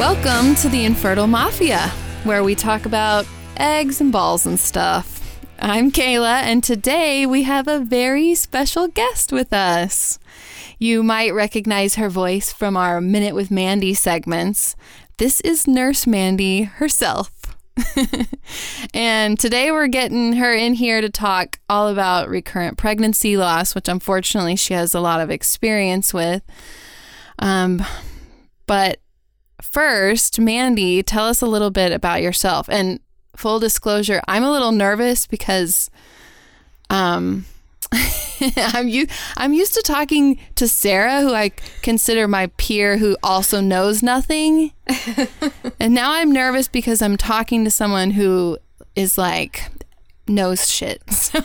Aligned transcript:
Welcome 0.00 0.54
to 0.54 0.70
the 0.70 0.86
Infertile 0.86 1.26
Mafia, 1.26 1.88
where 2.24 2.42
we 2.42 2.54
talk 2.54 2.86
about 2.86 3.26
eggs 3.58 4.00
and 4.00 4.10
balls 4.10 4.46
and 4.46 4.58
stuff. 4.58 5.38
I'm 5.58 5.92
Kaela, 5.92 6.40
and 6.40 6.64
today 6.64 7.26
we 7.26 7.42
have 7.42 7.68
a 7.68 7.80
very 7.80 8.34
special 8.34 8.88
guest 8.88 9.30
with 9.30 9.52
us. 9.52 10.18
You 10.78 11.02
might 11.02 11.34
recognize 11.34 11.96
her 11.96 12.08
voice 12.08 12.50
from 12.50 12.78
our 12.78 13.02
Minute 13.02 13.34
with 13.34 13.50
Mandy 13.50 13.92
segments. 13.92 14.74
This 15.18 15.42
is 15.42 15.68
Nurse 15.68 16.06
Mandy 16.06 16.62
herself. 16.62 17.30
and 18.94 19.38
today 19.38 19.70
we're 19.70 19.86
getting 19.86 20.32
her 20.32 20.54
in 20.54 20.72
here 20.72 21.02
to 21.02 21.10
talk 21.10 21.58
all 21.68 21.88
about 21.88 22.30
recurrent 22.30 22.78
pregnancy 22.78 23.36
loss, 23.36 23.74
which 23.74 23.86
unfortunately 23.86 24.56
she 24.56 24.72
has 24.72 24.94
a 24.94 25.00
lot 25.00 25.20
of 25.20 25.30
experience 25.30 26.14
with. 26.14 26.42
Um, 27.38 27.84
but 28.66 28.98
first, 29.62 30.38
Mandy, 30.40 31.02
tell 31.02 31.26
us 31.26 31.42
a 31.42 31.46
little 31.46 31.70
bit 31.70 31.92
about 31.92 32.22
yourself. 32.22 32.68
And 32.68 33.00
full 33.36 33.58
disclosure, 33.58 34.20
I'm 34.28 34.42
a 34.42 34.50
little 34.50 34.72
nervous 34.72 35.26
because 35.26 35.90
um 36.88 37.46
I'm 38.56 38.88
u- 38.88 39.06
I'm 39.36 39.52
used 39.52 39.74
to 39.74 39.82
talking 39.82 40.38
to 40.54 40.68
Sarah, 40.68 41.20
who 41.22 41.34
I 41.34 41.50
consider 41.82 42.28
my 42.28 42.46
peer, 42.56 42.98
who 42.98 43.16
also 43.22 43.60
knows 43.60 44.02
nothing, 44.02 44.72
and 45.80 45.94
now 45.94 46.12
I'm 46.12 46.30
nervous 46.32 46.68
because 46.68 47.02
I'm 47.02 47.16
talking 47.16 47.64
to 47.64 47.70
someone 47.70 48.12
who 48.12 48.58
is 48.94 49.18
like 49.18 49.64
knows 50.30 50.68
shit. 50.68 51.02
So 51.10 51.40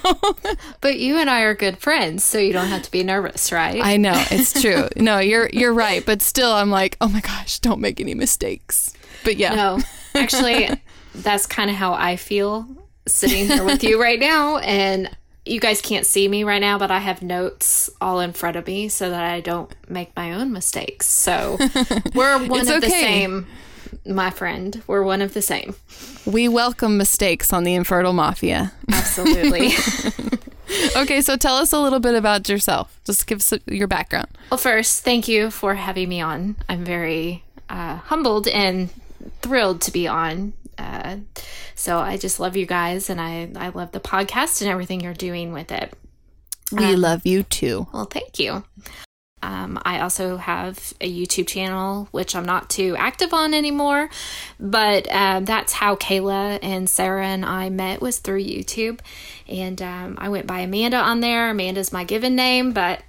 But 0.81 0.99
you 0.99 1.17
and 1.17 1.29
I 1.29 1.41
are 1.41 1.53
good 1.53 1.77
friends, 1.77 2.23
so 2.23 2.37
you 2.37 2.53
don't 2.53 2.67
have 2.67 2.83
to 2.83 2.91
be 2.91 3.03
nervous, 3.03 3.51
right? 3.51 3.81
I 3.83 3.97
know 3.97 4.13
it's 4.31 4.59
true. 4.61 4.87
No, 4.95 5.19
you're 5.19 5.49
you're 5.51 5.73
right, 5.73 6.03
but 6.05 6.21
still, 6.21 6.51
I'm 6.51 6.69
like, 6.71 6.97
oh 7.01 7.07
my 7.09 7.19
gosh, 7.19 7.59
don't 7.59 7.81
make 7.81 7.99
any 7.99 8.13
mistakes. 8.15 8.93
But 9.23 9.37
yeah, 9.37 9.53
no, 9.55 9.79
actually, 10.15 10.69
that's 11.15 11.45
kind 11.45 11.69
of 11.69 11.75
how 11.75 11.93
I 11.93 12.15
feel 12.15 12.67
sitting 13.07 13.47
here 13.47 13.63
with 13.63 13.83
you 13.83 14.01
right 14.01 14.19
now. 14.19 14.57
And 14.57 15.15
you 15.45 15.59
guys 15.59 15.81
can't 15.81 16.05
see 16.07 16.27
me 16.27 16.43
right 16.43 16.61
now, 16.61 16.79
but 16.79 16.89
I 16.89 16.97
have 16.99 17.21
notes 17.21 17.89
all 18.01 18.19
in 18.19 18.33
front 18.33 18.55
of 18.55 18.65
me 18.65 18.89
so 18.89 19.09
that 19.11 19.23
I 19.23 19.41
don't 19.41 19.73
make 19.87 20.15
my 20.15 20.33
own 20.33 20.51
mistakes. 20.51 21.07
So 21.07 21.57
we're 22.15 22.39
one 22.47 22.61
It's 22.61 22.69
of 22.69 22.81
the 22.81 22.89
same, 22.89 23.45
my 24.05 24.29
friend. 24.29 24.81
We're 24.87 25.03
one 25.03 25.21
of 25.21 25.33
the 25.33 25.41
same. 25.41 25.75
we 26.25 26.47
welcome 26.47 26.97
mistakes 26.97 27.53
on 27.53 27.63
the 27.63 27.75
Infertile 27.75 28.13
Mafia. 28.13 28.73
Absolutely. 28.91 29.71
Okay, 30.95 31.21
so 31.21 31.35
tell 31.37 31.57
us 31.57 31.73
a 31.73 31.79
little 31.79 31.99
bit 31.99 32.15
about 32.15 32.49
yourself. 32.49 32.99
Just 33.05 33.27
give 33.27 33.39
us 33.39 33.53
your 33.67 33.87
background. 33.87 34.27
Well, 34.49 34.57
first, 34.57 35.03
thank 35.03 35.27
you 35.27 35.51
for 35.51 35.75
having 35.75 36.09
me 36.09 36.21
on. 36.21 36.55
I'm 36.67 36.83
very 36.83 37.43
uh, 37.69 37.97
humbled 37.97 38.47
and 38.47 38.89
thrilled 39.41 39.81
to 39.81 39.91
be 39.91 40.07
on. 40.07 40.53
Uh, 40.77 41.17
so 41.75 41.99
I 41.99 42.17
just 42.17 42.39
love 42.39 42.57
you 42.57 42.65
guys, 42.65 43.09
and 43.09 43.21
I 43.21 43.49
I 43.55 43.69
love 43.69 43.91
the 43.91 43.99
podcast 43.99 44.61
and 44.61 44.69
everything 44.69 45.01
you're 45.01 45.13
doing 45.13 45.53
with 45.53 45.71
it. 45.71 45.93
We 46.71 46.95
love 46.95 47.25
you 47.25 47.43
too. 47.43 47.87
Well, 47.93 48.05
thank 48.05 48.39
you. 48.39 48.63
Um, 49.45 49.79
I 49.85 49.99
also 49.99 50.37
have 50.37 50.93
a 50.99 51.11
YouTube 51.11 51.45
channel, 51.45 52.07
which 52.09 52.35
I'm 52.35 52.45
not 52.45 52.67
too 52.67 52.95
active 52.97 53.31
on 53.31 53.53
anymore, 53.53 54.09
but 54.59 55.07
um, 55.11 55.45
that's 55.45 55.71
how 55.71 55.95
Kaela 55.97 56.57
and 56.63 56.89
Sarah 56.89 57.27
and 57.27 57.45
I 57.45 57.69
met 57.69 58.01
was 58.01 58.17
through 58.17 58.43
YouTube, 58.43 59.01
and 59.47 59.79
um, 59.83 60.15
I 60.17 60.29
went 60.29 60.47
by 60.47 60.61
Amanda 60.61 60.97
on 60.97 61.19
there. 61.19 61.51
Amanda's 61.51 61.93
my 61.93 62.03
given 62.03 62.35
name, 62.35 62.71
but 62.71 63.03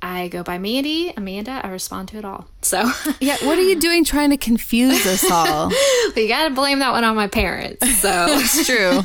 I 0.00 0.28
go 0.28 0.44
by 0.44 0.58
Mandy. 0.58 1.12
Amanda, 1.16 1.60
I 1.64 1.70
respond 1.70 2.10
to 2.10 2.18
it 2.18 2.24
all. 2.24 2.46
So 2.62 2.88
Yeah, 3.20 3.36
what 3.42 3.58
are 3.58 3.62
you 3.62 3.80
doing 3.80 4.04
trying 4.04 4.30
to 4.30 4.36
confuse 4.36 5.04
us 5.04 5.28
all? 5.28 5.72
you 6.16 6.28
got 6.28 6.48
to 6.48 6.54
blame 6.54 6.78
that 6.78 6.92
one 6.92 7.02
on 7.02 7.16
my 7.16 7.26
parents. 7.26 7.86
So 8.00 8.26
it's 8.28 8.66
true. 8.66 9.00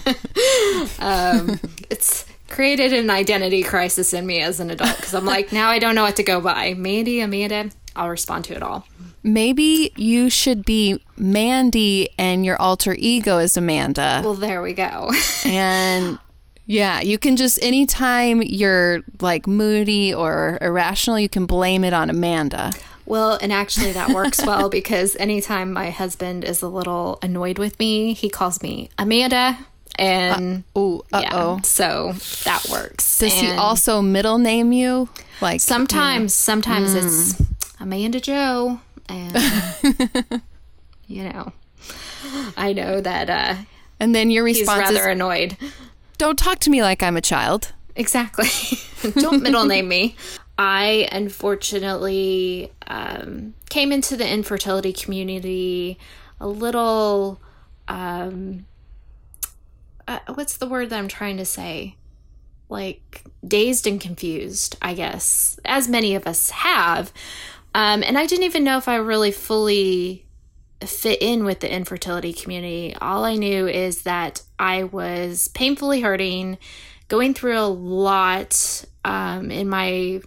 it's 1.89 2.25
created 2.50 2.94
an 2.94 3.09
identity 3.09 3.63
crisis 3.63 4.13
in 4.13 4.25
me 4.25 4.41
as 4.41 4.59
an 4.59 4.69
adult 4.69 4.95
because 4.97 5.13
I'm 5.13 5.25
like, 5.25 5.51
now 5.51 5.69
I 5.69 5.79
don't 5.79 5.95
know 5.95 6.03
what 6.03 6.16
to 6.17 6.23
go 6.23 6.41
by. 6.41 6.73
Mandy, 6.73 7.19
Amanda, 7.19 7.72
I'll 7.95 8.09
respond 8.09 8.45
to 8.45 8.56
it 8.56 8.63
all. 8.63 8.88
Maybe 9.23 9.91
you 9.95 10.29
should 10.29 10.66
be 10.66 11.01
Mandy 11.17 12.09
and 12.17 12.45
your 12.45 12.61
alter 12.61 12.95
ego 12.97 13.39
is 13.39 13.57
Amanda. 13.57 14.22
Well, 14.23 14.35
there 14.35 14.61
we 14.61 14.73
go. 14.73 15.11
And 15.45 16.17
yeah, 16.66 17.01
you 17.01 17.19
can 17.19 17.35
just 17.35 17.61
anytime 17.61 18.41
you're 18.41 19.03
like 19.22 19.45
moody 19.45 20.13
or 20.13 20.57
irrational, 20.61 21.19
you 21.19 21.29
can 21.29 21.45
blame 21.45 21.84
it 21.84 21.94
on 21.94 22.09
Amanda. 22.09 22.72
Well, 23.05 23.38
and 23.39 23.53
actually, 23.53 23.91
that 23.91 24.09
works 24.09 24.44
well 24.44 24.69
because 24.69 25.16
anytime 25.17 25.72
my 25.72 25.91
husband 25.91 26.44
is 26.44 26.63
a 26.63 26.67
little 26.67 27.19
annoyed 27.22 27.59
with 27.59 27.78
me, 27.78 28.13
he 28.13 28.29
calls 28.29 28.63
me 28.63 28.89
Amanda. 28.97 29.59
And 29.97 30.63
Ooh, 30.78 31.01
uh 31.13 31.22
yeah, 31.23 31.29
oh. 31.33 31.59
so 31.63 32.13
that 32.44 32.67
works. 32.69 33.19
Does 33.19 33.33
he 33.33 33.50
also 33.51 34.01
middle 34.01 34.38
name 34.38 34.72
you? 34.72 35.09
Like 35.41 35.61
Sometimes, 35.61 36.33
sometimes 36.33 36.94
it's 36.94 37.41
Amanda 37.79 38.19
Joe. 38.19 38.79
And, 39.07 39.38
you 41.07 41.23
know, 41.29 41.53
I 42.57 42.73
know 42.73 43.01
that 43.01 43.29
uh, 43.29 43.55
and 44.00 44.16
then 44.16 44.29
your 44.29 44.45
he's 44.47 44.59
response 44.59 44.89
is, 44.89 44.95
rather 44.95 45.09
annoyed. 45.09 45.57
"Don't 46.17 46.38
talk 46.38 46.59
to 46.59 46.69
me 46.69 46.81
like 46.81 47.03
I'm 47.03 47.17
a 47.17 47.22
child." 47.22 47.73
Exactly. 47.95 48.50
Don't 49.22 49.41
middle 49.44 49.66
name 49.73 49.88
me. 49.88 50.16
I 50.57 51.07
unfortunately 51.11 52.72
um, 52.88 53.53
came 53.69 53.91
into 53.91 54.17
the 54.17 54.28
infertility 54.28 54.94
community 54.94 55.97
a 56.39 56.47
little. 56.47 57.39
Um, 57.88 58.66
uh, 60.07 60.19
what's 60.33 60.57
the 60.57 60.67
word 60.67 60.89
that 60.89 60.99
I'm 60.99 61.07
trying 61.07 61.38
to 61.38 61.45
say? 61.45 61.95
Like 62.69 63.23
dazed 63.47 63.88
and 63.88 63.99
confused, 63.99 64.77
I 64.81 64.93
guess, 64.93 65.59
as 65.66 65.88
many 65.88 66.16
of 66.16 66.27
us 66.27 66.49
have. 66.49 67.11
Um, 67.73 68.03
and 68.03 68.17
I 68.17 68.25
didn't 68.25 68.45
even 68.45 68.63
know 68.63 68.77
if 68.77 68.88
I 68.88 68.95
really 68.95 69.31
fully 69.31 70.25
fit 70.81 71.21
in 71.21 71.45
with 71.45 71.59
the 71.59 71.71
infertility 71.71 72.33
community. 72.33 72.95
All 73.01 73.23
I 73.23 73.35
knew 73.35 73.67
is 73.67 74.03
that 74.03 74.41
I 74.59 74.83
was 74.83 75.47
painfully 75.49 76.01
hurting, 76.01 76.57
going 77.07 77.33
through 77.33 77.59
a 77.59 77.67
lot 77.67 78.85
um, 79.03 79.51
in 79.51 79.69
my 79.69 80.22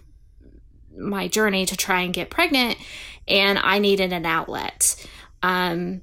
my 0.97 1.29
journey 1.29 1.65
to 1.65 1.77
try 1.77 2.01
and 2.01 2.13
get 2.13 2.29
pregnant, 2.29 2.77
and 3.27 3.57
I 3.57 3.79
needed 3.79 4.11
an 4.11 4.25
outlet. 4.25 5.07
Um, 5.41 6.01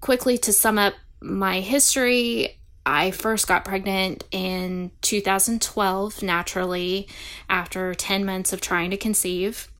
quickly 0.00 0.38
to 0.38 0.52
sum 0.52 0.78
up 0.78 0.94
my 1.20 1.60
history, 1.60 2.58
I 2.86 3.10
first 3.10 3.48
got 3.48 3.64
pregnant 3.64 4.24
in 4.30 4.90
2012 5.02 6.22
naturally 6.22 7.08
after 7.48 7.94
10 7.94 8.24
months 8.24 8.52
of 8.52 8.60
trying 8.60 8.90
to 8.90 8.96
conceive. 8.96 9.70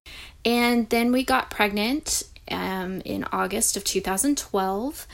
And 0.45 0.89
then 0.91 1.13
we 1.13 1.25
got 1.25 1.51
pregnant 1.51 2.23
um, 2.51 3.01
in 3.05 3.25
August 3.33 3.77
of 3.77 3.85
2012, 3.85 5.07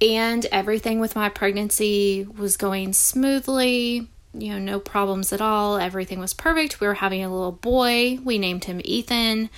and 0.00 0.46
everything 0.46 1.00
with 1.00 1.14
my 1.14 1.28
pregnancy 1.28 2.26
was 2.36 2.56
going 2.56 2.92
smoothly. 2.92 4.08
You 4.34 4.52
know, 4.52 4.58
no 4.58 4.80
problems 4.80 5.32
at 5.32 5.40
all. 5.40 5.78
Everything 5.78 6.18
was 6.18 6.34
perfect. 6.34 6.80
We 6.80 6.86
were 6.86 6.94
having 6.94 7.24
a 7.24 7.32
little 7.32 7.52
boy. 7.52 8.18
We 8.22 8.38
named 8.38 8.64
him 8.64 8.80
Ethan. 8.84 9.50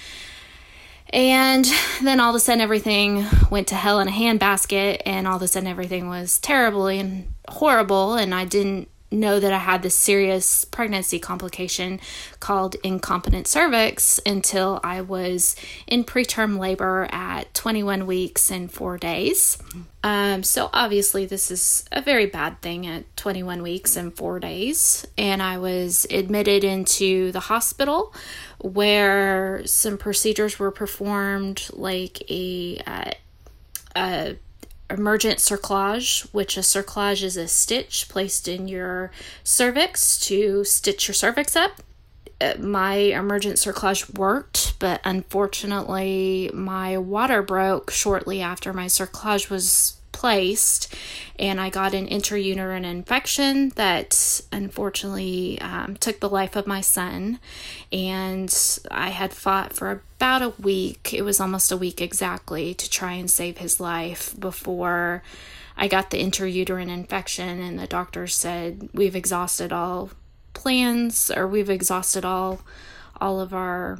And 1.12 1.66
then 2.02 2.20
all 2.20 2.30
of 2.30 2.36
a 2.36 2.40
sudden, 2.40 2.60
everything 2.60 3.26
went 3.50 3.68
to 3.68 3.74
hell 3.74 4.00
in 4.00 4.08
a 4.08 4.12
handbasket, 4.12 5.02
and 5.04 5.26
all 5.26 5.36
of 5.36 5.42
a 5.42 5.48
sudden, 5.48 5.68
everything 5.68 6.08
was 6.08 6.38
terribly 6.38 7.00
and 7.00 7.28
horrible. 7.48 8.14
And 8.14 8.34
I 8.34 8.44
didn't 8.44 8.88
know 9.12 9.40
that 9.40 9.52
I 9.52 9.58
had 9.58 9.82
this 9.82 9.94
serious 9.94 10.64
pregnancy 10.64 11.18
complication 11.18 12.00
called 12.38 12.76
incompetent 12.84 13.48
cervix 13.48 14.20
until 14.24 14.80
I 14.84 15.00
was 15.00 15.56
in 15.86 16.04
preterm 16.04 16.58
labor 16.58 17.08
at 17.10 17.52
21 17.54 18.06
weeks 18.06 18.50
and 18.50 18.70
four 18.70 18.98
days. 18.98 19.58
Um, 20.02 20.42
so, 20.42 20.70
obviously, 20.72 21.26
this 21.26 21.50
is 21.50 21.84
a 21.92 22.00
very 22.00 22.26
bad 22.26 22.62
thing 22.62 22.86
at 22.86 23.16
21 23.16 23.62
weeks 23.62 23.96
and 23.96 24.16
four 24.16 24.38
days. 24.38 25.06
And 25.18 25.42
I 25.42 25.58
was 25.58 26.06
admitted 26.10 26.64
into 26.64 27.32
the 27.32 27.40
hospital 27.40 28.14
where 28.62 29.66
some 29.66 29.98
procedures 29.98 30.58
were 30.58 30.70
performed, 30.70 31.68
like 31.72 32.22
a, 32.30 32.78
uh, 32.86 33.10
a 33.96 34.36
emergent 34.90 35.38
cerclage, 35.38 36.28
which 36.32 36.56
a 36.56 36.60
cerclage 36.60 37.22
is 37.22 37.36
a 37.36 37.46
stitch 37.48 38.08
placed 38.08 38.48
in 38.48 38.68
your 38.68 39.10
cervix 39.44 40.18
to 40.20 40.64
stitch 40.64 41.08
your 41.08 41.14
cervix 41.14 41.56
up. 41.56 41.80
Uh, 42.40 42.54
My 42.58 42.94
emergent 42.94 43.56
cerclage 43.56 44.18
worked, 44.18 44.78
but 44.78 45.00
unfortunately, 45.04 46.50
my 46.52 46.98
water 46.98 47.42
broke 47.42 47.90
shortly 47.90 48.40
after 48.40 48.72
my 48.72 48.86
cerclage 48.86 49.48
was 49.50 49.99
replaced. 50.20 50.94
And 51.38 51.58
I 51.60 51.70
got 51.70 51.94
an 51.94 52.06
intrauterine 52.06 52.84
infection 52.84 53.70
that 53.70 54.42
unfortunately 54.52 55.58
um, 55.60 55.96
took 55.96 56.20
the 56.20 56.28
life 56.28 56.56
of 56.56 56.66
my 56.66 56.82
son. 56.82 57.40
And 57.90 58.54
I 58.90 59.08
had 59.10 59.32
fought 59.32 59.72
for 59.72 59.90
about 59.90 60.42
a 60.42 60.50
week, 60.62 61.14
it 61.14 61.22
was 61.22 61.40
almost 61.40 61.72
a 61.72 61.76
week 61.76 62.02
exactly, 62.02 62.74
to 62.74 62.90
try 62.90 63.14
and 63.14 63.30
save 63.30 63.58
his 63.58 63.80
life 63.80 64.38
before. 64.38 65.22
I 65.78 65.88
got 65.88 66.10
the 66.10 66.22
intrauterine 66.22 66.90
infection, 66.90 67.58
and 67.58 67.78
the 67.78 67.86
doctor 67.86 68.26
said, 68.26 68.90
We've 68.92 69.16
exhausted 69.16 69.72
all 69.72 70.10
plans, 70.52 71.30
or 71.30 71.46
we've 71.46 71.70
exhausted 71.70 72.24
all 72.24 72.60
all 73.18 73.40
of 73.40 73.52
our 73.52 73.98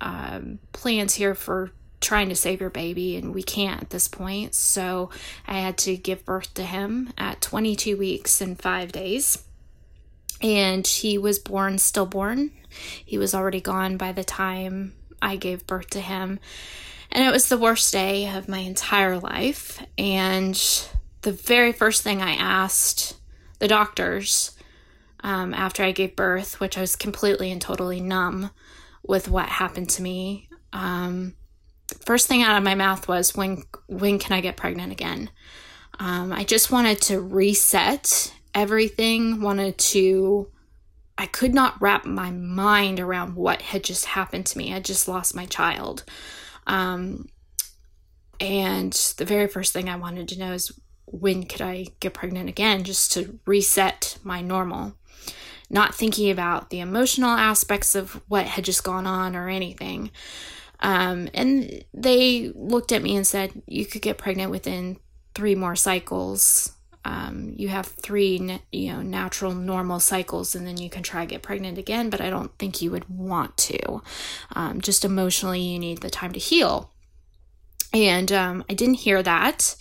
um, 0.00 0.58
plans 0.72 1.14
here 1.14 1.34
for 1.34 1.70
trying 2.02 2.28
to 2.28 2.34
save 2.34 2.60
your 2.60 2.70
baby, 2.70 3.16
and 3.16 3.34
we 3.34 3.42
can't 3.42 3.80
at 3.80 3.90
this 3.90 4.08
point. 4.08 4.54
So 4.54 5.10
I 5.46 5.60
had 5.60 5.78
to 5.78 5.96
give 5.96 6.24
birth 6.24 6.52
to 6.54 6.64
him 6.64 7.12
at 7.16 7.40
22 7.40 7.96
weeks 7.96 8.40
and 8.40 8.60
five 8.60 8.92
days. 8.92 9.42
And 10.40 10.86
he 10.86 11.18
was 11.18 11.38
born 11.38 11.78
stillborn. 11.78 12.50
He 13.04 13.16
was 13.16 13.34
already 13.34 13.60
gone 13.60 13.96
by 13.96 14.12
the 14.12 14.24
time 14.24 14.94
I 15.20 15.36
gave 15.36 15.66
birth 15.66 15.90
to 15.90 16.00
him. 16.00 16.40
And 17.10 17.24
it 17.24 17.30
was 17.30 17.48
the 17.48 17.58
worst 17.58 17.92
day 17.92 18.28
of 18.28 18.48
my 18.48 18.58
entire 18.58 19.18
life. 19.18 19.84
And 19.96 20.54
the 21.20 21.32
very 21.32 21.72
first 21.72 22.02
thing 22.02 22.20
I 22.20 22.32
asked 22.32 23.16
the 23.60 23.68
doctors 23.68 24.56
um, 25.22 25.54
after 25.54 25.84
I 25.84 25.92
gave 25.92 26.16
birth, 26.16 26.58
which 26.58 26.76
I 26.76 26.80
was 26.80 26.96
completely 26.96 27.52
and 27.52 27.60
totally 27.60 28.00
numb 28.00 28.50
with 29.06 29.28
what 29.28 29.48
happened 29.48 29.88
to 29.90 30.02
me. 30.02 30.48
Um, 30.72 31.34
first 32.06 32.28
thing 32.28 32.42
out 32.42 32.56
of 32.56 32.64
my 32.64 32.74
mouth 32.74 33.08
was 33.08 33.34
when 33.34 33.64
when 33.86 34.18
can 34.18 34.32
I 34.32 34.40
get 34.40 34.56
pregnant 34.56 34.92
again? 34.92 35.30
Um, 35.98 36.32
I 36.32 36.44
just 36.44 36.70
wanted 36.70 37.00
to 37.02 37.20
reset 37.20 38.32
everything. 38.54 39.40
Wanted 39.40 39.78
to. 39.78 40.50
I 41.18 41.26
could 41.26 41.54
not 41.54 41.80
wrap 41.80 42.04
my 42.04 42.30
mind 42.30 42.98
around 42.98 43.36
what 43.36 43.62
had 43.62 43.84
just 43.84 44.06
happened 44.06 44.46
to 44.46 44.58
me. 44.58 44.74
I 44.74 44.80
just 44.80 45.08
lost 45.08 45.36
my 45.36 45.46
child. 45.46 46.04
Um, 46.66 47.28
and 48.40 48.92
the 49.18 49.24
very 49.24 49.46
first 49.46 49.72
thing 49.72 49.88
I 49.88 49.96
wanted 49.96 50.28
to 50.28 50.38
know 50.38 50.52
is 50.52 50.72
when 51.04 51.44
could 51.44 51.60
I 51.60 51.86
get 52.00 52.14
pregnant 52.14 52.48
again, 52.48 52.82
just 52.82 53.12
to 53.12 53.38
reset 53.46 54.18
my 54.24 54.40
normal 54.40 54.94
not 55.72 55.94
thinking 55.94 56.30
about 56.30 56.68
the 56.68 56.80
emotional 56.80 57.30
aspects 57.30 57.94
of 57.94 58.20
what 58.28 58.44
had 58.44 58.64
just 58.64 58.84
gone 58.84 59.06
on 59.06 59.34
or 59.34 59.48
anything. 59.48 60.10
Um, 60.82 61.28
and 61.32 61.84
they 61.94 62.52
looked 62.54 62.92
at 62.92 63.02
me 63.02 63.16
and 63.16 63.26
said, 63.26 63.62
You 63.66 63.86
could 63.86 64.02
get 64.02 64.18
pregnant 64.18 64.50
within 64.50 64.98
three 65.34 65.54
more 65.54 65.76
cycles. 65.76 66.72
Um, 67.04 67.54
you 67.56 67.68
have 67.68 67.86
three, 67.86 68.60
you 68.70 68.92
know, 68.92 69.02
natural, 69.02 69.54
normal 69.54 69.98
cycles, 69.98 70.54
and 70.54 70.66
then 70.66 70.76
you 70.76 70.90
can 70.90 71.02
try 71.02 71.24
get 71.24 71.42
pregnant 71.42 71.78
again. 71.78 72.10
But 72.10 72.20
I 72.20 72.30
don't 72.30 72.56
think 72.58 72.82
you 72.82 72.90
would 72.90 73.08
want 73.08 73.56
to. 73.58 74.02
Um, 74.54 74.80
just 74.80 75.04
emotionally, 75.04 75.60
you 75.60 75.78
need 75.78 75.98
the 75.98 76.10
time 76.10 76.32
to 76.32 76.40
heal. 76.40 76.90
And 77.94 78.30
um, 78.32 78.64
I 78.68 78.74
didn't 78.74 78.94
hear 78.94 79.22
that. 79.22 79.76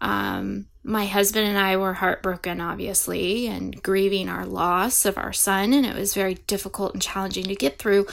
Um, 0.00 0.66
my 0.82 1.06
husband 1.06 1.46
and 1.46 1.56
I 1.56 1.76
were 1.76 1.94
heartbroken, 1.94 2.60
obviously, 2.60 3.46
and 3.46 3.82
grieving 3.82 4.28
our 4.28 4.44
loss 4.44 5.06
of 5.06 5.16
our 5.16 5.32
son, 5.32 5.72
and 5.72 5.86
it 5.86 5.94
was 5.94 6.14
very 6.14 6.34
difficult 6.34 6.92
and 6.92 7.02
challenging 7.02 7.44
to 7.44 7.54
get 7.54 7.78
through. 7.78 8.06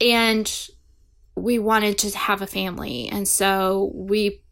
And 0.00 0.50
we 1.36 1.58
wanted 1.58 1.98
to 1.98 2.16
have 2.16 2.42
a 2.42 2.46
family, 2.46 3.08
and 3.08 3.26
so 3.26 3.90
we, 3.94 4.42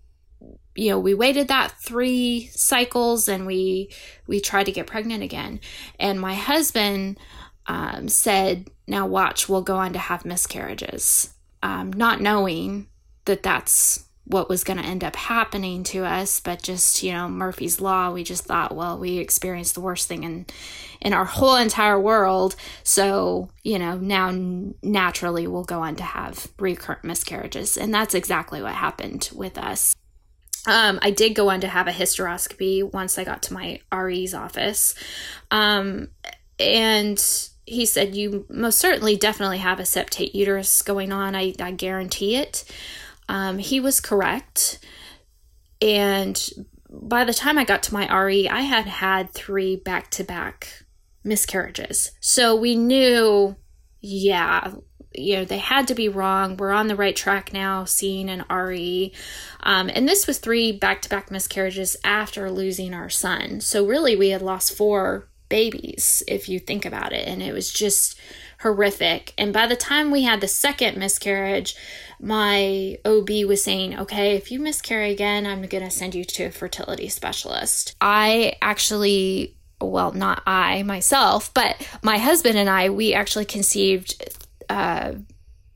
you 0.74 0.90
know, 0.90 0.98
we 0.98 1.14
waited 1.14 1.48
that 1.48 1.72
three 1.80 2.48
cycles, 2.52 3.28
and 3.28 3.46
we 3.46 3.90
we 4.26 4.40
tried 4.40 4.64
to 4.64 4.72
get 4.72 4.86
pregnant 4.86 5.22
again. 5.22 5.60
And 5.98 6.20
my 6.20 6.34
husband 6.34 7.18
um, 7.66 8.08
said, 8.08 8.68
"Now 8.86 9.06
watch, 9.06 9.48
we'll 9.48 9.62
go 9.62 9.76
on 9.76 9.92
to 9.92 9.98
have 9.98 10.24
miscarriages," 10.24 11.32
um, 11.62 11.92
not 11.92 12.20
knowing 12.20 12.88
that 13.24 13.42
that's 13.42 14.08
what 14.24 14.48
was 14.48 14.64
going 14.64 14.78
to 14.78 14.84
end 14.84 15.02
up 15.02 15.16
happening 15.16 15.82
to 15.82 16.04
us 16.04 16.40
but 16.40 16.62
just 16.62 17.02
you 17.02 17.12
know 17.12 17.28
murphy's 17.28 17.80
law 17.80 18.10
we 18.10 18.22
just 18.22 18.44
thought 18.44 18.74
well 18.74 18.98
we 18.98 19.18
experienced 19.18 19.74
the 19.74 19.80
worst 19.80 20.06
thing 20.06 20.22
in 20.22 20.46
in 21.00 21.12
our 21.12 21.24
whole 21.24 21.56
entire 21.56 21.98
world 21.98 22.54
so 22.84 23.48
you 23.62 23.78
know 23.78 23.96
now 23.96 24.30
naturally 24.82 25.46
we'll 25.46 25.64
go 25.64 25.80
on 25.80 25.96
to 25.96 26.04
have 26.04 26.48
recurrent 26.58 27.04
miscarriages 27.04 27.76
and 27.76 27.92
that's 27.92 28.14
exactly 28.14 28.62
what 28.62 28.74
happened 28.74 29.28
with 29.34 29.58
us 29.58 29.94
um, 30.66 31.00
I 31.02 31.10
did 31.10 31.34
go 31.34 31.50
on 31.50 31.60
to 31.62 31.68
have 31.68 31.88
a 31.88 31.92
hysteroscopy 31.92 32.90
once 32.92 33.18
I 33.18 33.24
got 33.24 33.42
to 33.44 33.52
my 33.52 33.80
RE's 33.92 34.32
office. 34.32 34.94
Um, 35.50 36.08
and 36.58 37.20
he 37.66 37.84
said, 37.84 38.14
You 38.14 38.46
most 38.48 38.78
certainly 38.78 39.16
definitely 39.16 39.58
have 39.58 39.80
a 39.80 39.84
septate 39.84 40.34
uterus 40.34 40.82
going 40.82 41.10
on. 41.10 41.34
I, 41.34 41.54
I 41.58 41.72
guarantee 41.72 42.36
it. 42.36 42.64
Um, 43.28 43.58
he 43.58 43.80
was 43.80 44.00
correct. 44.00 44.78
And 45.80 46.40
by 46.90 47.24
the 47.24 47.34
time 47.34 47.58
I 47.58 47.64
got 47.64 47.82
to 47.84 47.94
my 47.94 48.12
RE, 48.14 48.48
I 48.48 48.60
had 48.60 48.86
had 48.86 49.30
three 49.30 49.76
back 49.76 50.10
to 50.12 50.24
back 50.24 50.84
miscarriages. 51.24 52.12
So 52.20 52.54
we 52.54 52.76
knew, 52.76 53.56
yeah, 54.00 54.72
you 55.14 55.36
know, 55.36 55.44
they 55.44 55.58
had 55.58 55.88
to 55.88 55.94
be 55.94 56.08
wrong. 56.08 56.56
We're 56.56 56.72
on 56.72 56.88
the 56.88 56.96
right 56.96 57.14
track 57.16 57.52
now, 57.52 57.84
seeing 57.84 58.28
an 58.28 58.44
RE. 58.50 59.12
Um, 59.62 59.90
and 59.94 60.08
this 60.08 60.26
was 60.26 60.38
three 60.38 60.72
back 60.72 61.02
to 61.02 61.08
back 61.08 61.30
miscarriages 61.30 61.96
after 62.04 62.50
losing 62.50 62.94
our 62.94 63.10
son. 63.10 63.60
So 63.60 63.86
really, 63.86 64.16
we 64.16 64.30
had 64.30 64.42
lost 64.42 64.76
four 64.76 65.28
babies, 65.48 66.22
if 66.26 66.48
you 66.48 66.58
think 66.58 66.84
about 66.84 67.12
it. 67.12 67.28
And 67.28 67.42
it 67.42 67.52
was 67.52 67.70
just 67.70 68.18
horrific. 68.60 69.34
And 69.36 69.52
by 69.52 69.66
the 69.66 69.76
time 69.76 70.10
we 70.10 70.22
had 70.22 70.40
the 70.40 70.48
second 70.48 70.96
miscarriage, 70.96 71.76
my 72.22 72.98
OB 73.04 73.28
was 73.48 73.64
saying, 73.64 73.98
okay, 73.98 74.36
if 74.36 74.52
you 74.52 74.60
miscarry 74.60 75.10
again, 75.10 75.44
I'm 75.44 75.66
going 75.66 75.82
to 75.82 75.90
send 75.90 76.14
you 76.14 76.24
to 76.24 76.44
a 76.44 76.50
fertility 76.52 77.08
specialist. 77.08 77.96
I 78.00 78.54
actually, 78.62 79.56
well, 79.80 80.12
not 80.12 80.42
I 80.46 80.84
myself, 80.84 81.52
but 81.52 81.76
my 82.00 82.18
husband 82.18 82.56
and 82.56 82.70
I, 82.70 82.90
we 82.90 83.12
actually 83.12 83.44
conceived 83.44 84.38
uh, 84.70 85.14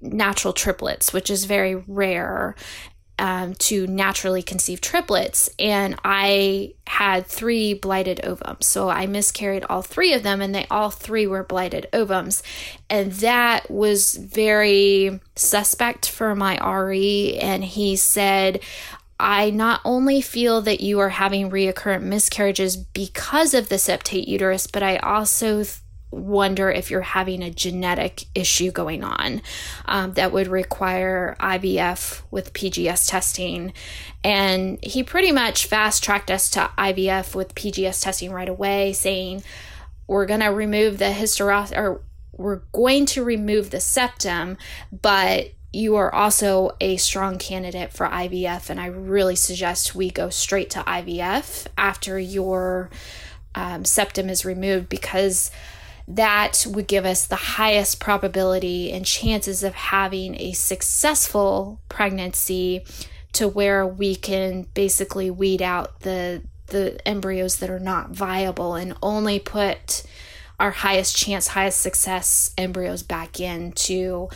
natural 0.01 0.53
triplets, 0.53 1.13
which 1.13 1.31
is 1.31 1.47
very 1.47 1.75
rare 1.75 2.55
um, 3.19 3.55
to 3.55 3.87
naturally 3.87 4.43
conceive 4.43 4.81
triplets. 4.81 5.49
And 5.59 5.97
I 6.05 6.75
had 6.87 7.27
three 7.27 7.75
blighted 7.75 8.21
ovums. 8.23 8.65
So 8.65 8.89
I 8.89 9.07
miscarried 9.07 9.65
all 9.69 9.83
three 9.83 10.13
of 10.13 10.23
them, 10.23 10.41
and 10.41 10.55
they 10.55 10.67
all 10.71 10.91
three 10.91 11.27
were 11.27 11.45
blighted 11.45 11.87
ovums. 11.93 12.43
And 12.91 13.13
that 13.15 13.71
was 13.71 14.15
very 14.15 15.21
suspect 15.35 16.09
for 16.09 16.35
my 16.35 16.59
RE. 16.59 17.39
And 17.39 17.65
he 17.65 17.97
said, 17.97 18.61
I 19.19 19.51
not 19.51 19.81
only 19.85 20.21
feel 20.21 20.61
that 20.63 20.81
you 20.83 21.01
are 21.01 21.09
having 21.09 21.51
reoccurrent 21.51 22.03
miscarriages 22.03 22.77
because 22.77 23.55
of 23.55 23.69
the 23.69 23.77
septate 23.77 24.29
uterus, 24.29 24.67
but 24.67 24.83
I 24.83 24.99
also 24.99 25.65
wonder 26.11 26.71
if 26.71 26.91
you're 26.91 27.01
having 27.01 27.43
a 27.43 27.51
genetic 27.51 28.25
issue 28.35 28.71
going 28.71 29.05
on 29.05 29.43
um, 29.87 30.13
that 30.13 30.33
would 30.33 30.49
require 30.49 31.37
IVF 31.41 32.23
with 32.31 32.53
PGS 32.53 33.09
testing. 33.09 33.73
And 34.25 34.83
he 34.83 35.03
pretty 35.03 35.33
much 35.33 35.67
fast 35.67 36.03
tracked 36.03 36.31
us 36.31 36.49
to 36.51 36.71
IVF 36.79 37.35
with 37.35 37.55
PGS 37.55 38.03
testing 38.03 38.31
right 38.31 38.49
away, 38.49 38.93
saying, 38.93 39.43
We're 40.07 40.27
going 40.27 40.41
to 40.41 40.47
remove 40.47 40.99
the 40.99 41.07
hysteros 41.07 41.77
or 41.77 42.03
we're 42.33 42.63
going 42.73 43.07
to 43.07 43.25
remove 43.25 43.71
the 43.71 43.81
septum, 43.81 44.59
but 44.93 45.53
you 45.73 45.97
are 45.97 46.15
also 46.15 46.71
a 46.81 46.97
strong 46.97 47.39
candidate 47.39 47.93
for 47.93 48.07
IVF. 48.07 48.71
And 48.71 48.81
I 48.81 48.87
really 48.87 49.37
suggest 49.37 49.95
we 49.95 50.11
go 50.11 50.31
straight 50.31 50.71
to 50.71 50.81
IVF 50.81 51.67
after 51.77 52.19
your 52.19 52.91
um, 53.55 53.85
septum 53.85 54.31
is 54.31 54.45
removed 54.45 54.89
because 54.89 55.51
that 56.09 56.67
would 56.69 56.87
give 56.87 57.05
us 57.05 57.27
the 57.27 57.37
highest 57.37 57.99
probability 57.99 58.93
and 58.93 59.05
chances 59.05 59.63
of 59.63 59.75
having 59.75 60.41
a 60.41 60.53
successful 60.53 61.81
pregnancy 61.89 62.85
to 63.33 63.49
where 63.49 63.87
we 63.87 64.15
can 64.15 64.67
basically 64.75 65.31
weed 65.31 65.61
out 65.61 66.01
the 66.01 66.43
the 66.69 66.99
embryos 67.07 67.59
that 67.59 67.71
are 67.71 67.79
not 67.79 68.11
viable 68.11 68.75
and 68.75 68.97
only 69.03 69.39
put 69.39 70.05
our 70.59 70.71
highest 70.71 71.17
chance 71.17 71.49
highest 71.49 71.81
success 71.81 72.53
embryos 72.57 73.03
back 73.03 73.39
in 73.39 73.73
to 73.73 74.29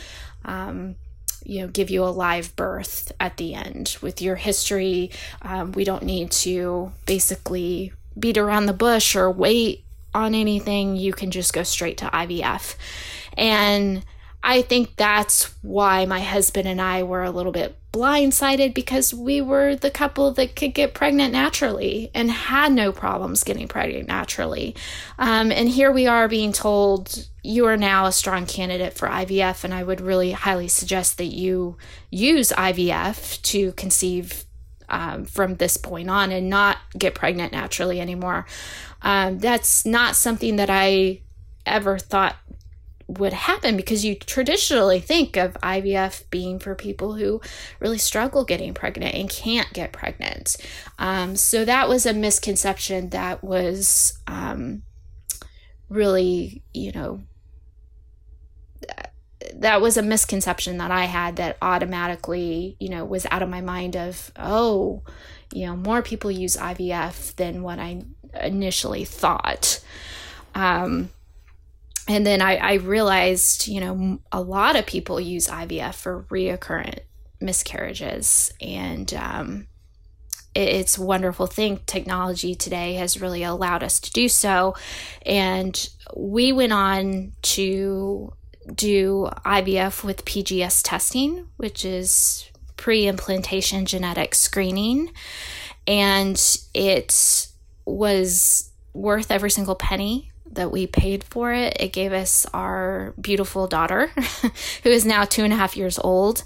um, 0.45 0.95
you 1.43 1.61
know 1.61 1.67
give 1.67 1.89
you 1.89 2.03
a 2.03 2.05
live 2.05 2.55
birth 2.55 3.11
at 3.19 3.37
the 3.37 3.53
end. 3.53 3.97
With 4.01 4.21
your 4.21 4.35
history 4.35 5.09
um, 5.41 5.71
we 5.71 5.83
don't 5.83 6.03
need 6.03 6.31
to 6.31 6.91
basically 7.05 7.93
beat 8.19 8.37
around 8.37 8.65
the 8.65 8.73
bush 8.73 9.15
or 9.15 9.31
wait 9.31 9.85
on 10.13 10.35
anything, 10.35 10.95
you 10.95 11.13
can 11.13 11.31
just 11.31 11.53
go 11.53 11.63
straight 11.63 11.97
to 11.97 12.05
IVF. 12.05 12.75
And 13.37 14.03
I 14.43 14.63
think 14.63 14.95
that's 14.95 15.53
why 15.61 16.05
my 16.05 16.19
husband 16.19 16.67
and 16.67 16.81
I 16.81 17.03
were 17.03 17.23
a 17.23 17.31
little 17.31 17.51
bit 17.51 17.77
blindsided 17.93 18.73
because 18.73 19.13
we 19.13 19.41
were 19.41 19.75
the 19.75 19.91
couple 19.91 20.31
that 20.31 20.55
could 20.55 20.73
get 20.73 20.93
pregnant 20.93 21.33
naturally 21.33 22.09
and 22.15 22.31
had 22.31 22.71
no 22.71 22.91
problems 22.91 23.43
getting 23.43 23.67
pregnant 23.67 24.07
naturally. 24.07 24.75
Um, 25.19 25.51
and 25.51 25.67
here 25.67 25.91
we 25.91 26.07
are 26.07 26.27
being 26.27 26.53
told 26.53 27.27
you 27.43 27.65
are 27.65 27.77
now 27.77 28.05
a 28.05 28.11
strong 28.11 28.45
candidate 28.45 28.93
for 28.93 29.07
IVF, 29.07 29.63
and 29.63 29.73
I 29.73 29.83
would 29.83 29.99
really 29.99 30.31
highly 30.31 30.67
suggest 30.67 31.17
that 31.17 31.25
you 31.25 31.77
use 32.09 32.49
IVF 32.51 33.41
to 33.43 33.73
conceive 33.73 34.45
um, 34.89 35.25
from 35.25 35.55
this 35.55 35.77
point 35.77 36.09
on 36.09 36.31
and 36.31 36.49
not 36.49 36.77
get 36.97 37.15
pregnant 37.15 37.51
naturally 37.51 37.99
anymore. 37.99 38.45
Um, 39.01 39.39
that's 39.39 39.85
not 39.85 40.15
something 40.15 40.55
that 40.57 40.69
I 40.69 41.21
ever 41.65 41.97
thought 41.97 42.35
would 43.07 43.33
happen 43.33 43.75
because 43.75 44.05
you 44.05 44.15
traditionally 44.15 44.99
think 44.99 45.35
of 45.35 45.53
IVF 45.55 46.29
being 46.29 46.59
for 46.59 46.75
people 46.75 47.15
who 47.15 47.41
really 47.79 47.97
struggle 47.97 48.45
getting 48.45 48.73
pregnant 48.73 49.15
and 49.15 49.29
can't 49.29 49.71
get 49.73 49.91
pregnant. 49.91 50.55
Um, 50.97 51.35
so 51.35 51.65
that 51.65 51.89
was 51.89 52.05
a 52.05 52.13
misconception 52.13 53.09
that 53.09 53.43
was 53.43 54.19
um, 54.27 54.83
really, 55.89 56.63
you 56.73 56.91
know, 56.93 57.21
that 59.55 59.81
was 59.81 59.97
a 59.97 60.01
misconception 60.01 60.77
that 60.77 60.91
I 60.91 61.05
had 61.05 61.35
that 61.35 61.57
automatically, 61.61 62.77
you 62.79 62.89
know, 62.89 63.03
was 63.03 63.25
out 63.29 63.43
of 63.43 63.49
my 63.49 63.61
mind 63.61 63.97
of, 63.97 64.31
oh, 64.37 65.03
you 65.53 65.65
know, 65.65 65.75
more 65.75 66.01
people 66.01 66.31
use 66.31 66.55
IVF 66.55 67.35
than 67.35 67.61
what 67.61 67.77
I 67.77 68.03
initially 68.39 69.05
thought. 69.05 69.81
Um, 70.55 71.09
and 72.07 72.25
then 72.25 72.41
I, 72.41 72.57
I 72.57 72.73
realized, 72.73 73.67
you 73.67 73.79
know, 73.79 74.19
a 74.31 74.41
lot 74.41 74.75
of 74.75 74.85
people 74.85 75.19
use 75.19 75.47
IVF 75.47 75.95
for 75.95 76.23
reoccurrent 76.23 76.99
miscarriages. 77.39 78.51
And 78.59 79.13
um, 79.13 79.67
it, 80.55 80.67
it's 80.67 80.97
a 80.97 81.03
wonderful 81.03 81.47
thing. 81.47 81.79
Technology 81.85 82.55
today 82.55 82.95
has 82.95 83.21
really 83.21 83.43
allowed 83.43 83.83
us 83.83 83.99
to 84.01 84.11
do 84.11 84.27
so. 84.27 84.75
And 85.25 85.89
we 86.15 86.51
went 86.51 86.73
on 86.73 87.33
to 87.43 88.33
do 88.73 89.29
IVF 89.45 90.03
with 90.03 90.25
PGS 90.25 90.81
testing, 90.83 91.47
which 91.57 91.85
is 91.85 92.49
pre 92.77 93.07
implantation 93.07 93.85
genetic 93.85 94.35
screening. 94.35 95.11
And 95.87 96.41
it 96.73 97.50
was 97.91 98.71
worth 98.93 99.31
every 99.31 99.51
single 99.51 99.75
penny 99.75 100.31
that 100.53 100.71
we 100.71 100.85
paid 100.87 101.23
for 101.23 101.53
it. 101.53 101.77
It 101.79 101.93
gave 101.93 102.13
us 102.13 102.45
our 102.53 103.13
beautiful 103.19 103.67
daughter, 103.67 104.07
who 104.83 104.89
is 104.89 105.05
now 105.05 105.23
two 105.23 105.43
and 105.43 105.53
a 105.53 105.55
half 105.55 105.77
years 105.77 105.97
old. 105.99 106.43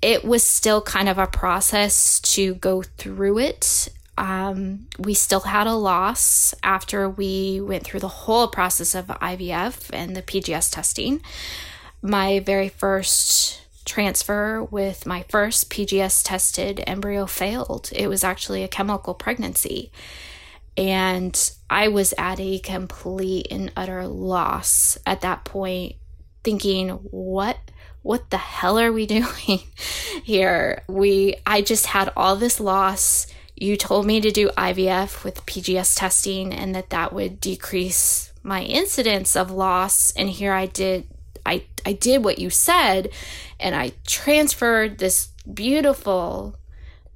It 0.00 0.24
was 0.24 0.42
still 0.42 0.80
kind 0.80 1.08
of 1.08 1.18
a 1.18 1.26
process 1.26 2.18
to 2.20 2.54
go 2.54 2.82
through 2.82 3.38
it. 3.38 3.88
Um, 4.18 4.86
we 4.98 5.14
still 5.14 5.40
had 5.40 5.66
a 5.66 5.74
loss 5.74 6.54
after 6.62 7.08
we 7.08 7.60
went 7.60 7.84
through 7.84 8.00
the 8.00 8.08
whole 8.08 8.48
process 8.48 8.94
of 8.94 9.06
IVF 9.06 9.90
and 9.92 10.16
the 10.16 10.22
PGS 10.22 10.72
testing. 10.72 11.22
My 12.02 12.40
very 12.40 12.68
first 12.68 13.62
transfer 13.84 14.62
with 14.62 15.06
my 15.06 15.24
first 15.28 15.70
PGS 15.70 16.22
tested 16.24 16.82
embryo 16.86 17.26
failed. 17.26 17.90
It 17.94 18.08
was 18.08 18.22
actually 18.22 18.62
a 18.62 18.68
chemical 18.68 19.14
pregnancy. 19.14 19.90
And 20.76 21.52
I 21.68 21.88
was 21.88 22.14
at 22.16 22.40
a 22.40 22.58
complete 22.58 23.48
and 23.50 23.72
utter 23.76 24.06
loss 24.06 24.96
at 25.06 25.20
that 25.20 25.44
point, 25.44 25.96
thinking, 26.42 26.90
what? 26.90 27.58
What 28.02 28.30
the 28.30 28.38
hell 28.38 28.78
are 28.78 28.92
we 28.92 29.06
doing 29.18 29.60
here? 30.22 30.82
We 30.88 31.36
I 31.46 31.62
just 31.62 31.86
had 31.86 32.12
all 32.16 32.36
this 32.36 32.58
loss. 32.58 33.26
You 33.56 33.76
told 33.76 34.06
me 34.06 34.20
to 34.20 34.30
do 34.30 34.48
IVF 34.50 35.24
with 35.24 35.46
PGS 35.46 35.96
testing 35.96 36.52
and 36.52 36.74
that 36.74 36.90
that 36.90 37.12
would 37.12 37.40
decrease 37.40 38.32
my 38.42 38.62
incidence 38.62 39.36
of 39.36 39.52
loss 39.52 40.10
and 40.16 40.28
here 40.28 40.52
I 40.52 40.66
did 40.66 41.06
I 41.46 41.64
I 41.86 41.92
did 41.92 42.24
what 42.24 42.38
you 42.38 42.50
said 42.50 43.10
and 43.60 43.74
I 43.74 43.92
transferred 44.04 44.98
this 44.98 45.28
beautiful 45.52 46.56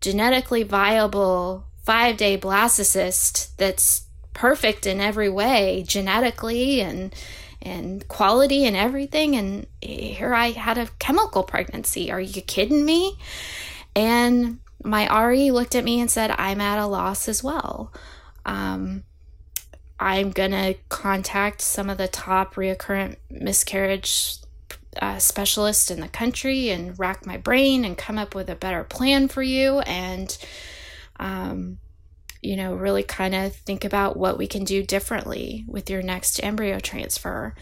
genetically 0.00 0.62
viable 0.62 1.65
five 1.86 2.16
day 2.16 2.36
blastocyst 2.36 3.56
that's 3.56 4.02
perfect 4.34 4.86
in 4.86 5.00
every 5.00 5.30
way, 5.30 5.84
genetically 5.86 6.80
and 6.82 7.14
and 7.62 8.06
quality 8.08 8.66
and 8.66 8.76
everything. 8.76 9.34
And 9.34 9.66
here 9.80 10.34
I 10.34 10.50
had 10.50 10.76
a 10.76 10.88
chemical 10.98 11.42
pregnancy. 11.42 12.12
Are 12.12 12.20
you 12.20 12.42
kidding 12.42 12.84
me? 12.84 13.18
And 13.94 14.58
my 14.84 15.26
RE 15.26 15.50
looked 15.50 15.74
at 15.74 15.84
me 15.84 16.00
and 16.00 16.10
said, 16.10 16.30
I'm 16.32 16.60
at 16.60 16.78
a 16.78 16.86
loss 16.86 17.28
as 17.28 17.42
well. 17.42 17.92
Um, 18.44 19.04
I'm 19.98 20.30
going 20.30 20.50
to 20.50 20.74
contact 20.90 21.62
some 21.62 21.88
of 21.88 21.98
the 21.98 22.08
top 22.08 22.56
recurrent 22.56 23.18
miscarriage 23.30 24.36
uh, 25.00 25.18
specialists 25.18 25.90
in 25.90 26.00
the 26.00 26.08
country 26.08 26.68
and 26.68 26.98
rack 26.98 27.26
my 27.26 27.36
brain 27.36 27.84
and 27.84 27.96
come 27.96 28.18
up 28.18 28.34
with 28.34 28.48
a 28.50 28.54
better 28.54 28.84
plan 28.84 29.28
for 29.28 29.42
you. 29.42 29.80
And 29.80 30.36
um, 31.18 31.78
you 32.42 32.56
know, 32.56 32.75
really 32.75 33.02
kind 33.02 33.35
of 33.35 33.54
think 33.54 33.85
about 33.85 34.16
what 34.16 34.38
we 34.38 34.46
can 34.46 34.64
do 34.64 34.82
differently 34.82 35.64
with 35.66 35.90
your 35.90 36.02
next 36.02 36.42
embryo 36.42 36.78
transfer. 36.78 37.54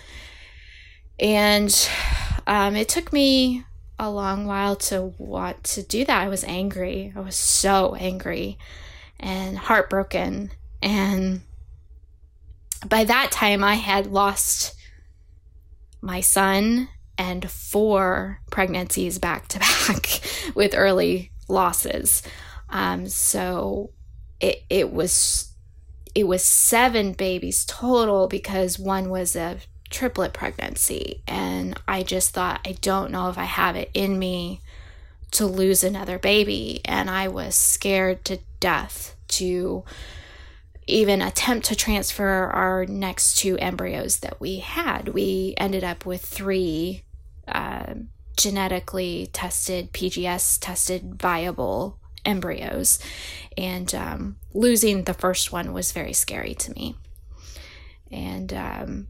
And 1.18 1.88
um, 2.46 2.76
it 2.76 2.88
took 2.88 3.12
me 3.12 3.64
a 3.99 4.11
long 4.11 4.46
while 4.46 4.76
to 4.76 5.14
want 5.18 5.62
to 5.64 5.82
do 5.82 6.04
that. 6.04 6.23
I 6.23 6.28
was 6.28 6.44
angry. 6.44 7.12
I 7.14 7.20
was 7.20 7.37
so 7.37 7.94
angry 7.94 8.58
and 9.20 9.56
heartbroken. 9.56 10.50
And 10.82 11.42
by 12.87 13.04
that 13.04 13.30
time, 13.30 13.64
I 13.64 13.75
had 13.75 14.06
lost 14.06 14.75
my 16.02 16.20
son 16.20 16.88
and 17.16 17.49
four 17.50 18.40
pregnancies 18.50 19.18
back 19.18 19.49
to 19.49 19.58
back 19.61 20.20
with 20.54 20.75
early 20.75 21.30
losses. 21.49 22.23
Um, 22.68 23.09
so 23.09 23.90
it, 24.40 24.62
it 24.68 24.92
was 24.92 25.50
it 26.14 26.26
was 26.28 26.44
seven 26.44 27.12
babies 27.12 27.64
total 27.64 28.28
because 28.28 28.78
one 28.78 29.11
was 29.11 29.35
a 29.35 29.59
triplet 29.90 30.33
pregnancy 30.33 31.23
and 31.26 31.78
I 31.87 32.02
just 32.02 32.33
thought 32.33 32.61
I 32.64 32.73
don't 32.73 33.11
know 33.11 33.28
if 33.28 33.38
I 33.38 33.44
have 33.44 33.76
it 33.76 33.90
in 33.94 34.18
me 34.18 34.61
to 35.33 35.47
lose 35.47 35.83
another 35.83 36.18
baby 36.18 36.80
and 36.85 37.11
I 37.11 37.28
was 37.28 37.54
scared 37.54 38.25
to 38.26 38.38
death 38.61 39.16
to 39.28 39.85
even 40.87 41.23
attempt 41.23 41.66
to 41.66 41.75
transfer 41.75 42.50
our 42.50 42.85
next 42.87 43.38
two 43.38 43.59
embryos 43.59 44.18
that 44.18 44.40
we 44.40 44.59
had. 44.59 45.09
We 45.09 45.54
ended 45.56 45.83
up 45.83 46.04
with 46.04 46.25
three 46.25 47.04
uh, 47.49 47.94
genetically 48.37 49.30
tested, 49.33 49.92
PGS 49.92 50.59
tested 50.61 51.21
viable 51.21 51.99
embryos. 52.24 52.98
And 53.56 53.94
um, 53.94 54.36
losing 54.52 55.04
the 55.04 55.14
first 55.14 55.52
one 55.52 55.72
was 55.72 55.92
very 55.92 56.12
scary 56.12 56.54
to 56.54 56.72
me. 56.72 56.96
And 58.10 58.52
um, 58.52 59.06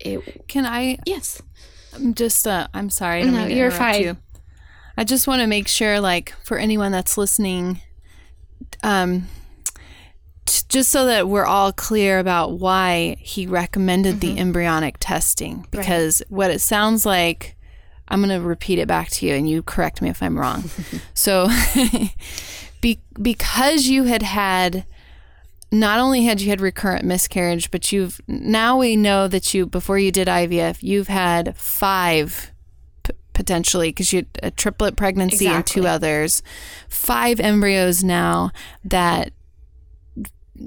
it. 0.00 0.48
Can 0.48 0.66
I? 0.66 0.98
Yes. 1.06 1.42
I'm 1.94 2.14
just, 2.14 2.46
uh, 2.46 2.68
I'm 2.74 2.90
sorry. 2.90 3.22
I 3.22 3.24
no, 3.24 3.46
you're 3.46 3.70
fine. 3.70 4.02
You. 4.02 4.16
I 4.96 5.04
just 5.04 5.26
want 5.26 5.40
to 5.40 5.46
make 5.46 5.68
sure, 5.68 6.00
like, 6.00 6.34
for 6.42 6.56
anyone 6.58 6.92
that's 6.92 7.16
listening, 7.18 7.80
um, 8.82 9.28
t- 10.44 10.64
just 10.68 10.90
so 10.90 11.06
that 11.06 11.28
we're 11.28 11.44
all 11.44 11.72
clear 11.72 12.18
about 12.18 12.58
why 12.58 13.16
he 13.18 13.46
recommended 13.46 14.16
mm-hmm. 14.16 14.34
the 14.34 14.40
embryonic 14.40 14.96
testing, 15.00 15.66
because 15.70 16.20
right. 16.22 16.30
what 16.30 16.50
it 16.50 16.60
sounds 16.60 17.04
like 17.04 17.53
I'm 18.08 18.20
going 18.20 18.38
to 18.38 18.46
repeat 18.46 18.78
it 18.78 18.88
back 18.88 19.08
to 19.10 19.26
you 19.26 19.34
and 19.34 19.48
you 19.48 19.62
correct 19.62 20.02
me 20.02 20.08
if 20.10 20.22
I'm 20.22 20.38
wrong. 20.38 20.64
so, 21.14 21.48
be, 22.80 23.00
because 23.20 23.86
you 23.86 24.04
had 24.04 24.22
had, 24.22 24.84
not 25.72 25.98
only 25.98 26.24
had 26.24 26.40
you 26.40 26.50
had 26.50 26.60
recurrent 26.60 27.04
miscarriage, 27.04 27.70
but 27.70 27.92
you've, 27.92 28.20
now 28.28 28.78
we 28.78 28.96
know 28.96 29.26
that 29.28 29.54
you, 29.54 29.66
before 29.66 29.98
you 29.98 30.12
did 30.12 30.28
IVF, 30.28 30.82
you've 30.82 31.08
had 31.08 31.56
five 31.56 32.52
p- 33.02 33.14
potentially, 33.32 33.88
because 33.88 34.12
you 34.12 34.18
had 34.18 34.28
a 34.42 34.50
triplet 34.50 34.96
pregnancy 34.96 35.46
exactly. 35.46 35.56
and 35.56 35.66
two 35.66 35.86
others, 35.86 36.42
five 36.88 37.40
embryos 37.40 38.04
now 38.04 38.50
that 38.84 39.32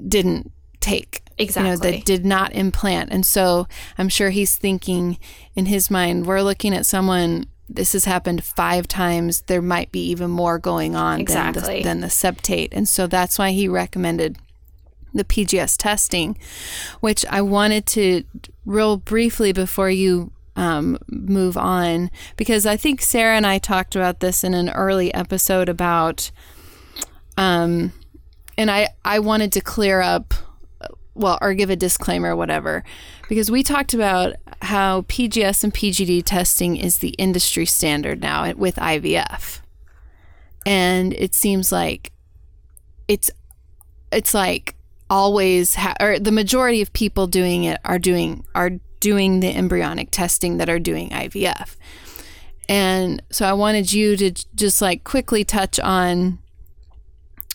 didn't 0.08 0.52
take 0.80 1.22
Exactly. 1.38 1.70
You 1.70 1.76
know, 1.76 1.98
that 1.98 2.04
did 2.04 2.24
not 2.24 2.52
implant. 2.52 3.10
And 3.12 3.24
so 3.24 3.66
I'm 3.96 4.08
sure 4.08 4.30
he's 4.30 4.56
thinking 4.56 5.18
in 5.54 5.66
his 5.66 5.90
mind, 5.90 6.26
we're 6.26 6.42
looking 6.42 6.74
at 6.74 6.86
someone, 6.86 7.46
this 7.68 7.92
has 7.92 8.04
happened 8.04 8.44
five 8.44 8.88
times. 8.88 9.42
There 9.42 9.62
might 9.62 9.92
be 9.92 10.00
even 10.10 10.30
more 10.30 10.58
going 10.58 10.96
on 10.96 11.20
exactly. 11.20 11.60
than, 11.62 11.76
the, 11.76 11.82
than 11.82 12.00
the 12.00 12.06
septate. 12.08 12.68
And 12.72 12.88
so 12.88 13.06
that's 13.06 13.38
why 13.38 13.50
he 13.50 13.68
recommended 13.68 14.38
the 15.14 15.24
PGS 15.24 15.76
testing, 15.76 16.36
which 17.00 17.24
I 17.26 17.40
wanted 17.42 17.86
to 17.88 18.24
real 18.64 18.96
briefly 18.96 19.52
before 19.52 19.90
you 19.90 20.32
um, 20.58 20.98
move 21.06 21.56
on 21.56 22.10
because 22.36 22.66
I 22.66 22.76
think 22.76 23.00
Sarah 23.00 23.36
and 23.36 23.46
I 23.46 23.58
talked 23.58 23.94
about 23.94 24.20
this 24.20 24.42
in 24.42 24.54
an 24.54 24.68
early 24.70 25.14
episode 25.14 25.68
about, 25.68 26.30
um, 27.36 27.92
and 28.56 28.70
I 28.70 28.88
I 29.04 29.20
wanted 29.20 29.52
to 29.52 29.60
clear 29.60 30.00
up, 30.00 30.34
well, 31.18 31.38
or 31.40 31.52
give 31.54 31.70
a 31.70 31.76
disclaimer, 31.76 32.34
whatever, 32.34 32.84
because 33.28 33.50
we 33.50 33.62
talked 33.62 33.92
about 33.92 34.34
how 34.62 35.02
PGS 35.02 35.64
and 35.64 35.74
PGD 35.74 36.22
testing 36.24 36.76
is 36.76 36.98
the 36.98 37.10
industry 37.10 37.66
standard 37.66 38.20
now 38.20 38.52
with 38.54 38.76
IVF, 38.76 39.60
and 40.64 41.12
it 41.14 41.34
seems 41.34 41.72
like 41.72 42.12
it's 43.08 43.30
it's 44.12 44.32
like 44.32 44.76
always 45.10 45.74
ha- 45.74 45.96
or 46.00 46.18
the 46.18 46.32
majority 46.32 46.80
of 46.80 46.92
people 46.92 47.26
doing 47.26 47.64
it 47.64 47.80
are 47.84 47.98
doing 47.98 48.44
are 48.54 48.72
doing 49.00 49.40
the 49.40 49.54
embryonic 49.54 50.10
testing 50.10 50.58
that 50.58 50.68
are 50.68 50.78
doing 50.78 51.10
IVF. 51.10 51.76
And 52.68 53.22
so 53.30 53.46
I 53.46 53.54
wanted 53.54 53.92
you 53.92 54.16
to 54.16 54.30
just 54.54 54.82
like 54.82 55.04
quickly 55.04 55.44
touch 55.44 55.80
on 55.80 56.38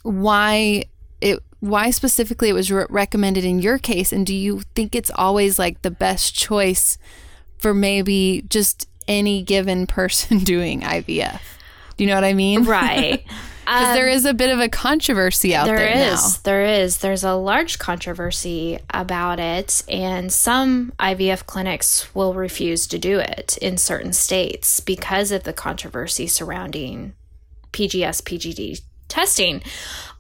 why 0.02 0.86
it 1.22 1.40
why 1.64 1.90
specifically 1.92 2.50
it 2.50 2.54
was 2.54 2.70
re- 2.70 2.86
recommended 2.90 3.46
in 3.46 3.58
your 3.58 3.78
case 3.78 4.12
and 4.12 4.26
do 4.26 4.36
you 4.36 4.64
think 4.76 4.94
it's 4.94 5.10
always 5.16 5.58
like 5.58 5.82
the 5.82 5.90
best 5.90 6.36
choice 6.36 6.98
for 7.58 7.74
maybe 7.74 8.44
just 8.50 8.86
any 9.08 9.42
given 9.42 9.88
person 10.00 10.40
doing 10.44 10.82
IVF? 10.82 11.40
Do 11.96 12.04
you 12.04 12.10
know 12.10 12.16
what 12.16 12.26
I 12.26 12.34
mean? 12.34 12.66
Right. 12.74 13.24
Because 13.62 13.88
um, 13.88 13.94
there 13.94 14.10
is 14.10 14.26
a 14.26 14.34
bit 14.34 14.50
of 14.50 14.60
a 14.60 14.68
controversy 14.68 15.56
out 15.56 15.68
there. 15.68 15.78
There 15.78 16.12
is. 16.12 16.22
Now. 16.22 16.40
There 16.44 16.66
is. 16.66 16.98
There's 16.98 17.24
a 17.24 17.34
large 17.34 17.80
controversy 17.80 18.78
about 18.90 19.40
it, 19.40 19.84
and 19.88 20.34
some 20.34 20.92
IVF 21.00 21.46
clinics 21.46 22.14
will 22.14 22.34
refuse 22.34 22.88
to 22.88 23.00
do 23.00 23.20
it 23.20 23.58
in 23.62 23.78
certain 23.78 24.12
states 24.12 24.82
because 24.82 25.32
of 25.32 25.44
the 25.44 25.54
controversy 25.54 26.28
surrounding 26.28 27.14
PGS 27.72 28.22
PGD 28.24 28.82
testing. 29.08 29.62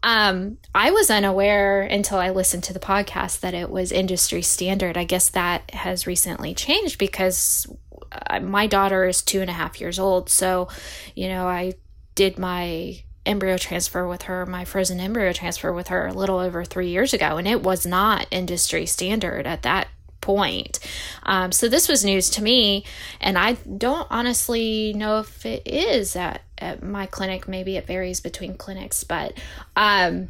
Um, 0.04 0.58
I 0.76 0.92
was 0.92 1.10
unaware 1.10 1.82
until 1.82 2.18
I 2.18 2.30
listened 2.30 2.66
to 2.66 2.74
the 2.74 2.80
podcast 2.80 3.40
that 3.40 3.54
it 3.54 3.70
was 3.70 3.92
industry 3.92 4.42
standard. 4.42 4.98
I 4.98 5.06
guess 5.06 5.30
that 5.30 5.72
has 5.74 6.06
recently 6.06 6.54
changed 6.54 6.98
because 6.98 7.66
uh, 8.12 8.42
my 8.42 8.68
daughter 8.68 9.06
is 9.06 9.22
two 9.22 9.40
and 9.40 9.50
a 9.50 9.54
half 9.54 9.80
years 9.80 9.98
old. 9.98 10.30
So, 10.30 10.68
you 11.16 11.30
know, 11.30 11.48
I 11.48 11.76
did 12.16 12.38
my 12.38 13.02
embryo 13.26 13.58
transfer 13.58 14.06
with 14.06 14.24
her, 14.24 14.46
my 14.46 14.66
frozen 14.66 15.00
embryo 15.00 15.32
transfer 15.32 15.72
with 15.72 15.88
her 15.88 16.08
a 16.08 16.14
little 16.14 16.38
over 16.38 16.66
three 16.66 16.90
years 16.90 17.14
ago, 17.14 17.38
and 17.38 17.48
it 17.48 17.64
was 17.64 17.86
not 17.86 18.28
industry 18.30 18.86
standard 18.86 19.48
at 19.48 19.62
that 19.62 19.88
point. 20.24 20.80
Um, 21.24 21.52
so 21.52 21.68
this 21.68 21.88
was 21.88 22.04
news 22.04 22.30
to 22.32 22.42
me, 22.42 22.86
and 23.22 23.38
I 23.38 23.54
don't 23.54 24.08
honestly 24.10 24.94
know 24.94 25.20
if 25.20 25.46
it 25.46 25.68
is 25.68 26.16
at, 26.16 26.42
at 26.58 26.82
my 26.82 27.06
clinic. 27.06 27.48
Maybe 27.48 27.76
it 27.76 27.86
varies 27.86 28.22
between 28.22 28.56
clinics, 28.56 29.04
but 29.04 29.34
um, 29.76 30.30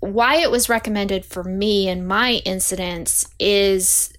why 0.00 0.36
it 0.36 0.50
was 0.50 0.68
recommended 0.68 1.24
for 1.24 1.44
me 1.44 1.88
in 1.88 2.06
my 2.06 2.42
incidents 2.44 3.28
is 3.38 4.12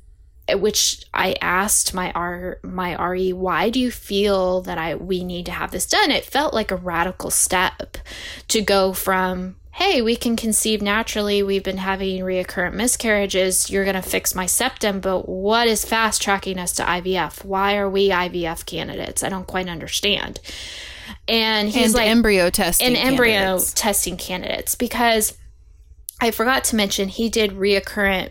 which 0.53 1.05
I 1.13 1.35
asked 1.41 1.93
my 1.93 2.11
R 2.11 2.59
my 2.63 2.95
RE, 3.09 3.33
why 3.33 3.69
do 3.69 3.79
you 3.79 3.91
feel 3.91 4.61
that 4.61 4.77
I 4.77 4.95
we 4.95 5.23
need 5.23 5.45
to 5.47 5.51
have 5.51 5.71
this 5.71 5.85
done? 5.85 6.11
It 6.11 6.25
felt 6.25 6.53
like 6.53 6.71
a 6.71 6.75
radical 6.75 7.29
step 7.29 7.97
to 8.47 8.61
go 8.61 8.93
from 8.93 9.55
hey, 9.73 10.01
we 10.01 10.15
can 10.15 10.35
conceive 10.35 10.81
naturally. 10.81 11.41
We've 11.43 11.63
been 11.63 11.77
having 11.77 12.23
recurrent 12.23 12.75
miscarriages. 12.75 13.69
You're 13.69 13.85
going 13.85 13.95
to 13.95 14.01
fix 14.01 14.35
my 14.35 14.45
septum, 14.45 14.99
but 14.99 15.27
what 15.29 15.67
is 15.67 15.85
fast 15.85 16.21
tracking 16.21 16.59
us 16.59 16.73
to 16.73 16.83
IVF? 16.83 17.43
Why 17.45 17.77
are 17.77 17.89
we 17.89 18.09
IVF 18.09 18.65
candidates? 18.65 19.23
I 19.23 19.29
don't 19.29 19.47
quite 19.47 19.69
understand. 19.69 20.39
And 21.27 21.69
he's 21.69 21.87
and 21.87 21.93
like 21.93 22.07
embryo 22.07 22.49
testing 22.49 22.87
and 22.87 22.97
embryo 22.97 23.33
candidates. 23.33 23.73
testing 23.73 24.17
candidates 24.17 24.75
because 24.75 25.37
I 26.19 26.31
forgot 26.31 26.63
to 26.65 26.75
mention 26.75 27.07
he 27.09 27.29
did 27.29 27.51
reoccurrent 27.51 28.29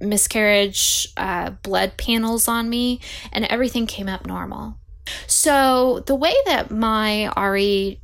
miscarriage 0.00 1.08
uh, 1.16 1.50
blood 1.62 1.96
panels 1.96 2.48
on 2.48 2.68
me, 2.68 3.00
and 3.32 3.44
everything 3.46 3.86
came 3.86 4.08
up 4.08 4.26
normal. 4.26 4.78
So, 5.26 6.00
the 6.06 6.14
way 6.14 6.34
that 6.46 6.70
my 6.70 7.32
RE 7.36 8.00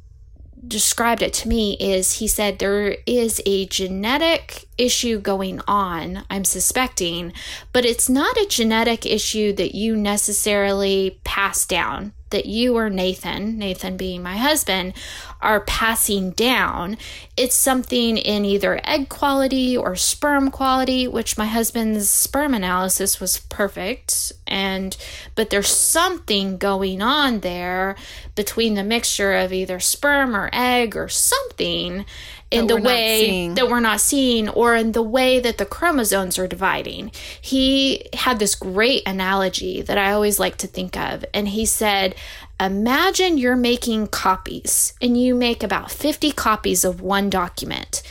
described 0.67 1.23
it 1.23 1.33
to 1.33 1.49
me 1.49 1.77
is 1.79 2.15
he 2.15 2.29
said 2.29 2.59
there 2.59 2.97
is 3.07 3.41
a 3.47 3.67
genetic 3.67 4.67
issue 4.79 5.19
going 5.19 5.61
on, 5.67 6.25
I'm 6.31 6.45
suspecting, 6.45 7.33
but 7.73 7.85
it's 7.85 8.09
not 8.09 8.37
a 8.37 8.47
genetic 8.49 9.05
issue 9.05 9.53
that 9.55 9.75
you 9.75 9.97
necessarily 9.97 11.21
pass 11.25 11.67
down 11.67 12.13
that 12.33 12.47
you 12.47 12.77
or 12.77 12.91
Nathan, 12.91 13.59
Nathan 13.59 13.97
being 13.97 14.23
my 14.23 14.37
husband, 14.37 14.93
are 15.41 15.61
passing 15.61 16.31
down. 16.33 16.99
It's 17.37 17.55
something 17.55 18.17
in 18.17 18.45
either 18.45 18.81
egg 18.85 19.09
quality 19.09 19.77
or 19.77 19.97
sperm 19.97 20.51
quality, 20.51 21.09
which 21.09 21.39
my 21.39 21.47
husband's 21.47 22.11
sperm 22.11 22.53
analysis 22.53 23.21
was 23.21 23.39
perfect. 23.39 24.33
And, 24.47 24.97
but 25.35 25.51
there's 25.51 25.69
something 25.69 26.59
going 26.59 27.01
on 27.01 27.41
there 27.41 27.97
between 28.35 28.75
the 28.75 28.85
mixture 28.85 29.33
of 29.35 29.53
either 29.53 29.81
sperm 29.81 30.37
or 30.37 30.51
egg 30.53 30.97
or 30.97 31.09
something 31.09 32.05
in 32.53 32.67
the 32.67 32.77
way 32.77 33.49
that 33.49 33.69
we're 33.69 33.81
not 33.81 34.01
seeing 34.01 34.49
or 34.49 34.75
in 34.75 34.93
the 34.93 35.03
way 35.03 35.41
that 35.41 35.59
the 35.59 35.65
chromosomes 35.65 36.39
are 36.39 36.47
dividing. 36.47 37.11
He 37.41 38.09
had 38.13 38.39
this 38.39 38.55
great 38.55 39.03
analogy 39.07 39.83
that 39.83 39.99
I 39.99 40.13
always 40.13 40.39
like 40.39 40.57
to 40.59 40.67
think 40.67 40.97
of. 40.97 41.25
And 41.33 41.49
he 41.49 41.67
said, 41.67 42.15
Imagine 42.61 43.39
you're 43.39 43.57
making 43.57 44.09
copies 44.09 44.95
and 45.01 45.21
you 45.21 45.35
make 45.35 45.63
about 45.63 45.91
50 45.91 46.33
copies 46.33 46.85
of 46.85 47.01
one 47.01 47.29
document. 47.29 48.03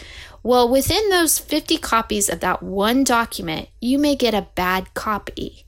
Well, 0.44 0.68
within 0.68 1.10
those 1.10 1.38
50 1.38 1.78
copies 1.78 2.28
of 2.28 2.40
that 2.40 2.64
one 2.64 3.04
document, 3.04 3.70
you 3.80 4.00
may 4.00 4.16
get 4.16 4.34
a 4.34 4.48
bad 4.56 4.94
copy 4.94 5.66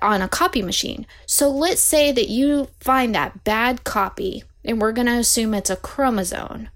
on 0.00 0.22
a 0.22 0.28
copy 0.28 0.62
machine. 0.62 1.06
So 1.26 1.48
let's 1.50 1.80
say 1.80 2.10
that 2.10 2.28
you 2.28 2.68
find 2.80 3.14
that 3.14 3.44
bad 3.44 3.84
copy, 3.84 4.44
and 4.64 4.80
we're 4.80 4.92
going 4.92 5.06
to 5.06 5.12
assume 5.12 5.54
it's 5.54 5.70
a 5.70 5.76
chromosome 5.76 6.68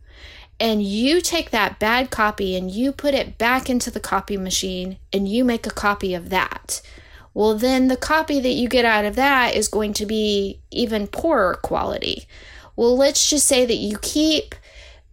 and 0.59 0.83
you 0.83 1.21
take 1.21 1.51
that 1.51 1.79
bad 1.79 2.11
copy 2.11 2.57
and 2.57 2.71
you 2.71 2.93
put 2.93 3.15
it 3.15 3.39
back 3.39 3.69
into 3.69 3.91
the 3.91 4.01
copy 4.01 4.37
machine 4.37 4.99
and 5.13 5.29
you 5.29 5.45
make 5.45 5.67
a 5.67 5.71
copy 5.71 6.15
of 6.15 6.31
that. 6.31 6.81
Well, 7.35 7.55
then 7.57 7.89
the 7.89 7.99
copy 7.99 8.41
that 8.41 8.53
you 8.53 8.69
get 8.69 8.87
out 8.87 9.05
of 9.05 9.17
that 9.17 9.55
is 9.55 9.69
going 9.69 9.93
to 9.95 10.07
be 10.07 10.61
even 10.71 11.07
poorer 11.07 11.57
quality. 11.57 12.27
Well, 12.77 12.97
let's 12.97 13.29
just 13.29 13.47
say 13.47 13.67
that 13.67 13.77
you 13.77 13.99
keep 14.01 14.55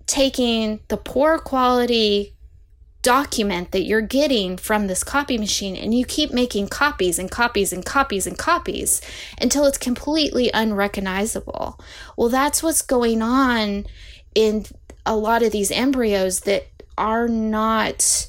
taking 0.05 0.79
the 0.87 0.97
poor 0.97 1.37
quality 1.37 2.33
document 3.01 3.71
that 3.71 3.83
you're 3.83 4.01
getting 4.01 4.55
from 4.55 4.87
this 4.87 5.03
copy 5.03 5.37
machine 5.37 5.75
and 5.75 5.93
you 5.93 6.05
keep 6.05 6.31
making 6.31 6.69
copies 6.69 7.19
and 7.19 7.29
copies 7.29 7.73
and 7.73 7.85
copies 7.85 8.25
and 8.25 8.37
copies 8.37 9.01
until 9.41 9.65
it's 9.65 9.77
completely 9.77 10.49
unrecognizable. 10.53 11.77
Well, 12.17 12.29
that's 12.29 12.63
what's 12.63 12.81
going 12.81 13.21
on 13.21 13.85
in 14.33 14.65
a 15.05 15.15
lot 15.15 15.43
of 15.43 15.51
these 15.51 15.71
embryos 15.71 16.41
that 16.41 16.67
are 16.97 17.27
not 17.27 18.27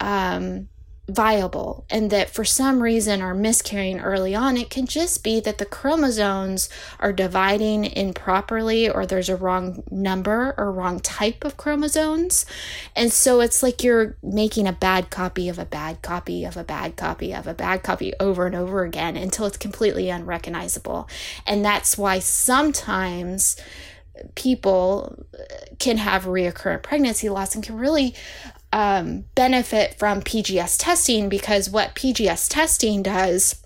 um, 0.00 0.68
viable 1.08 1.84
and 1.90 2.10
that 2.10 2.30
for 2.30 2.44
some 2.44 2.82
reason 2.82 3.20
are 3.20 3.34
miscarrying 3.34 4.00
early 4.00 4.34
on, 4.34 4.56
it 4.56 4.70
can 4.70 4.86
just 4.86 5.24
be 5.24 5.40
that 5.40 5.58
the 5.58 5.64
chromosomes 5.64 6.68
are 7.00 7.12
dividing 7.12 7.84
improperly 7.84 8.88
or 8.88 9.04
there's 9.04 9.28
a 9.28 9.36
wrong 9.36 9.82
number 9.90 10.54
or 10.56 10.70
wrong 10.70 11.00
type 11.00 11.44
of 11.44 11.56
chromosomes. 11.56 12.46
And 12.94 13.12
so 13.12 13.40
it's 13.40 13.62
like 13.62 13.82
you're 13.82 14.16
making 14.22 14.66
a 14.66 14.72
bad 14.72 15.10
copy 15.10 15.48
of 15.48 15.58
a 15.58 15.66
bad 15.66 16.02
copy 16.02 16.44
of 16.44 16.56
a 16.56 16.64
bad 16.64 16.96
copy 16.96 17.34
of 17.34 17.46
a 17.46 17.54
bad 17.54 17.82
copy 17.82 18.12
over 18.20 18.46
and 18.46 18.54
over 18.54 18.84
again 18.84 19.16
until 19.16 19.46
it's 19.46 19.58
completely 19.58 20.08
unrecognizable. 20.08 21.08
And 21.46 21.64
that's 21.64 21.98
why 21.98 22.20
sometimes 22.20 23.56
people 24.34 25.26
can 25.78 25.96
have 25.96 26.24
reoccurrent 26.24 26.82
pregnancy 26.82 27.28
loss 27.28 27.54
and 27.54 27.64
can 27.64 27.76
really 27.76 28.14
um, 28.72 29.24
benefit 29.34 29.98
from 29.98 30.22
PGS 30.22 30.76
testing 30.78 31.28
because 31.28 31.68
what 31.70 31.94
PGS 31.94 32.48
testing 32.48 33.02
does 33.02 33.62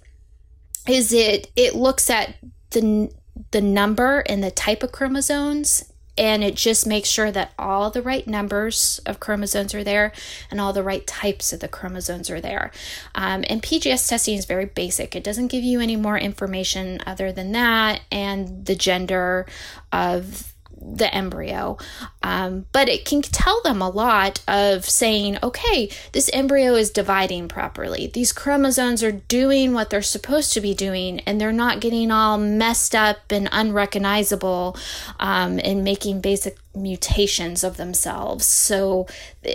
is 0.89 1.13
it 1.13 1.51
it 1.57 1.75
looks 1.75 2.11
at 2.11 2.35
the 2.71 3.11
the 3.51 3.61
number 3.61 4.21
and 4.21 4.43
the 4.43 4.51
type 4.51 4.83
of 4.83 4.93
chromosomes 4.93 5.93
and 6.19 6.43
it 6.43 6.55
just 6.55 6.87
makes 6.87 7.09
sure 7.09 7.31
that 7.31 7.53
all 7.59 7.91
the 7.91 8.03
right 8.03 8.27
numbers 8.27 9.01
of 9.07 9.21
chromosomes 9.21 9.75
are 9.75 9.85
there 9.85 10.13
and 10.51 10.61
all 10.61 10.73
the 10.73 10.83
right 10.83 11.07
types 11.07 11.53
of 11.53 11.61
the 11.61 11.69
chromosomes 11.69 12.31
are 12.31 12.41
there. 12.41 12.71
Um, 13.15 13.45
and 13.49 13.63
PGS 13.63 14.09
testing 14.09 14.37
is 14.37 14.45
very 14.45 14.67
basic. 14.67 15.15
It 15.15 15.25
doesn't 15.25 15.49
give 15.49 15.65
you 15.65 15.81
any 15.81 15.97
more 15.97 16.19
information 16.19 17.01
other 17.07 17.33
than 17.33 17.53
that 17.53 18.01
and 18.11 18.65
the 18.65 18.75
gender 18.75 19.47
of 19.93 20.56
the 20.81 21.13
embryo. 21.15 21.79
Um, 22.23 22.67
but 22.73 22.89
it 22.89 23.05
can 23.05 23.23
tell 23.23 23.63
them 23.63 23.81
a 23.81 23.89
lot 23.89 24.43
of 24.47 24.85
saying, 24.85 25.39
okay, 25.43 25.91
this 26.13 26.31
embryo 26.33 26.75
is 26.75 26.91
dividing 26.91 27.49
properly. 27.49 28.07
These 28.07 28.33
chromosomes 28.33 29.03
are 29.03 29.13
doing 29.13 29.73
what 29.73 29.91
they're 29.91 30.03
supposed 30.03 30.53
to 30.55 30.61
be 30.61 30.75
doing, 30.75 31.21
and 31.21 31.41
they're 31.41 31.53
not 31.53 31.81
getting 31.81 32.11
all 32.11 32.39
messed 32.39 32.95
up 32.95 33.31
and 33.31 33.49
unrecognizable 33.53 34.77
um, 35.19 35.61
and 35.63 35.85
making 35.85 36.21
basic 36.21 36.57
mutations 36.75 37.65
of 37.65 37.77
themselves. 37.79 38.45
So 38.45 39.07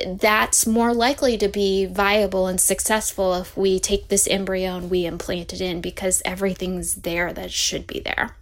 that's 0.05 0.65
more 0.65 0.93
likely 0.93 1.37
to 1.37 1.47
be 1.47 1.85
viable 1.85 2.47
and 2.47 2.59
successful 2.59 3.35
if 3.35 3.55
we 3.55 3.79
take 3.79 4.07
this 4.07 4.27
embryo 4.27 4.77
and 4.77 4.89
we 4.89 5.05
implant 5.05 5.53
it 5.53 5.61
in 5.61 5.81
because 5.81 6.21
everything's 6.25 6.95
there 6.95 7.31
that 7.33 7.51
should 7.51 7.85
be 7.85 7.99
there. 7.99 8.35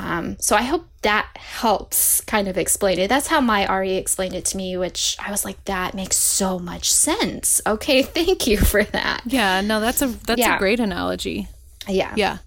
Um, 0.00 0.38
so 0.40 0.56
I 0.56 0.62
hope 0.62 0.88
that 1.02 1.28
helps 1.36 2.22
kind 2.22 2.48
of 2.48 2.56
explain 2.56 2.98
it. 2.98 3.08
That's 3.08 3.26
how 3.26 3.40
my 3.42 3.70
RE 3.70 3.96
explained 3.96 4.34
it 4.34 4.46
to 4.46 4.56
me, 4.56 4.74
which 4.78 5.14
I 5.20 5.30
was 5.30 5.44
like, 5.44 5.62
that 5.66 5.94
makes 5.94 6.16
so 6.16 6.58
much 6.58 6.90
sense. 6.90 7.60
Okay, 7.66 8.02
thank 8.18 8.46
you 8.46 8.56
for 8.56 8.82
that. 8.82 9.20
Yeah, 9.26 9.60
no, 9.60 9.78
that's 9.78 10.00
a 10.00 10.06
that's 10.06 10.40
yeah. 10.40 10.56
a 10.56 10.58
great 10.58 10.80
analogy. 10.80 11.48
Yeah. 11.86 12.14
Yeah. 12.16 12.38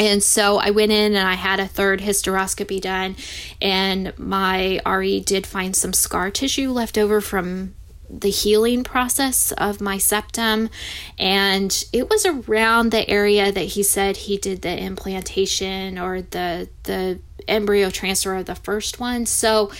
And 0.00 0.22
so 0.22 0.58
I 0.58 0.70
went 0.70 0.92
in 0.92 1.14
and 1.16 1.26
I 1.28 1.34
had 1.34 1.58
a 1.60 1.66
third 1.66 2.00
hysteroscopy 2.00 2.80
done, 2.80 3.16
and 3.62 4.12
my 4.18 4.80
RE 4.84 5.20
did 5.20 5.46
find 5.46 5.76
some 5.76 5.92
scar 5.92 6.30
tissue 6.30 6.70
left 6.70 6.98
over 6.98 7.20
from 7.20 7.74
the 8.10 8.30
healing 8.30 8.84
process 8.84 9.52
of 9.52 9.80
my 9.80 9.98
septum 9.98 10.70
and 11.18 11.84
it 11.92 12.08
was 12.08 12.24
around 12.24 12.90
the 12.90 13.08
area 13.08 13.52
that 13.52 13.60
he 13.60 13.82
said 13.82 14.16
he 14.16 14.36
did 14.38 14.62
the 14.62 14.78
implantation 14.82 15.98
or 15.98 16.22
the 16.22 16.68
the 16.84 17.18
embryo 17.46 17.90
transfer 17.90 18.34
of 18.34 18.46
the 18.46 18.54
first 18.54 19.00
one. 19.00 19.26
So 19.26 19.70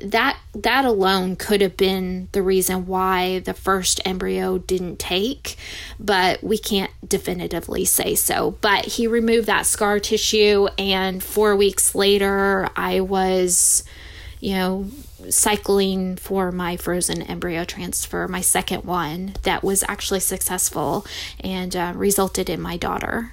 that 0.00 0.38
that 0.54 0.84
alone 0.84 1.36
could 1.36 1.60
have 1.60 1.76
been 1.76 2.28
the 2.32 2.42
reason 2.42 2.86
why 2.86 3.40
the 3.40 3.54
first 3.54 4.00
embryo 4.04 4.58
didn't 4.58 4.98
take 4.98 5.56
but 5.98 6.42
we 6.42 6.58
can't 6.58 6.90
definitively 7.06 7.84
say 7.84 8.14
so. 8.14 8.56
But 8.60 8.84
he 8.84 9.06
removed 9.06 9.46
that 9.46 9.66
scar 9.66 9.98
tissue 10.00 10.68
and 10.78 11.22
4 11.22 11.56
weeks 11.56 11.94
later 11.94 12.68
I 12.76 13.00
was 13.00 13.84
you 14.40 14.54
know 14.54 14.90
cycling 15.30 16.16
for 16.16 16.52
my 16.52 16.76
frozen 16.76 17.22
embryo 17.22 17.64
transfer, 17.64 18.28
my 18.28 18.40
second 18.40 18.84
one, 18.84 19.34
that 19.42 19.62
was 19.62 19.84
actually 19.88 20.20
successful 20.20 21.06
and 21.40 21.74
uh, 21.74 21.92
resulted 21.94 22.48
in 22.50 22.60
my 22.60 22.76
daughter. 22.76 23.32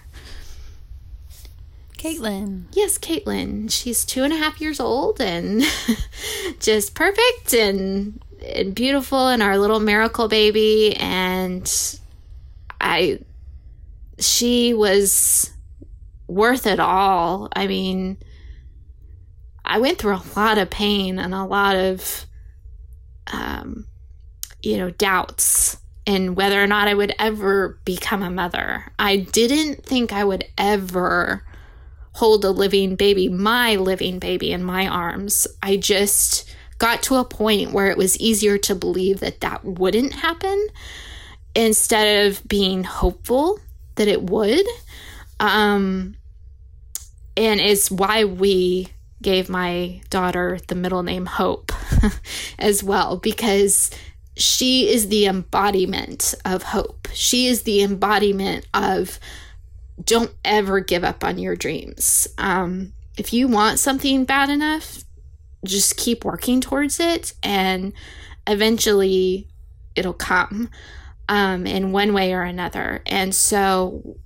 Caitlin. 1.98 2.66
Yes, 2.74 2.98
Caitlin. 2.98 3.72
She's 3.72 4.04
two 4.04 4.24
and 4.24 4.34
a 4.34 4.38
half 4.38 4.60
years 4.60 4.82
old 4.82 5.22
and 5.22 5.64
just 6.60 6.96
perfect 6.96 7.54
and, 7.54 8.20
and 8.46 8.76
beautiful 8.76 9.30
and 9.30 9.42
our 9.42 9.58
little 9.58 9.80
miracle 9.80 10.28
baby. 10.28 10.98
And 10.98 11.72
I, 12.82 13.20
she 14.20 14.74
was 14.74 15.52
worth 16.28 16.68
it 16.68 16.82
all. 16.82 17.48
I 17.56 17.68
mean, 17.68 18.18
I 19.74 19.80
went 19.80 19.98
through 19.98 20.18
a 20.18 20.40
lot 20.40 20.60
of 20.60 20.70
pain 20.70 21.18
and 21.18 21.34
a 21.34 21.46
lot 21.46 21.76
of, 21.76 22.28
um, 23.34 23.88
you 24.62 24.78
know, 24.78 24.92
doubts 24.92 25.78
in 26.06 26.36
whether 26.36 26.64
or 26.64 26.68
not 26.68 26.88
I 26.88 26.94
would 26.94 27.16
ever 27.18 27.80
become 27.84 28.22
a 28.22 28.30
mother. 28.30 28.92
I 29.00 29.18
didn't 29.18 29.84
think 29.84 30.14
I 30.14 30.26
would 30.26 30.46
ever 30.60 31.44
hold 32.12 32.46
a 32.46 32.52
living 32.52 32.96
baby, 32.96 33.30
my 33.30 33.78
living 33.78 34.20
baby, 34.20 34.52
in 34.52 34.64
my 34.64 34.88
arms. 34.88 35.48
I 35.64 35.78
just 35.78 36.48
got 36.78 37.02
to 37.04 37.16
a 37.16 37.26
point 37.26 37.72
where 37.72 37.90
it 37.90 37.98
was 37.98 38.16
easier 38.20 38.60
to 38.60 38.76
believe 38.76 39.22
that 39.22 39.42
that 39.42 39.66
wouldn't 39.66 40.14
happen 40.14 40.68
instead 41.56 42.28
of 42.28 42.48
being 42.48 42.84
hopeful 42.84 43.58
that 43.96 44.08
it 44.08 44.22
would. 44.22 44.68
Um, 45.40 46.16
and 47.36 47.60
it's 47.60 47.90
why 47.90 48.26
we 48.26 48.93
gave 49.24 49.50
my 49.50 50.02
daughter 50.10 50.60
the 50.68 50.76
middle 50.76 51.04
name 51.04 51.26
Hope 51.26 51.72
as 52.60 52.84
well, 52.84 53.18
because 53.18 53.90
she 54.36 54.90
is 54.90 55.08
the 55.08 55.26
embodiment 55.26 56.36
of 56.46 56.64
hope. 56.64 57.08
She 57.14 57.48
is 57.48 57.64
the 57.64 57.82
embodiment 57.82 58.68
of 58.74 59.20
don't 60.04 60.32
ever 60.44 60.80
give 60.80 61.04
up 61.04 61.24
on 61.24 61.38
your 61.38 61.56
dreams. 61.56 62.28
Um, 62.38 62.94
if 63.18 63.34
you 63.34 63.48
want 63.48 63.80
something 63.80 64.26
bad 64.26 64.50
enough, 64.50 65.04
just 65.66 65.98
keep 65.98 66.26
working 66.26 66.62
towards 66.62 67.00
it, 67.00 67.34
and 67.42 67.94
eventually 68.48 69.48
it'll 69.96 70.14
come 70.14 70.70
um, 71.30 71.66
in 71.66 71.92
one 71.92 72.14
way 72.14 72.34
or 72.34 72.42
another. 72.42 73.02
And 73.06 73.34
so 73.34 74.18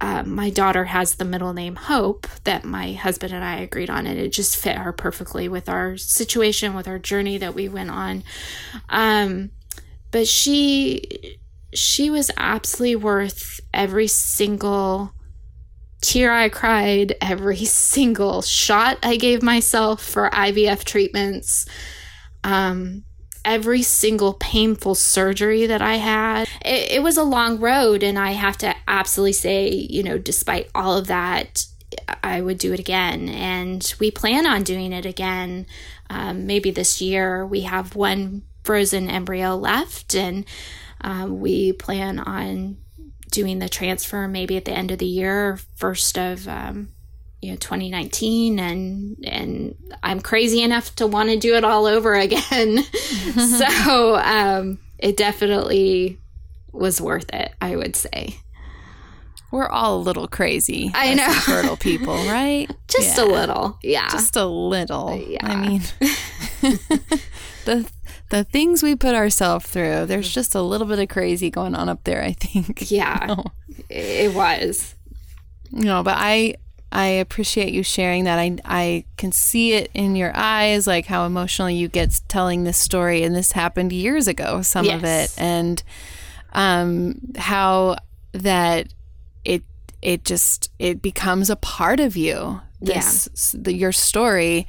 uh, 0.00 0.22
my 0.24 0.50
daughter 0.50 0.84
has 0.84 1.14
the 1.14 1.24
middle 1.24 1.52
name 1.52 1.76
Hope 1.76 2.26
that 2.44 2.64
my 2.64 2.92
husband 2.92 3.32
and 3.32 3.44
I 3.44 3.56
agreed 3.56 3.90
on, 3.90 4.06
and 4.06 4.18
it 4.18 4.32
just 4.32 4.56
fit 4.56 4.76
her 4.76 4.92
perfectly 4.92 5.48
with 5.48 5.68
our 5.68 5.96
situation, 5.96 6.74
with 6.74 6.88
our 6.88 6.98
journey 6.98 7.38
that 7.38 7.54
we 7.54 7.68
went 7.68 7.90
on. 7.90 8.24
Um, 8.88 9.50
but 10.10 10.26
she 10.28 11.38
she 11.74 12.08
was 12.10 12.30
absolutely 12.36 12.96
worth 12.96 13.60
every 13.72 14.06
single 14.06 15.12
tear 16.00 16.32
I 16.32 16.48
cried, 16.48 17.16
every 17.20 17.56
single 17.64 18.42
shot 18.42 18.98
I 19.02 19.16
gave 19.16 19.42
myself 19.42 20.02
for 20.02 20.30
IVF 20.30 20.84
treatments. 20.84 21.66
Um, 22.42 23.04
every 23.44 23.82
single 23.82 24.34
painful 24.34 24.94
surgery 24.94 25.66
that 25.66 25.82
I 25.82 25.96
had. 25.96 26.48
It, 26.64 26.92
it, 26.92 27.02
was 27.02 27.16
a 27.16 27.22
long 27.22 27.60
road, 27.60 28.02
and 28.02 28.18
I 28.18 28.32
have 28.32 28.56
to 28.58 28.74
absolutely 28.88 29.32
say, 29.32 29.68
you 29.68 30.02
know, 30.02 30.18
despite 30.18 30.70
all 30.74 30.96
of 30.96 31.06
that, 31.08 31.66
I 32.22 32.40
would 32.40 32.58
do 32.58 32.72
it 32.72 32.80
again. 32.80 33.28
And 33.28 33.94
we 34.00 34.10
plan 34.10 34.46
on 34.46 34.62
doing 34.62 34.92
it 34.92 35.06
again. 35.06 35.66
Um, 36.10 36.46
maybe 36.46 36.70
this 36.70 37.00
year 37.00 37.46
we 37.46 37.62
have 37.62 37.94
one 37.94 38.42
frozen 38.62 39.08
embryo 39.10 39.56
left, 39.56 40.14
and 40.14 40.44
um, 41.02 41.40
we 41.40 41.72
plan 41.72 42.18
on 42.18 42.78
doing 43.30 43.58
the 43.58 43.68
transfer 43.68 44.28
maybe 44.28 44.56
at 44.56 44.64
the 44.64 44.72
end 44.72 44.90
of 44.90 44.98
the 44.98 45.06
year, 45.06 45.58
first 45.74 46.16
of 46.16 46.46
um, 46.48 46.93
you 47.44 47.50
know 47.50 47.56
2019 47.56 48.58
and 48.58 49.16
and 49.24 49.74
I'm 50.02 50.20
crazy 50.20 50.62
enough 50.62 50.96
to 50.96 51.06
want 51.06 51.28
to 51.28 51.36
do 51.36 51.56
it 51.56 51.64
all 51.64 51.86
over 51.86 52.14
again. 52.14 52.82
so 53.58 54.16
um, 54.16 54.78
it 54.98 55.18
definitely 55.18 56.18
was 56.72 57.00
worth 57.00 57.32
it, 57.34 57.52
I 57.60 57.76
would 57.76 57.96
say. 57.96 58.36
We're 59.50 59.68
all 59.68 59.98
a 59.98 60.02
little 60.02 60.26
crazy. 60.26 60.90
I 60.94 61.14
know. 61.14 61.30
Fertile 61.32 61.76
people, 61.76 62.14
right? 62.26 62.66
Just 62.88 63.18
yeah. 63.18 63.24
a 63.24 63.26
little. 63.26 63.78
Yeah. 63.82 64.08
Just 64.08 64.36
a 64.36 64.46
little. 64.46 65.14
Yeah. 65.14 65.46
I 65.46 65.56
mean, 65.56 65.82
the 67.64 67.88
the 68.30 68.44
things 68.44 68.82
we 68.82 68.96
put 68.96 69.14
ourselves 69.14 69.66
through, 69.66 70.06
there's 70.06 70.32
just 70.32 70.54
a 70.54 70.62
little 70.62 70.86
bit 70.86 70.98
of 70.98 71.08
crazy 71.08 71.50
going 71.50 71.74
on 71.74 71.90
up 71.90 72.04
there, 72.04 72.22
I 72.22 72.32
think. 72.32 72.90
Yeah. 72.90 73.20
You 73.20 73.36
know? 73.36 73.44
It 73.90 74.34
was. 74.34 74.94
No, 75.70 76.02
but 76.02 76.14
I 76.16 76.54
I 76.94 77.06
appreciate 77.06 77.72
you 77.72 77.82
sharing 77.82 78.24
that. 78.24 78.38
I, 78.38 78.56
I 78.64 79.04
can 79.16 79.32
see 79.32 79.72
it 79.72 79.90
in 79.94 80.14
your 80.14 80.30
eyes, 80.34 80.86
like 80.86 81.06
how 81.06 81.26
emotional 81.26 81.68
you 81.68 81.88
get 81.88 82.20
telling 82.28 82.62
this 82.62 82.78
story. 82.78 83.24
And 83.24 83.34
this 83.34 83.52
happened 83.52 83.92
years 83.92 84.28
ago, 84.28 84.62
some 84.62 84.86
yes. 84.86 84.96
of 84.96 85.04
it. 85.04 85.34
And 85.36 85.82
um, 86.52 87.20
how 87.36 87.96
that 88.32 88.94
it, 89.44 89.64
it 90.00 90.24
just, 90.24 90.70
it 90.78 91.02
becomes 91.02 91.50
a 91.50 91.56
part 91.56 91.98
of 91.98 92.16
you. 92.16 92.60
This, 92.80 93.54
yeah. 93.54 93.60
the, 93.62 93.74
your 93.74 93.92
story. 93.92 94.66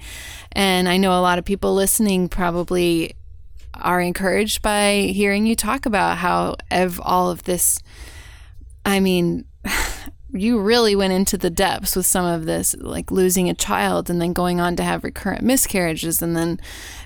And 0.53 0.87
I 0.87 0.97
know 0.97 1.11
a 1.11 1.21
lot 1.21 1.37
of 1.37 1.45
people 1.45 1.75
listening 1.75 2.29
probably 2.29 3.13
are 3.73 3.99
encouraged 3.99 4.61
by 4.61 5.11
hearing 5.13 5.45
you 5.45 5.53
talk 5.53 5.85
about 5.85 6.17
how 6.17 6.55
ev- 6.71 7.01
all 7.03 7.29
of 7.29 7.43
this, 7.43 7.77
I 8.85 9.01
mean, 9.01 9.43
you 10.35 10.59
really 10.59 10.95
went 10.95 11.13
into 11.13 11.37
the 11.37 11.49
depths 11.49 11.95
with 11.95 12.05
some 12.05 12.25
of 12.25 12.45
this, 12.45 12.75
like 12.79 13.09
losing 13.09 13.49
a 13.49 13.53
child 13.53 14.09
and 14.09 14.21
then 14.21 14.33
going 14.33 14.59
on 14.59 14.75
to 14.75 14.83
have 14.83 15.03
recurrent 15.03 15.41
miscarriages 15.41 16.21
and 16.21 16.35
then 16.35 16.59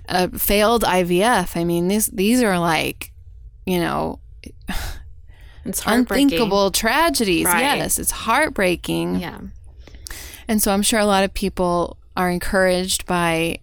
a 0.08 0.30
failed 0.38 0.84
IVF. 0.84 1.56
I 1.56 1.64
mean, 1.64 1.88
these 1.88 2.08
these 2.08 2.42
are 2.42 2.60
like, 2.60 3.12
you 3.66 3.80
know, 3.80 4.20
it's 5.66 5.84
unthinkable 5.86 6.72
tragedies. 6.72 7.46
Right. 7.46 7.62
Yes, 7.78 8.00
it's 8.00 8.12
heartbreaking. 8.12 9.20
Yeah. 9.20 9.40
And 10.48 10.62
so 10.62 10.74
I'm 10.74 10.82
sure 10.82 11.00
a 11.00 11.06
lot 11.06 11.24
of 11.24 11.34
people 11.34 11.98
are 12.18 12.30
encouraged 12.30 13.06
by 13.06 13.60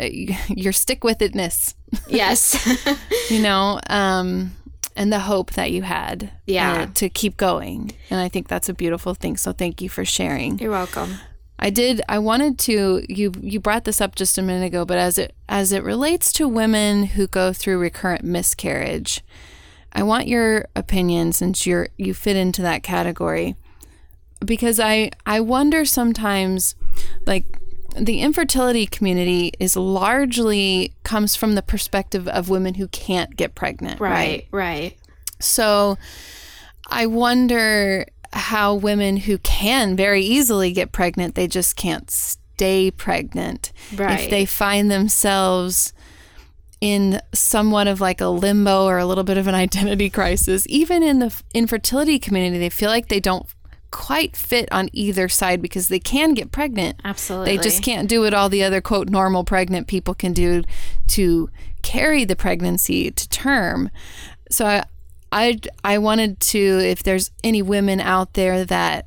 uh, 0.00 0.04
your 0.48 0.72
stick 0.72 1.04
with 1.04 1.18
itness. 1.18 1.74
Yes. 2.08 2.66
you 3.30 3.42
know, 3.42 3.78
um, 3.90 4.52
and 4.96 5.12
the 5.12 5.20
hope 5.20 5.52
that 5.52 5.70
you 5.70 5.82
had 5.82 6.32
yeah. 6.46 6.82
Uh, 6.82 6.86
to 6.94 7.08
keep 7.08 7.36
going. 7.36 7.92
And 8.10 8.18
I 8.18 8.28
think 8.28 8.48
that's 8.48 8.68
a 8.68 8.74
beautiful 8.74 9.14
thing. 9.14 9.36
So 9.36 9.52
thank 9.52 9.80
you 9.80 9.88
for 9.88 10.04
sharing. 10.04 10.58
You're 10.58 10.70
welcome. 10.70 11.18
I 11.58 11.70
did 11.70 12.02
I 12.08 12.18
wanted 12.18 12.58
to 12.60 13.04
you 13.08 13.32
you 13.40 13.60
brought 13.60 13.84
this 13.84 14.00
up 14.00 14.14
just 14.14 14.36
a 14.38 14.42
minute 14.42 14.66
ago, 14.66 14.84
but 14.84 14.98
as 14.98 15.18
it 15.18 15.34
as 15.48 15.72
it 15.72 15.82
relates 15.84 16.32
to 16.34 16.48
women 16.48 17.04
who 17.04 17.26
go 17.26 17.52
through 17.52 17.78
recurrent 17.78 18.24
miscarriage, 18.24 19.22
I 19.92 20.02
want 20.02 20.28
your 20.28 20.66
opinion 20.74 21.32
since 21.32 21.66
you're 21.66 21.88
you 21.96 22.12
fit 22.14 22.36
into 22.36 22.62
that 22.62 22.82
category. 22.82 23.56
Because 24.44 24.78
I 24.78 25.10
I 25.24 25.40
wonder 25.40 25.84
sometimes 25.84 26.74
like 27.26 27.58
the 27.98 28.20
infertility 28.20 28.86
community 28.86 29.52
is 29.58 29.76
largely 29.76 30.94
comes 31.02 31.34
from 31.36 31.54
the 31.54 31.62
perspective 31.62 32.28
of 32.28 32.48
women 32.48 32.74
who 32.74 32.88
can't 32.88 33.36
get 33.36 33.54
pregnant, 33.54 34.00
right? 34.00 34.10
Right, 34.10 34.48
right. 34.50 34.98
So 35.40 35.96
I 36.88 37.06
wonder 37.06 38.06
how 38.32 38.74
women 38.74 39.16
who 39.16 39.38
can 39.38 39.96
very 39.96 40.22
easily 40.22 40.72
get 40.72 40.92
pregnant, 40.92 41.34
they 41.34 41.48
just 41.48 41.76
can't 41.76 42.10
stay 42.10 42.90
pregnant. 42.90 43.72
Right. 43.94 44.20
If 44.20 44.30
they 44.30 44.44
find 44.44 44.90
themselves 44.90 45.92
in 46.80 47.20
somewhat 47.32 47.88
of 47.88 48.00
like 48.00 48.20
a 48.20 48.26
limbo 48.26 48.84
or 48.84 48.98
a 48.98 49.06
little 49.06 49.24
bit 49.24 49.38
of 49.38 49.46
an 49.46 49.54
identity 49.66 50.10
crisis, 50.10 50.66
even 50.68 51.02
in 51.02 51.18
the 51.18 51.42
infertility 51.54 52.18
community, 52.18 52.58
they 52.58 52.70
feel 52.70 52.90
like 52.90 53.08
they 53.08 53.20
don't 53.20 53.46
quite 53.90 54.36
fit 54.36 54.70
on 54.72 54.88
either 54.92 55.28
side 55.28 55.62
because 55.62 55.88
they 55.88 55.98
can 56.00 56.34
get 56.34 56.50
pregnant. 56.52 57.00
Absolutely. 57.04 57.56
They 57.56 57.62
just 57.62 57.82
can't 57.82 58.08
do 58.08 58.22
what 58.22 58.34
all 58.34 58.48
the 58.48 58.62
other 58.62 58.80
quote 58.80 59.08
normal 59.08 59.44
pregnant 59.44 59.86
people 59.86 60.14
can 60.14 60.32
do 60.32 60.62
to 61.08 61.48
carry 61.82 62.24
the 62.24 62.36
pregnancy 62.36 63.10
to 63.10 63.28
term. 63.28 63.90
So 64.50 64.66
I 64.66 64.84
I 65.32 65.58
I 65.84 65.98
wanted 65.98 66.40
to 66.40 66.58
if 66.58 67.02
there's 67.02 67.30
any 67.42 67.62
women 67.62 68.00
out 68.00 68.34
there 68.34 68.64
that 68.64 69.06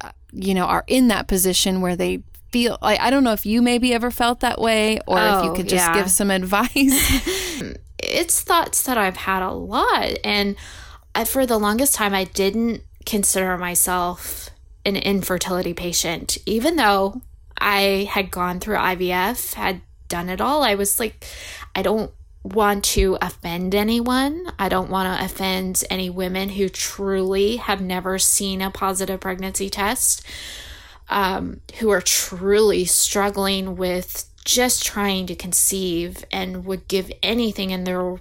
uh, 0.00 0.10
you 0.32 0.54
know 0.54 0.64
are 0.66 0.84
in 0.86 1.08
that 1.08 1.26
position 1.28 1.80
where 1.80 1.96
they 1.96 2.22
feel 2.52 2.78
like 2.82 2.98
I 3.00 3.10
don't 3.10 3.22
know 3.24 3.32
if 3.32 3.46
you 3.46 3.62
maybe 3.62 3.94
ever 3.94 4.10
felt 4.10 4.40
that 4.40 4.60
way 4.60 4.98
or 5.06 5.18
if 5.18 5.44
you 5.44 5.50
Oh, 5.50 5.54
could 5.54 5.68
just 5.68 5.86
yeah. 5.86 5.94
give 5.94 6.10
some 6.10 6.30
advice. 6.30 6.68
it's 7.98 8.40
thoughts 8.40 8.82
that 8.84 8.98
I've 8.98 9.16
had 9.16 9.42
a 9.42 9.52
lot. 9.52 10.10
And 10.24 10.56
I, 11.14 11.24
for 11.24 11.46
the 11.46 11.58
longest 11.58 11.94
time, 11.94 12.12
I 12.14 12.24
didn't 12.24 12.82
consider 13.06 13.56
myself 13.58 14.50
an 14.84 14.96
infertility 14.96 15.74
patient, 15.74 16.38
even 16.46 16.76
though 16.76 17.20
I 17.58 18.08
had 18.10 18.30
gone 18.30 18.60
through 18.60 18.76
IVF, 18.76 19.54
had 19.54 19.82
done 20.08 20.28
it 20.28 20.40
all. 20.40 20.62
I 20.62 20.74
was 20.74 20.98
like, 20.98 21.24
I 21.74 21.82
don't 21.82 22.10
want 22.42 22.84
to 22.84 23.18
offend 23.20 23.74
anyone. 23.74 24.46
I 24.58 24.68
don't 24.68 24.90
want 24.90 25.18
to 25.18 25.24
offend 25.24 25.84
any 25.90 26.08
women 26.08 26.50
who 26.50 26.68
truly 26.68 27.56
have 27.56 27.80
never 27.80 28.18
seen 28.18 28.62
a 28.62 28.70
positive 28.70 29.20
pregnancy 29.20 29.68
test, 29.68 30.24
um, 31.08 31.60
who 31.78 31.90
are 31.90 32.00
truly 32.00 32.86
struggling 32.86 33.76
with 33.76 34.26
just 34.44 34.84
trying 34.84 35.26
to 35.26 35.34
conceive 35.34 36.24
and 36.32 36.64
would 36.64 36.88
give 36.88 37.12
anything 37.22 37.70
in 37.70 37.84
their 37.84 38.18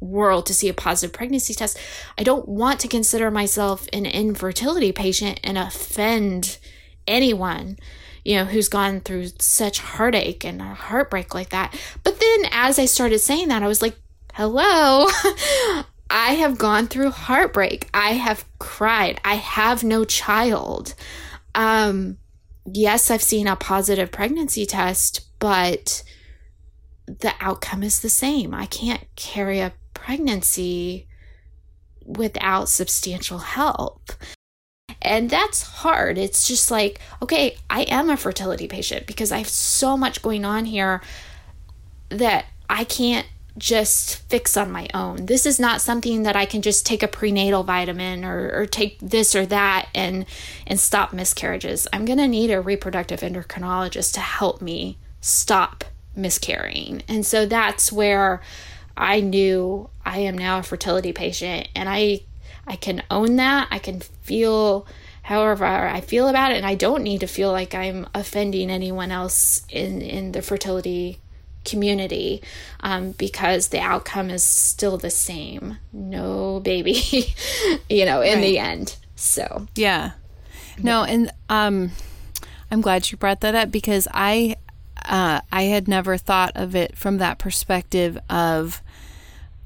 world 0.00 0.46
to 0.46 0.54
see 0.54 0.68
a 0.68 0.74
positive 0.74 1.12
pregnancy 1.12 1.54
test. 1.54 1.78
I 2.16 2.22
don't 2.22 2.48
want 2.48 2.80
to 2.80 2.88
consider 2.88 3.30
myself 3.30 3.86
an 3.92 4.06
infertility 4.06 4.92
patient 4.92 5.40
and 5.42 5.58
offend 5.58 6.58
anyone, 7.06 7.78
you 8.24 8.36
know, 8.36 8.44
who's 8.44 8.68
gone 8.68 9.00
through 9.00 9.28
such 9.38 9.80
heartache 9.80 10.44
and 10.44 10.60
heartbreak 10.60 11.34
like 11.34 11.50
that. 11.50 11.78
But 12.04 12.20
then 12.20 12.50
as 12.52 12.78
I 12.78 12.84
started 12.84 13.18
saying 13.18 13.48
that, 13.48 13.62
I 13.62 13.68
was 13.68 13.82
like, 13.82 13.96
hello. 14.34 15.08
I 16.10 16.34
have 16.34 16.56
gone 16.56 16.86
through 16.86 17.10
heartbreak. 17.10 17.88
I 17.92 18.12
have 18.12 18.44
cried. 18.58 19.20
I 19.24 19.34
have 19.34 19.84
no 19.84 20.04
child. 20.04 20.94
Um, 21.54 22.18
yes, 22.64 23.10
I've 23.10 23.22
seen 23.22 23.46
a 23.46 23.56
positive 23.56 24.10
pregnancy 24.10 24.64
test, 24.64 25.28
but 25.38 26.02
the 27.06 27.32
outcome 27.40 27.82
is 27.82 28.00
the 28.00 28.08
same. 28.08 28.54
I 28.54 28.66
can't 28.66 29.04
carry 29.16 29.60
a 29.60 29.72
pregnancy 30.08 31.06
without 32.02 32.66
substantial 32.66 33.40
help. 33.40 34.10
And 35.02 35.28
that's 35.28 35.62
hard. 35.62 36.16
It's 36.16 36.48
just 36.48 36.70
like, 36.70 36.98
okay, 37.20 37.58
I 37.68 37.82
am 37.82 38.08
a 38.08 38.16
fertility 38.16 38.68
patient 38.68 39.06
because 39.06 39.30
I 39.30 39.36
have 39.36 39.50
so 39.50 39.98
much 39.98 40.22
going 40.22 40.46
on 40.46 40.64
here 40.64 41.02
that 42.08 42.46
I 42.70 42.84
can't 42.84 43.26
just 43.58 44.16
fix 44.30 44.56
on 44.56 44.72
my 44.72 44.88
own. 44.94 45.26
This 45.26 45.44
is 45.44 45.60
not 45.60 45.82
something 45.82 46.22
that 46.22 46.36
I 46.36 46.46
can 46.46 46.62
just 46.62 46.86
take 46.86 47.02
a 47.02 47.08
prenatal 47.08 47.62
vitamin 47.62 48.24
or, 48.24 48.50
or 48.54 48.64
take 48.64 48.98
this 49.00 49.34
or 49.34 49.44
that 49.44 49.90
and 49.94 50.24
and 50.66 50.80
stop 50.80 51.12
miscarriages. 51.12 51.86
I'm 51.92 52.06
gonna 52.06 52.28
need 52.28 52.50
a 52.50 52.62
reproductive 52.62 53.20
endocrinologist 53.20 54.14
to 54.14 54.20
help 54.20 54.62
me 54.62 54.96
stop 55.20 55.84
miscarrying. 56.16 57.02
And 57.08 57.26
so 57.26 57.44
that's 57.44 57.92
where 57.92 58.40
I 58.98 59.20
knew 59.20 59.88
I 60.04 60.18
am 60.20 60.36
now 60.36 60.58
a 60.58 60.62
fertility 60.62 61.12
patient 61.12 61.68
and 61.74 61.88
I 61.88 62.20
I 62.66 62.76
can 62.76 63.02
own 63.10 63.36
that. 63.36 63.68
I 63.70 63.78
can 63.78 64.00
feel 64.00 64.86
however 65.22 65.64
I 65.64 66.00
feel 66.00 66.28
about 66.28 66.52
it 66.52 66.56
and 66.56 66.66
I 66.66 66.74
don't 66.74 67.02
need 67.02 67.20
to 67.20 67.26
feel 67.26 67.52
like 67.52 67.74
I'm 67.74 68.06
offending 68.14 68.70
anyone 68.70 69.10
else 69.12 69.64
in 69.70 70.02
in 70.02 70.32
the 70.32 70.42
fertility 70.42 71.20
community 71.64 72.42
um, 72.80 73.12
because 73.12 73.68
the 73.68 73.78
outcome 73.78 74.30
is 74.30 74.42
still 74.42 74.96
the 74.96 75.10
same. 75.10 75.78
No 75.92 76.60
baby. 76.60 77.00
You 77.88 78.04
know 78.04 78.20
in 78.20 78.40
the 78.40 78.58
end. 78.58 78.96
So. 79.16 79.66
Yeah. 79.74 80.12
No, 80.82 81.04
and 81.04 81.30
um 81.48 81.92
I'm 82.70 82.80
glad 82.80 83.10
you 83.10 83.16
brought 83.16 83.40
that 83.40 83.54
up 83.54 83.70
because 83.70 84.08
I 84.12 84.56
uh 85.04 85.40
I 85.52 85.62
had 85.64 85.88
never 85.88 86.16
thought 86.16 86.52
of 86.54 86.74
it 86.74 86.96
from 86.96 87.18
that 87.18 87.38
perspective 87.38 88.18
of 88.28 88.82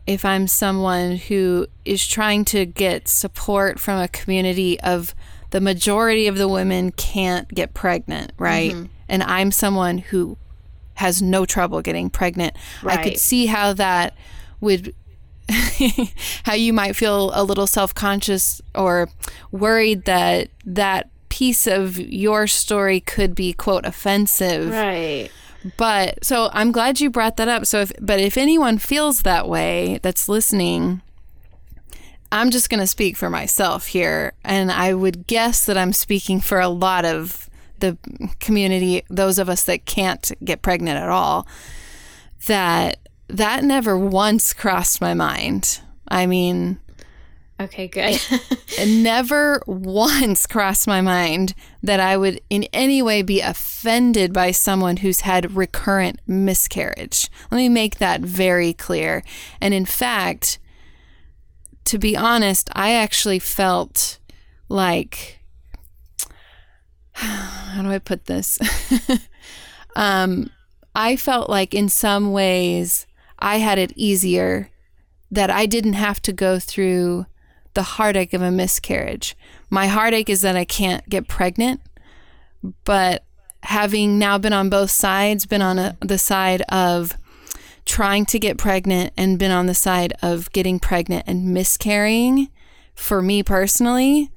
if 0.07 0.25
I'm 0.25 0.47
someone 0.47 1.17
who 1.17 1.67
is 1.85 2.07
trying 2.07 2.45
to 2.47 2.67
get 2.67 3.09
support 3.09 3.79
from 3.79 4.01
a 4.01 4.09
community 4.09 4.81
of 4.81 5.15
the 5.51 5.61
majority 5.61 6.27
of 6.27 6.39
the 6.39 6.49
women 6.49 6.91
can't 6.93 7.49
get 7.49 7.75
pregnant, 7.75 8.33
right? 8.39 8.73
Mm-hmm. 8.73 8.87
And 9.09 9.23
I'm 9.23 9.53
someone 9.53 9.99
who 9.99 10.39
has 10.95 11.23
no 11.23 11.45
trouble 11.45 11.83
getting 11.83 12.11
pregnant. 12.11 12.57
I 12.83 13.03
could 13.03 13.19
see 13.19 13.47
how 13.47 13.73
that 13.75 14.17
would 14.61 14.95
how 16.45 16.55
you 16.55 16.73
might 16.73 16.97
feel 16.97 17.31
a 17.35 17.45
little 17.45 17.67
self-conscious 17.67 18.63
or 18.75 19.09
worried 19.51 20.05
that 20.05 20.49
that 20.65 21.11
piece 21.29 21.67
of 21.67 21.99
your 21.99 22.47
story 22.47 23.01
could 23.01 23.35
be 23.35 23.53
quote 23.53 23.85
offensive 23.85 24.71
right 24.71 25.31
but 25.77 26.25
so 26.25 26.51
i'm 26.53 26.73
glad 26.73 27.01
you 27.01 27.11
brought 27.11 27.37
that 27.37 27.49
up. 27.49 27.67
So 27.67 27.81
if 27.81 27.93
but 28.01 28.21
if 28.21 28.37
anyone 28.37 28.79
feels 28.79 29.23
that 29.23 29.49
way 29.49 29.99
that's 30.03 30.29
listening 30.29 31.03
i'm 32.31 32.51
just 32.51 32.71
going 32.71 32.81
to 32.81 32.87
speak 32.87 33.17
for 33.17 33.31
myself 33.31 33.89
here. 33.89 34.33
And 34.45 34.71
i 34.73 34.95
would 34.95 35.27
guess 35.27 35.67
that 35.67 35.77
i'm 35.77 35.93
speaking 35.93 36.41
for 36.41 36.61
a 36.61 36.69
lot 36.69 37.05
of 37.05 37.49
the 37.81 37.99
community 38.39 39.03
those 39.11 39.39
of 39.39 39.49
us 39.49 39.65
that 39.65 39.85
can't 39.87 40.31
get 40.45 40.63
pregnant 40.63 40.99
at 40.99 41.09
all 41.09 41.47
that 42.47 42.99
that 43.29 43.65
never 43.65 43.97
once 43.99 44.53
crossed 44.53 45.01
my 45.01 45.15
mind. 45.15 45.81
I 46.09 46.27
mean 46.27 46.79
okay 47.61 47.87
good 47.87 48.21
it 48.79 49.03
never 49.03 49.63
once 49.67 50.47
crossed 50.47 50.87
my 50.87 51.01
mind 51.01 51.55
that 51.83 52.01
I 52.01 52.17
would 52.17 52.41
in 52.51 52.65
any 52.73 53.03
way 53.03 53.23
be 53.23 53.41
offended 53.41 54.33
by 54.33 54.51
someone 54.51 54.99
who's 54.99 55.21
had 55.21 55.57
recurrent 55.57 56.21
miscarriage. 56.27 57.29
Let 57.51 57.59
me 57.59 57.69
make 57.69 57.99
that 57.99 58.21
very 58.21 58.73
clear. 58.73 59.23
And 59.61 59.75
in 59.75 59.85
fact, 59.85 60.59
to 61.87 61.99
be 61.99 62.17
honest, 62.17 62.71
I 62.73 62.93
actually 62.93 63.39
felt 63.39 64.19
like 64.69 65.41
how 67.13 67.83
do 67.83 67.91
I 67.91 67.99
put 67.99 68.27
this? 68.27 68.59
um, 69.97 70.51
I 70.95 71.17
felt 71.17 71.51
like 71.51 71.75
in 71.75 71.89
some 71.89 72.33
ways 72.33 73.07
I 73.39 73.57
had 73.57 73.79
it 73.79 73.93
easier 73.97 74.71
that 75.31 75.51
I 75.51 75.67
didn't 75.67 75.95
have 75.95 76.21
to 76.23 76.33
go 76.33 76.59
through 76.59 77.27
the 77.75 77.83
heartache 77.83 78.33
of 78.33 78.43
a 78.43 78.51
miscarriage. 78.51 79.37
My 79.71 79.87
heartache 79.87 80.29
is 80.29 80.43
that 80.43 80.57
I 80.57 80.65
can't 80.65 81.09
get 81.09 81.29
pregnant, 81.29 81.81
but 82.85 83.25
having 83.63 84.19
now 84.19 84.39
been 84.39 84.53
on 84.53 84.69
both 84.69 84.91
sides, 84.91 85.47
been 85.47 85.63
on 85.63 85.79
a, 85.79 85.97
the 86.01 86.19
side 86.19 86.63
of 86.63 87.17
trying 87.85 88.25
to 88.27 88.39
get 88.39 88.59
pregnant 88.59 89.13
and 89.17 89.39
been 89.39 89.51
on 89.51 89.67
the 89.67 89.75
side 89.75 90.13
of 90.23 90.51
getting 90.53 90.79
pregnant 90.79 91.25
and 91.27 91.53
miscarrying, 91.53 92.49
for 92.95 93.23
me 93.23 93.43
personally, 93.43 94.31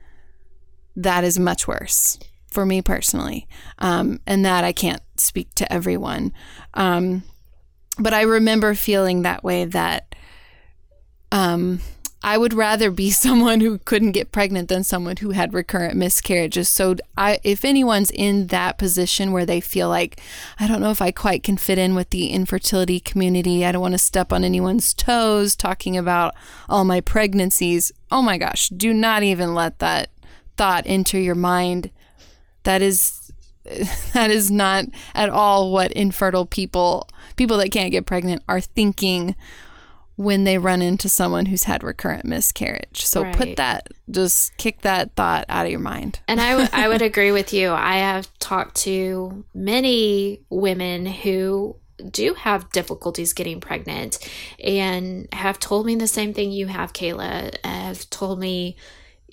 that 0.96 1.24
is 1.24 1.38
much 1.38 1.68
worse 1.68 2.18
for 2.50 2.66
me 2.66 2.82
personally. 2.82 3.48
Um, 3.80 4.20
and 4.26 4.46
that 4.46 4.64
I 4.64 4.72
can't 4.72 5.02
speak 5.18 5.54
to 5.56 5.72
everyone. 5.72 6.32
Um, 6.74 7.24
but 8.00 8.14
I 8.14 8.22
remember 8.22 8.74
feeling 8.76 9.22
that 9.22 9.44
way 9.44 9.66
that 9.66 10.16
um, 11.32 11.82
I 12.26 12.40
would 12.40 12.56
rather 12.56 12.90
be 12.90 13.12
someone 13.12 13.62
who 13.62 13.78
couldn't 13.78 14.14
get 14.14 14.32
pregnant 14.32 14.68
than 14.68 14.84
someone 14.84 15.18
who 15.18 15.30
had 15.30 15.54
recurrent 15.54 15.96
miscarriages. 15.96 16.68
So, 16.68 16.96
I, 17.16 17.40
if 17.44 17.64
anyone's 17.64 18.10
in 18.10 18.48
that 18.48 18.80
position 18.80 19.32
where 19.32 19.46
they 19.46 19.62
feel 19.62 19.88
like, 19.88 20.20
I 20.60 20.68
don't 20.68 20.82
know 20.82 20.90
if 20.90 21.04
I 21.04 21.12
quite 21.12 21.44
can 21.44 21.56
fit 21.56 21.78
in 21.78 21.94
with 21.94 22.10
the 22.10 22.30
infertility 22.30 23.00
community, 23.00 23.64
I 23.64 23.72
don't 23.72 23.82
want 23.82 23.94
to 23.94 24.00
step 24.00 24.34
on 24.34 24.44
anyone's 24.44 24.94
toes 24.96 25.56
talking 25.56 25.96
about 25.96 26.34
all 26.68 26.84
my 26.84 27.00
pregnancies. 27.00 27.92
Oh 28.12 28.24
my 28.24 28.40
gosh, 28.40 28.70
do 28.70 28.92
not 28.92 29.22
even 29.22 29.54
let 29.54 29.78
that 29.78 30.10
thought 30.58 30.84
enter 30.88 31.20
your 31.20 31.36
mind. 31.36 31.92
That 32.64 32.82
is 32.82 33.32
that 34.14 34.32
is 34.32 34.50
not 34.50 34.86
at 35.14 35.30
all 35.30 35.72
what 35.72 35.92
infertile 35.92 36.46
people 36.46 37.08
people 37.36 37.58
that 37.58 37.72
can't 37.72 37.92
get 37.92 38.06
pregnant 38.06 38.44
are 38.48 38.62
thinking 38.62 39.36
when 40.16 40.46
they 40.46 40.58
run 40.58 40.82
into 40.82 41.10
someone 41.10 41.48
who's 41.48 41.64
had 41.64 41.84
recurrent 41.84 42.26
miscarriage. 42.26 43.06
So 43.06 43.24
right. 43.24 43.36
put 43.36 43.56
that, 43.58 43.90
just 44.10 44.56
kick 44.58 44.82
that 44.82 45.14
thought 45.16 45.46
out 45.50 45.66
of 45.66 45.72
your 45.72 45.82
mind. 45.82 46.20
And 46.28 46.40
I, 46.40 46.52
w- 46.52 46.70
I 46.72 46.88
would 46.88 47.02
agree 47.02 47.32
with 47.32 47.54
you. 47.54 47.72
I 47.72 47.98
have 47.98 48.28
talked 48.40 48.76
to 48.78 49.46
many 49.54 50.42
women 50.50 51.06
who 51.06 51.76
do 52.12 52.34
have 52.34 52.72
difficulties 52.72 53.34
getting 53.34 53.60
pregnant 53.60 54.20
and 54.64 55.28
have 55.34 55.60
told 55.60 55.86
me 55.86 55.96
the 55.96 56.08
same 56.08 56.34
thing 56.34 56.52
you 56.52 56.68
have, 56.68 56.94
Kaela, 56.94 57.56
have 57.66 58.10
told 58.10 58.40
me 58.40 58.78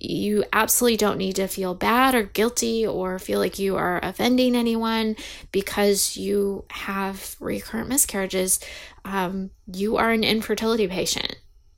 you 0.04 0.42
absolutely 0.52 0.96
don't 0.96 1.16
need 1.16 1.36
to 1.36 1.46
feel 1.46 1.74
bad 1.74 2.16
or 2.16 2.24
guilty 2.24 2.84
or 2.84 3.20
feel 3.20 3.38
like 3.38 3.60
you 3.60 3.76
are 3.76 4.00
offending 4.02 4.56
anyone 4.56 5.14
because 5.52 6.16
you 6.16 6.64
have 6.70 7.36
recurrent 7.38 7.88
miscarriages. 7.88 8.58
Um, 9.04 9.50
you 9.72 9.98
are 9.98 10.10
an 10.10 10.24
infertility 10.24 10.88
patient, 10.88 11.36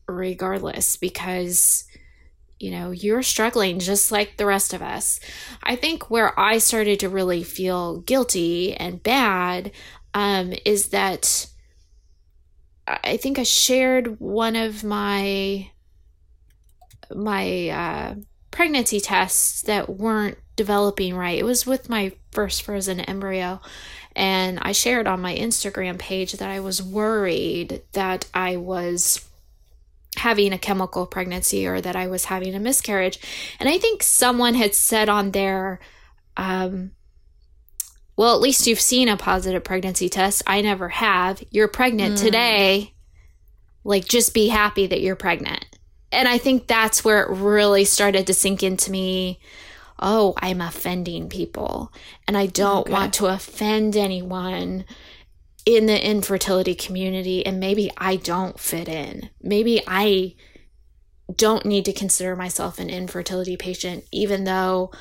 regardless, 0.08 0.96
because 0.96 1.84
you 2.58 2.70
know 2.70 2.92
you're 2.92 3.22
struggling 3.22 3.78
just 3.78 4.10
like 4.10 4.38
the 4.38 4.46
rest 4.46 4.72
of 4.72 4.80
us. 4.80 5.20
I 5.62 5.76
think 5.76 6.10
where 6.10 6.38
I 6.40 6.56
started 6.58 7.00
to 7.00 7.10
really 7.10 7.42
feel 7.42 8.00
guilty 8.00 8.74
and 8.74 9.02
bad 9.02 9.70
um, 10.14 10.54
is 10.64 10.88
that 10.88 11.46
I 12.87 13.18
think 13.18 13.38
I 13.38 13.42
shared 13.42 14.18
one 14.18 14.56
of 14.56 14.82
my 14.82 15.70
my 17.14 17.68
uh, 17.68 18.14
pregnancy 18.50 19.00
tests 19.00 19.62
that 19.62 19.90
weren't 19.90 20.38
developing 20.57 21.16
right. 21.16 21.38
It 21.38 21.44
was 21.44 21.66
with 21.66 21.88
my 21.88 22.12
first 22.31 22.62
frozen 22.62 23.00
embryo. 23.00 23.61
And 24.14 24.59
I 24.62 24.72
shared 24.72 25.07
on 25.07 25.20
my 25.20 25.35
Instagram 25.35 25.98
page 25.98 26.35
that 26.35 26.48
I 26.48 26.61
was 26.61 26.83
worried 26.83 27.83
that 27.92 28.29
I 28.33 28.57
was 28.57 29.29
having 30.16 30.53
a 30.53 30.59
chemical 30.59 31.07
pregnancy 31.07 31.66
or 31.66 31.81
that 31.81 31.96
I 31.96 32.07
was 32.07 32.27
having 32.27 32.55
a 32.55 32.61
miscarriage. 32.61 33.18
And 33.59 33.68
I 33.68 33.79
think 33.79 34.03
someone 34.03 34.55
had 34.55 34.74
said 34.74 35.09
on 35.09 35.33
there, 35.33 35.81
um, 36.37 36.92
well, 38.16 38.37
at 38.37 38.40
least 38.40 38.68
you've 38.68 38.81
seen 38.81 39.09
a 39.09 39.16
positive 39.16 39.64
pregnancy 39.64 40.09
test. 40.09 40.42
I 40.46 40.61
never 40.61 40.88
have. 40.88 41.42
You're 41.50 41.66
pregnant 41.66 42.14
mm. 42.14 42.22
today. 42.22 42.94
Like, 43.83 44.05
just 44.05 44.33
be 44.33 44.48
happy 44.48 44.87
that 44.87 45.00
you're 45.00 45.16
pregnant 45.16 45.66
and 46.14 46.29
I 46.29 46.38
think 46.38 46.66
that's 46.66 47.05
where 47.05 47.22
it 47.22 47.31
really 47.31 47.85
started 47.85 48.27
to 48.27 48.35
sink 48.35 48.62
into 48.62 48.90
me. 48.90 49.40
Oh, 49.98 50.35
I'm 50.38 50.61
offending 50.61 51.29
people, 51.29 51.92
and 52.27 52.37
I 52.37 52.46
don't 52.46 52.83
okay. 52.83 52.92
want 52.92 53.14
to 53.14 53.27
offend 53.27 53.96
anyone 53.96 54.85
in 55.66 55.87
the 55.87 56.09
infertility 56.09 56.74
community. 56.74 57.44
And 57.44 57.61
maybe 57.61 57.90
I 57.96 58.16
don't 58.16 58.59
fit 58.59 58.88
in. 58.88 59.31
Maybe 59.42 59.83
I 59.87 60.35
don't 61.35 61.64
need 61.64 61.85
to 61.87 61.92
consider 61.92 62.37
myself 62.37 62.79
an 62.79 62.90
infertility 62.90 63.57
patient, 63.57 64.05
even 64.12 64.44
though 64.44 64.92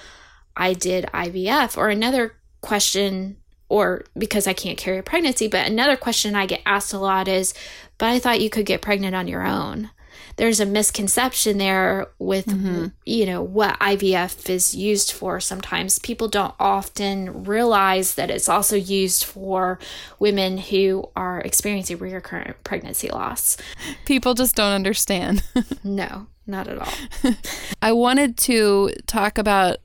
I 0.56 0.74
did 0.74 1.06
IVF. 1.14 1.78
Or 1.78 1.90
another 1.90 2.36
question, 2.62 3.38
or 3.68 4.06
because 4.18 4.48
I 4.48 4.54
can't 4.54 4.78
carry 4.78 5.00
a 5.00 5.04
pregnancy, 5.04 5.48
but 5.48 5.68
another 5.68 5.98
question 5.98 6.36
I 6.36 6.46
get 6.46 6.62
asked 6.66 6.94
a 6.94 7.00
lot 7.00 7.28
is, 7.28 7.54
but 7.98 8.10
I 8.10 8.20
thought 8.20 8.42
you 8.42 8.50
could 8.50 8.66
get 8.66 8.82
pregnant 8.82 9.16
on 9.16 9.28
your 9.28 9.46
own 9.46 9.90
there's 10.36 10.60
a 10.60 10.66
misconception 10.66 11.58
there 11.58 12.08
with 12.20 12.46
mm-hmm. 12.46 12.88
you 13.06 13.26
know 13.26 13.42
what 13.42 13.80
IVF 13.80 14.50
is 14.50 14.76
used 14.76 15.12
for 15.12 15.40
sometimes. 15.40 16.00
People 16.00 16.28
don't 16.28 16.56
often 16.60 17.44
realize 17.44 18.16
that 18.16 18.30
it's 18.30 18.50
also 18.50 18.76
used 18.76 19.24
for 19.24 19.80
women 20.20 20.58
who 20.58 21.10
are 21.16 21.40
experiencing 21.42 21.98
recurrent 21.98 22.64
pregnancy 22.64 23.10
loss. 23.10 23.58
People 24.06 24.34
just 24.34 24.56
don't 24.56 24.74
understand. 24.74 25.44
No 25.84 26.28
not 26.46 26.68
at 26.68 26.78
all. 26.78 27.34
I 27.82 27.94
wanted 27.94 28.38
to 28.40 28.92
talk 29.08 29.38
about 29.38 29.78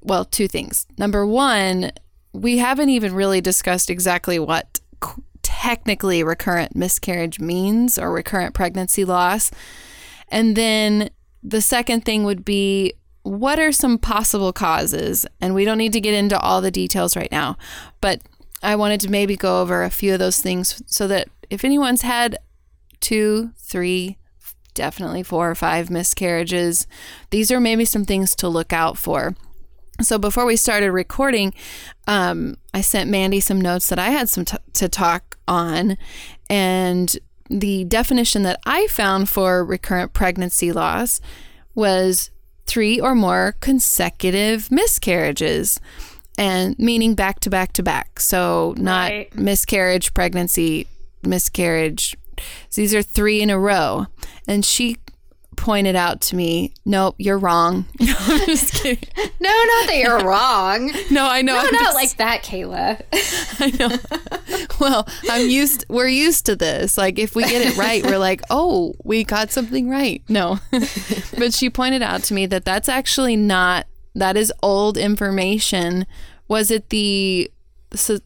well 0.00 0.24
two 0.24 0.48
things. 0.48 0.86
Number 0.98 1.26
1 1.26 1.92
we 2.34 2.58
haven't 2.58 2.88
even 2.88 3.14
really 3.14 3.40
discussed 3.40 3.90
exactly 3.90 4.38
what 4.38 4.80
technically 5.62 6.24
recurrent 6.24 6.74
miscarriage 6.74 7.38
means 7.38 7.96
or 7.96 8.10
recurrent 8.10 8.52
pregnancy 8.52 9.04
loss. 9.04 9.52
And 10.28 10.56
then 10.56 11.10
the 11.40 11.60
second 11.60 12.04
thing 12.04 12.24
would 12.24 12.44
be 12.44 12.94
what 13.22 13.60
are 13.60 13.70
some 13.70 13.96
possible 13.96 14.52
causes? 14.52 15.24
And 15.40 15.54
we 15.54 15.64
don't 15.64 15.78
need 15.78 15.92
to 15.92 16.00
get 16.00 16.14
into 16.14 16.36
all 16.40 16.60
the 16.60 16.72
details 16.72 17.16
right 17.16 17.30
now, 17.30 17.56
but 18.00 18.20
I 18.60 18.74
wanted 18.74 19.00
to 19.02 19.10
maybe 19.10 19.36
go 19.36 19.60
over 19.60 19.84
a 19.84 19.90
few 19.90 20.12
of 20.12 20.18
those 20.18 20.40
things 20.40 20.82
so 20.86 21.06
that 21.06 21.28
if 21.48 21.64
anyone's 21.64 22.02
had 22.02 22.38
two, 22.98 23.52
three, 23.56 24.18
definitely 24.74 25.22
four 25.22 25.48
or 25.48 25.54
five 25.54 25.90
miscarriages, 25.90 26.88
these 27.30 27.52
are 27.52 27.60
maybe 27.60 27.84
some 27.84 28.04
things 28.04 28.34
to 28.34 28.48
look 28.48 28.72
out 28.72 28.98
for. 28.98 29.36
So 30.00 30.18
before 30.18 30.44
we 30.44 30.56
started 30.56 30.90
recording, 30.90 31.54
um, 32.08 32.56
I 32.74 32.80
sent 32.80 33.08
Mandy 33.08 33.38
some 33.38 33.60
notes 33.60 33.88
that 33.90 34.00
I 34.00 34.10
had 34.10 34.28
some 34.28 34.44
t- 34.44 34.56
to 34.72 34.88
talk 34.88 35.31
on, 35.52 35.96
and 36.48 37.18
the 37.48 37.84
definition 37.84 38.42
that 38.44 38.60
I 38.64 38.86
found 38.86 39.28
for 39.28 39.64
recurrent 39.64 40.12
pregnancy 40.14 40.72
loss 40.72 41.20
was 41.74 42.30
three 42.66 42.98
or 42.98 43.14
more 43.14 43.56
consecutive 43.60 44.70
miscarriages, 44.70 45.78
and 46.38 46.78
meaning 46.78 47.14
back 47.14 47.40
to 47.40 47.50
back 47.50 47.72
to 47.74 47.82
back. 47.82 48.20
So 48.20 48.74
not 48.78 49.10
right. 49.10 49.34
miscarriage, 49.34 50.14
pregnancy, 50.14 50.86
miscarriage. 51.22 52.16
So 52.70 52.80
These 52.80 52.94
are 52.94 53.02
three 53.02 53.42
in 53.42 53.50
a 53.50 53.58
row. 53.58 54.06
And 54.48 54.64
she 54.64 54.96
pointed 55.56 55.96
out 55.96 56.20
to 56.22 56.36
me, 56.36 56.72
nope, 56.84 57.14
you're 57.18 57.38
wrong. 57.38 57.86
No, 58.00 58.14
I'm 58.18 58.46
just 58.46 58.74
kidding. 58.82 59.08
no, 59.16 59.48
not 59.48 59.86
that 59.86 59.96
you're 59.96 60.24
wrong. 60.24 60.92
no, 61.10 61.26
I 61.26 61.42
know. 61.42 61.54
No, 61.54 61.60
I'm 61.60 61.72
not 61.72 61.94
just, 61.94 61.94
like 61.94 62.16
that, 62.16 62.42
Kaela. 62.42 63.00
I 63.60 63.70
know. 63.78 64.66
Well, 64.80 65.06
I'm 65.30 65.48
used. 65.48 65.84
We're 65.88 66.08
used 66.08 66.46
to 66.46 66.56
this. 66.56 66.98
Like, 66.98 67.18
if 67.18 67.34
we 67.36 67.44
get 67.44 67.64
it 67.64 67.76
right, 67.76 68.04
we're 68.04 68.18
like, 68.18 68.42
oh, 68.50 68.94
we 69.04 69.22
got 69.24 69.50
something 69.52 69.88
right. 69.88 70.22
No, 70.28 70.58
but 71.38 71.54
she 71.54 71.70
pointed 71.70 72.02
out 72.02 72.24
to 72.24 72.34
me 72.34 72.46
that 72.46 72.64
that's 72.64 72.88
actually 72.88 73.36
not. 73.36 73.86
That 74.14 74.36
is 74.36 74.52
old 74.62 74.98
information. 74.98 76.06
Was 76.48 76.70
it 76.70 76.90
the 76.90 77.50
so 77.94 78.18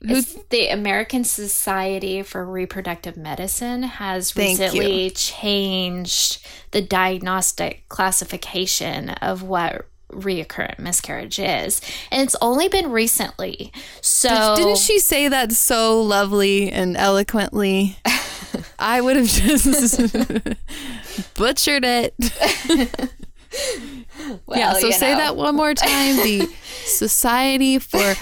it's 0.00 0.34
the 0.50 0.68
American 0.68 1.24
Society 1.24 2.22
for 2.22 2.44
Reproductive 2.44 3.16
Medicine 3.16 3.82
has 3.84 4.36
recently 4.36 5.10
changed 5.10 6.46
the 6.70 6.82
diagnostic 6.82 7.88
classification 7.88 9.10
of 9.10 9.42
what 9.42 9.86
reoccurrent 10.12 10.78
miscarriage 10.78 11.38
is 11.40 11.80
and 12.12 12.22
it's 12.22 12.36
only 12.40 12.68
been 12.68 12.90
recently. 12.90 13.72
So 14.00 14.54
didn't 14.56 14.78
she 14.78 14.98
say 14.98 15.28
that 15.28 15.52
so 15.52 16.00
lovely 16.00 16.70
and 16.70 16.96
eloquently? 16.96 17.98
I 18.78 19.00
would 19.00 19.16
have 19.16 19.26
just 19.26 19.98
butchered 21.34 21.84
it. 21.84 22.14
Well, 24.44 24.58
yeah 24.58 24.72
so 24.74 24.90
say 24.90 25.12
know. 25.12 25.18
that 25.18 25.36
one 25.36 25.54
more 25.54 25.72
time. 25.72 26.16
The 26.16 26.48
society 26.84 27.78
for 27.78 28.14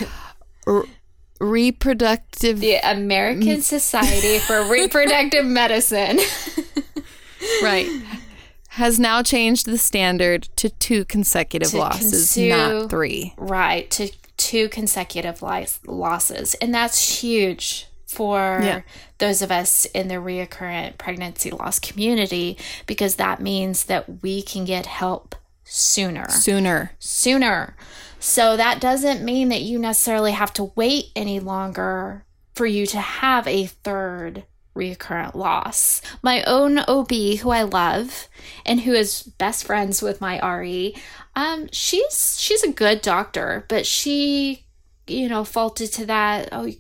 reproductive 1.41 2.61
the 2.61 2.77
American 2.77 3.63
Society 3.63 4.39
for 4.39 4.65
Reproductive 4.71 5.45
Medicine. 5.45 6.19
right. 7.63 7.89
Has 8.71 8.99
now 8.99 9.23
changed 9.23 9.67
the 9.67 9.79
standard 9.79 10.49
to 10.57 10.69
two 10.69 11.05
consecutive 11.05 11.71
to 11.71 11.79
losses, 11.79 12.37
not 12.37 12.91
three. 12.91 13.35
Right, 13.37 13.89
to 13.93 14.11
two 14.37 14.69
consecutive 14.69 15.43
losses. 15.43 16.55
And 16.55 16.75
that's 16.75 17.21
huge 17.23 17.87
for 18.07 18.61
yeah. 18.63 18.81
those 19.19 19.43
of 19.43 19.51
us 19.51 19.85
in 19.87 20.09
the 20.09 20.15
reoccurrent 20.15 20.99
pregnancy 20.99 21.51
loss 21.51 21.79
community 21.79 22.57
because 22.87 23.17
that 23.17 23.41
means 23.41 23.85
that 23.85 24.23
we 24.23 24.43
can 24.43 24.65
get 24.65 24.87
help 24.87 25.35
sooner. 25.65 26.29
Sooner. 26.29 26.93
Sooner. 26.99 27.77
So 28.25 28.57
that 28.57 28.81
doesn't 28.81 29.23
mean 29.23 29.51
that 29.51 29.61
you 29.61 29.79
necessarily 29.79 30.33
have 30.33 30.51
to 30.55 30.73
wait 30.75 31.13
any 31.15 31.41
longer 31.41 32.25
for 32.55 32.65
you 32.65 32.87
to 32.87 32.99
have 32.99 33.47
a 33.47 33.67
third 33.67 34.45
recurrent 34.73 35.37
loss. 35.37 36.01
My 36.23 36.43
own 36.45 36.79
OB, 36.79 37.11
who 37.11 37.51
I 37.51 37.65
love 37.65 38.29
and 38.65 38.81
who 38.81 38.95
is 38.95 39.25
best 39.25 39.67
friends 39.67 40.01
with 40.01 40.23
my 40.23 40.41
RE, 40.41 40.97
um, 41.37 41.69
she's 41.71 42.41
she's 42.41 42.63
a 42.63 42.73
good 42.73 43.03
doctor, 43.03 43.67
but 43.69 43.85
she, 43.85 44.65
you 45.07 45.29
know, 45.29 45.45
faulted 45.45 45.93
to 45.93 46.07
that. 46.07 46.49
Oh, 46.51 46.71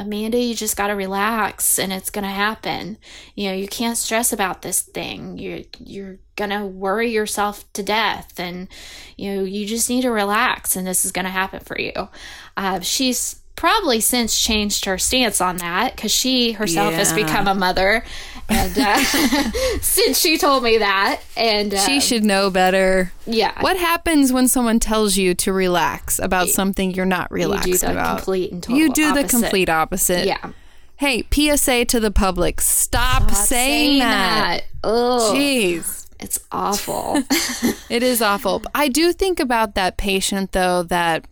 Amanda, 0.00 0.38
you 0.38 0.54
just 0.54 0.76
got 0.76 0.86
to 0.86 0.94
relax 0.94 1.78
and 1.78 1.92
it's 1.92 2.10
going 2.10 2.24
to 2.24 2.30
happen. 2.30 2.96
You 3.34 3.50
know, 3.50 3.54
you 3.54 3.68
can't 3.68 3.98
stress 3.98 4.32
about 4.32 4.62
this 4.62 4.80
thing. 4.80 5.36
You're 5.36 5.60
you're 5.78 6.18
going 6.36 6.50
to 6.50 6.64
worry 6.64 7.10
yourself 7.10 7.70
to 7.74 7.82
death 7.82 8.40
and 8.40 8.68
you 9.16 9.34
know, 9.34 9.44
you 9.44 9.66
just 9.66 9.90
need 9.90 10.02
to 10.02 10.10
relax 10.10 10.74
and 10.74 10.86
this 10.86 11.04
is 11.04 11.12
going 11.12 11.26
to 11.26 11.30
happen 11.30 11.60
for 11.60 11.78
you. 11.78 12.08
Uh, 12.56 12.80
she's 12.80 13.40
probably 13.60 14.00
since 14.00 14.40
changed 14.40 14.86
her 14.86 14.96
stance 14.96 15.38
on 15.38 15.58
that 15.58 15.94
because 15.94 16.10
she 16.10 16.52
herself 16.52 16.92
yeah. 16.92 16.98
has 16.98 17.12
become 17.12 17.46
a 17.46 17.54
mother 17.54 18.02
and 18.50 18.78
uh, 18.78 18.98
since 19.80 20.18
she 20.18 20.36
told 20.36 20.62
me 20.62 20.78
that 20.78 21.20
and 21.36 21.72
she 21.72 21.94
um, 21.94 22.00
should 22.00 22.24
know 22.24 22.50
better. 22.50 23.12
Yeah. 23.26 23.60
What 23.62 23.76
happens 23.76 24.32
when 24.32 24.48
someone 24.48 24.80
tells 24.80 25.16
you 25.16 25.34
to 25.36 25.52
relax 25.52 26.18
about 26.18 26.48
something 26.48 26.92
you're 26.92 27.06
not 27.06 27.30
relaxed 27.30 27.68
you 27.68 27.74
do 27.74 27.78
the 27.78 27.92
about? 27.92 28.28
you 28.28 28.92
do 28.92 29.06
opposite. 29.06 29.14
the 29.14 29.28
complete 29.28 29.68
opposite. 29.68 30.26
Yeah. 30.26 30.52
Hey 30.96 31.24
psa 31.30 31.84
to 31.86 32.00
the 32.00 32.10
public. 32.10 32.60
Stop, 32.60 33.22
stop 33.22 33.30
saying, 33.30 33.88
saying, 33.88 33.98
that, 34.00 34.60
Oh, 34.82 35.32
jeez. 35.34 36.06
It's 36.18 36.38
awful. 36.52 37.22
It 37.90 38.04
is 38.04 38.22
awful. 38.22 38.62
I 38.72 38.86
do 38.88 39.12
think 39.12 39.40
about 39.40 39.74
that 39.74 39.96
patient 39.96 40.52
though 40.52 40.84
that 40.84 41.26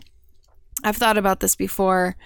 I've 0.82 0.96
thought 0.96 1.18
about 1.18 1.40
this 1.40 1.54
before. 1.54 2.16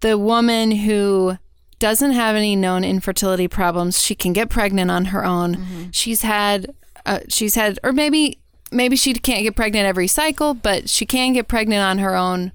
The 0.00 0.18
woman 0.18 0.72
who 0.72 1.38
doesn't 1.82 2.12
have 2.12 2.36
any 2.36 2.54
known 2.54 2.84
infertility 2.84 3.48
problems, 3.48 4.00
she 4.00 4.14
can 4.14 4.32
get 4.32 4.48
pregnant 4.48 4.88
on 4.88 5.06
her 5.06 5.24
own. 5.24 5.56
Mm-hmm. 5.56 5.82
She's 5.90 6.22
had, 6.22 6.72
uh, 7.04 7.18
she's 7.26 7.56
had, 7.56 7.80
or 7.82 7.92
maybe 7.92 8.38
maybe 8.70 8.94
she 8.94 9.12
can't 9.14 9.42
get 9.42 9.56
pregnant 9.56 9.84
every 9.84 10.06
cycle, 10.06 10.54
but 10.54 10.88
she 10.88 11.04
can 11.04 11.32
get 11.32 11.48
pregnant 11.48 11.82
on 11.82 11.98
her 11.98 12.14
own 12.14 12.52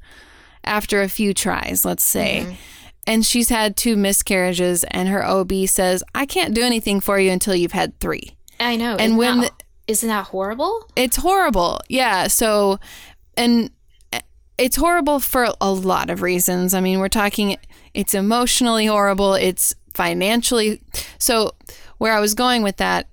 after 0.64 1.02
a 1.02 1.10
few 1.10 1.34
tries, 1.34 1.84
let's 1.84 2.06
say. 2.06 2.44
Mm-hmm. 2.46 2.54
And 3.06 3.26
she's 3.26 3.50
had 3.50 3.76
two 3.76 3.98
miscarriages, 3.98 4.86
and 4.86 5.10
her 5.10 5.26
OB 5.26 5.52
says, 5.66 6.06
I 6.16 6.26
can't 6.26 6.56
do 6.56 6.62
anything 6.62 7.02
for 7.02 7.20
you 7.20 7.30
until 7.30 7.54
you've 7.54 7.74
had 7.74 8.00
three. 8.00 8.38
I 8.62 8.78
know. 8.78 8.92
And 8.92 9.02
isn't 9.02 9.18
when. 9.18 9.42
That, 9.42 9.58
the, 9.60 9.92
isn't 9.92 10.08
that 10.08 10.28
horrible? 10.28 10.90
It's 10.96 11.18
horrible. 11.18 11.82
Yeah. 11.90 12.28
So, 12.28 12.80
and 13.36 13.72
it's 14.58 14.78
horrible 14.78 15.20
for 15.20 15.50
a 15.60 15.72
lot 15.74 16.10
of 16.10 16.22
reasons. 16.22 16.74
I 16.74 16.80
mean, 16.80 17.00
we're 17.00 17.10
talking 17.10 17.58
it's 17.98 18.14
emotionally 18.14 18.86
horrible, 18.86 19.34
it's 19.34 19.74
financially. 19.96 20.80
So, 21.18 21.56
where 21.98 22.14
I 22.14 22.20
was 22.20 22.36
going 22.36 22.62
with 22.62 22.78
that, 22.78 23.08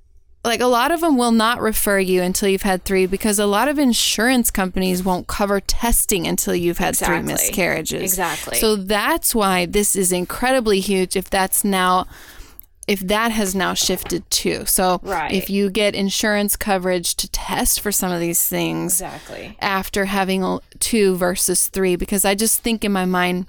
like 0.45 0.61
a 0.61 0.67
lot 0.67 0.93
of 0.93 1.01
them 1.01 1.17
will 1.17 1.33
not 1.33 1.63
refer 1.63 1.99
you 1.99 2.21
until 2.21 2.51
you've 2.51 2.63
had 2.63 2.85
three 2.85 3.07
because 3.07 3.39
a 3.39 3.47
lot 3.47 3.67
of 3.67 3.79
insurance 3.79 4.51
companies 4.51 5.03
won't 5.03 5.27
cover 5.27 5.59
testing 5.59 6.27
until 6.27 6.55
you've 6.55 6.77
had 6.77 6.91
exactly. 6.91 7.17
three 7.17 7.27
miscarriages. 7.27 8.03
Exactly. 8.03 8.59
So 8.59 8.77
that's 8.77 9.35
why 9.35 9.65
this 9.65 9.97
is 9.97 10.13
incredibly 10.13 10.81
huge 10.81 11.17
if 11.17 11.31
that's 11.31 11.65
now 11.65 12.07
if 12.87 13.01
that 13.01 13.33
has 13.33 13.55
now 13.55 13.73
shifted 13.73 14.31
too. 14.31 14.67
So 14.67 15.01
right. 15.03 15.33
if 15.33 15.49
you 15.49 15.71
get 15.71 15.95
insurance 15.95 16.57
coverage 16.57 17.15
to 17.15 17.31
test 17.31 17.81
for 17.81 17.91
some 17.91 18.13
of 18.13 18.21
these 18.21 18.47
things 18.47 19.01
exactly 19.01 19.57
after 19.61 20.05
having 20.05 20.59
two 20.79 21.17
versus 21.17 21.69
three, 21.69 21.97
because 21.97 22.27
I 22.27 22.35
just 22.35 22.61
think 22.61 22.85
in 22.85 22.93
my 22.93 23.07
mind, 23.07 23.47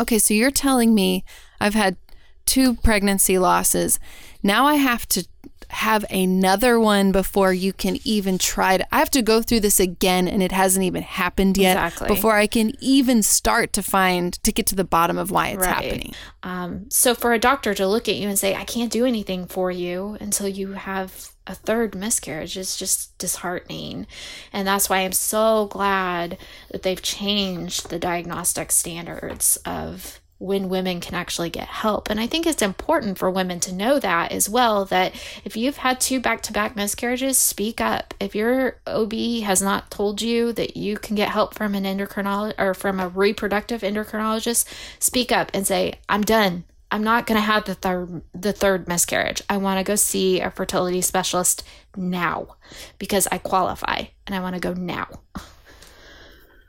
okay, 0.00 0.18
so 0.18 0.34
you're 0.34 0.50
telling 0.50 0.94
me 0.94 1.24
I've 1.60 1.74
had 1.74 1.96
two 2.44 2.74
pregnancy 2.74 3.38
losses. 3.38 3.98
Now 4.42 4.66
I 4.66 4.74
have 4.74 5.06
to 5.10 5.26
have 5.72 6.04
another 6.10 6.78
one 6.78 7.12
before 7.12 7.52
you 7.52 7.72
can 7.72 7.98
even 8.04 8.36
try 8.36 8.76
to. 8.76 8.94
I 8.94 8.98
have 8.98 9.10
to 9.12 9.22
go 9.22 9.40
through 9.40 9.60
this 9.60 9.80
again, 9.80 10.28
and 10.28 10.42
it 10.42 10.52
hasn't 10.52 10.84
even 10.84 11.02
happened 11.02 11.56
yet 11.56 11.76
exactly. 11.76 12.08
before 12.08 12.36
I 12.36 12.46
can 12.46 12.72
even 12.80 13.22
start 13.22 13.72
to 13.74 13.82
find 13.82 14.34
to 14.42 14.52
get 14.52 14.66
to 14.66 14.74
the 14.74 14.84
bottom 14.84 15.16
of 15.16 15.30
why 15.30 15.48
it's 15.48 15.60
right. 15.60 15.74
happening. 15.74 16.14
Um, 16.42 16.90
so 16.90 17.14
for 17.14 17.32
a 17.32 17.38
doctor 17.38 17.72
to 17.74 17.86
look 17.86 18.08
at 18.08 18.16
you 18.16 18.28
and 18.28 18.38
say, 18.38 18.54
"I 18.54 18.64
can't 18.64 18.92
do 18.92 19.06
anything 19.06 19.46
for 19.46 19.70
you 19.70 20.18
until 20.20 20.48
you 20.48 20.72
have." 20.72 21.31
A 21.46 21.54
third 21.54 21.94
miscarriage 21.94 22.56
is 22.56 22.76
just 22.76 23.16
disheartening. 23.18 24.06
And 24.52 24.66
that's 24.66 24.88
why 24.88 24.98
I'm 24.98 25.12
so 25.12 25.66
glad 25.66 26.38
that 26.70 26.82
they've 26.82 27.02
changed 27.02 27.90
the 27.90 27.98
diagnostic 27.98 28.70
standards 28.70 29.56
of 29.66 30.20
when 30.42 30.68
women 30.68 31.00
can 31.00 31.14
actually 31.14 31.50
get 31.50 31.68
help. 31.68 32.10
And 32.10 32.18
I 32.18 32.26
think 32.26 32.46
it's 32.46 32.62
important 32.62 33.16
for 33.16 33.30
women 33.30 33.60
to 33.60 33.72
know 33.72 34.00
that 34.00 34.32
as 34.32 34.48
well 34.48 34.84
that 34.86 35.14
if 35.44 35.56
you've 35.56 35.76
had 35.76 36.00
two 36.00 36.18
back 36.18 36.42
to 36.42 36.52
back 36.52 36.74
miscarriages, 36.74 37.38
speak 37.38 37.80
up. 37.80 38.12
If 38.18 38.34
your 38.34 38.80
OB 38.84 39.12
has 39.44 39.62
not 39.62 39.90
told 39.92 40.20
you 40.20 40.52
that 40.54 40.76
you 40.76 40.96
can 40.96 41.14
get 41.14 41.28
help 41.28 41.54
from 41.54 41.76
an 41.76 41.84
endocrinologist 41.84 42.54
or 42.58 42.74
from 42.74 42.98
a 42.98 43.08
reproductive 43.08 43.82
endocrinologist, 43.82 44.66
speak 44.98 45.30
up 45.30 45.52
and 45.54 45.64
say, 45.64 46.00
I'm 46.08 46.22
done. 46.22 46.64
I'm 46.92 47.02
not 47.02 47.26
going 47.26 47.40
to 47.40 47.44
have 47.44 47.64
the 47.64 47.74
third 47.74 48.22
the 48.34 48.52
third 48.52 48.86
miscarriage. 48.86 49.42
I 49.48 49.56
want 49.56 49.78
to 49.78 49.84
go 49.84 49.96
see 49.96 50.40
a 50.40 50.50
fertility 50.50 51.00
specialist 51.00 51.64
now 51.96 52.56
because 52.98 53.26
I 53.32 53.38
qualify 53.38 54.04
and 54.26 54.36
I 54.36 54.40
want 54.40 54.54
to 54.56 54.60
go 54.60 54.74
now. 54.74 55.08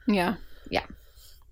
Yeah. 0.08 0.36
Yeah. 0.70 0.86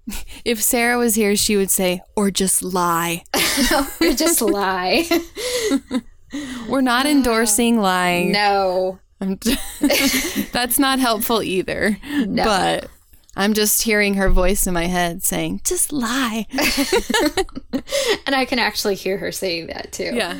If 0.44 0.64
Sarah 0.64 0.98
was 0.98 1.14
here, 1.16 1.36
she 1.36 1.56
would 1.56 1.70
say, 1.70 2.02
or 2.16 2.32
just 2.32 2.64
lie. 2.64 3.24
or 4.02 4.14
just 4.14 4.42
lie. 4.42 5.08
We're 6.68 6.82
not 6.82 7.06
endorsing 7.06 7.80
lying. 7.80 8.32
No. 8.32 9.00
That's 10.52 10.80
not 10.80 10.98
helpful 11.00 11.44
either. 11.44 11.98
No. 12.26 12.44
But 12.44 12.90
I'm 13.36 13.54
just 13.54 13.84
hearing 13.84 14.16
her 14.16 14.30
voice 14.30 14.68
in 14.68 14.74
my 14.74 14.88
head 14.88 15.24
saying, 15.24 15.62
just 15.64 15.94
lie. 15.94 16.48
and 18.26 18.36
I 18.36 18.44
can 18.46 18.60
actually 18.60 18.96
hear 18.96 19.18
her 19.20 19.32
saying 19.32 19.68
that 19.68 19.92
too. 19.94 20.12
Yeah. 20.14 20.36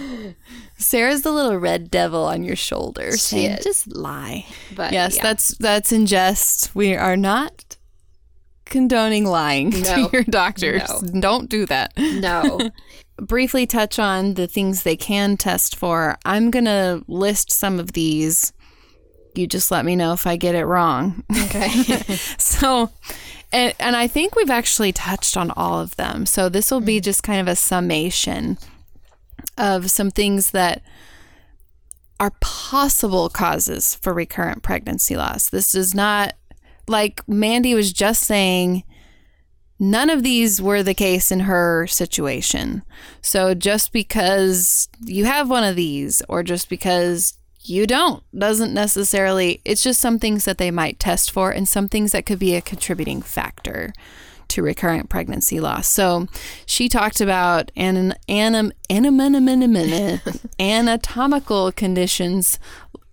Sarah's 0.78 1.22
the 1.22 1.32
little 1.32 1.58
red 1.58 1.90
devil 1.90 2.26
on 2.26 2.44
your 2.44 2.56
shoulder 2.56 3.12
she 3.12 3.18
saying, 3.18 3.52
is. 3.52 3.64
just 3.64 3.96
lie. 3.96 4.46
But 4.76 4.92
yes, 4.92 5.16
yeah. 5.16 5.24
that's 5.24 5.50
that's 5.58 5.92
in 5.92 6.06
jest. 6.06 6.76
We 6.76 6.96
are 6.96 7.16
not 7.16 7.78
condoning 8.66 9.26
lying 9.26 9.70
no. 9.70 9.80
to 9.82 10.10
your 10.12 10.24
doctors. 10.24 10.82
No. 11.14 11.22
Don't 11.22 11.50
do 11.50 11.66
that. 11.68 11.94
No. 11.98 12.60
Briefly 13.18 13.68
touch 13.68 14.00
on 14.00 14.34
the 14.34 14.48
things 14.48 14.82
they 14.82 14.98
can 14.98 15.38
test 15.38 15.76
for. 15.76 16.18
I'm 16.26 16.50
going 16.50 16.66
to 16.66 17.04
list 17.08 17.52
some 17.52 17.80
of 17.80 17.92
these. 17.92 18.52
You 19.36 19.48
just 19.48 19.72
let 19.72 19.86
me 19.86 19.96
know 19.96 20.14
if 20.14 20.28
I 20.28 20.36
get 20.36 20.56
it 20.56 20.66
wrong. 20.66 21.24
Okay. 21.46 21.70
so, 22.38 22.90
and, 23.52 23.74
and 23.80 23.96
I 23.96 24.08
think 24.08 24.36
we've 24.36 24.50
actually 24.50 24.92
touched 24.92 25.38
on 25.38 25.52
all 25.52 25.80
of 25.80 25.96
them. 25.96 26.26
So 26.26 26.50
this 26.50 26.72
will 26.72 26.82
be 26.82 27.00
mm. 27.00 27.04
just 27.04 27.24
kind 27.24 27.42
of 27.42 27.48
a 27.48 27.56
summation 27.56 28.58
of 29.58 29.92
some 29.92 30.12
things 30.12 30.52
that 30.52 30.82
are 32.20 32.34
possible 32.40 33.30
causes 33.30 33.96
for 33.96 34.14
recurrent 34.14 34.64
pregnancy 34.64 35.18
loss. 35.18 35.50
This 35.50 35.74
is 35.74 35.96
not 35.96 36.36
like 36.88 37.28
Mandy 37.28 37.74
was 37.74 37.92
just 37.92 38.24
saying, 38.24 38.84
none 39.80 40.12
of 40.12 40.22
these 40.22 40.62
were 40.62 40.84
the 40.84 40.94
case 40.94 41.32
in 41.32 41.42
her 41.42 41.88
situation. 41.88 42.84
So 43.22 43.56
just 43.56 43.92
because 43.92 44.88
you 45.04 45.26
have 45.26 45.50
one 45.50 45.64
of 45.64 45.76
these 45.76 46.22
or 46.30 46.44
just 46.44 46.70
because 46.70 47.38
you 47.64 47.86
don't 47.86 48.24
doesn't 48.38 48.74
necessarily, 48.74 49.62
it's 49.66 49.84
just 49.84 50.02
some 50.02 50.20
things 50.20 50.46
that 50.46 50.58
they 50.58 50.72
might 50.72 51.00
test 51.00 51.32
for 51.32 51.52
and 51.52 51.68
some 51.68 51.88
things 51.88 52.12
that 52.12 52.26
could 52.26 52.40
be 52.40 52.56
a 52.56 52.62
contributing 52.62 53.22
factor 53.22 53.94
to 54.50 54.62
recurrent 54.62 55.10
pregnancy 55.10 55.60
loss. 55.60 55.88
So 55.88 56.28
she 56.66 56.90
talked 56.90 57.22
about 57.22 57.72
an, 57.76 58.16
an, 58.28 58.56
an, 58.56 58.74
an 58.90 59.06
an 59.06 59.48
an 59.48 59.76
an 59.76 60.22
anatomical 60.60 61.72
conditions 61.72 62.60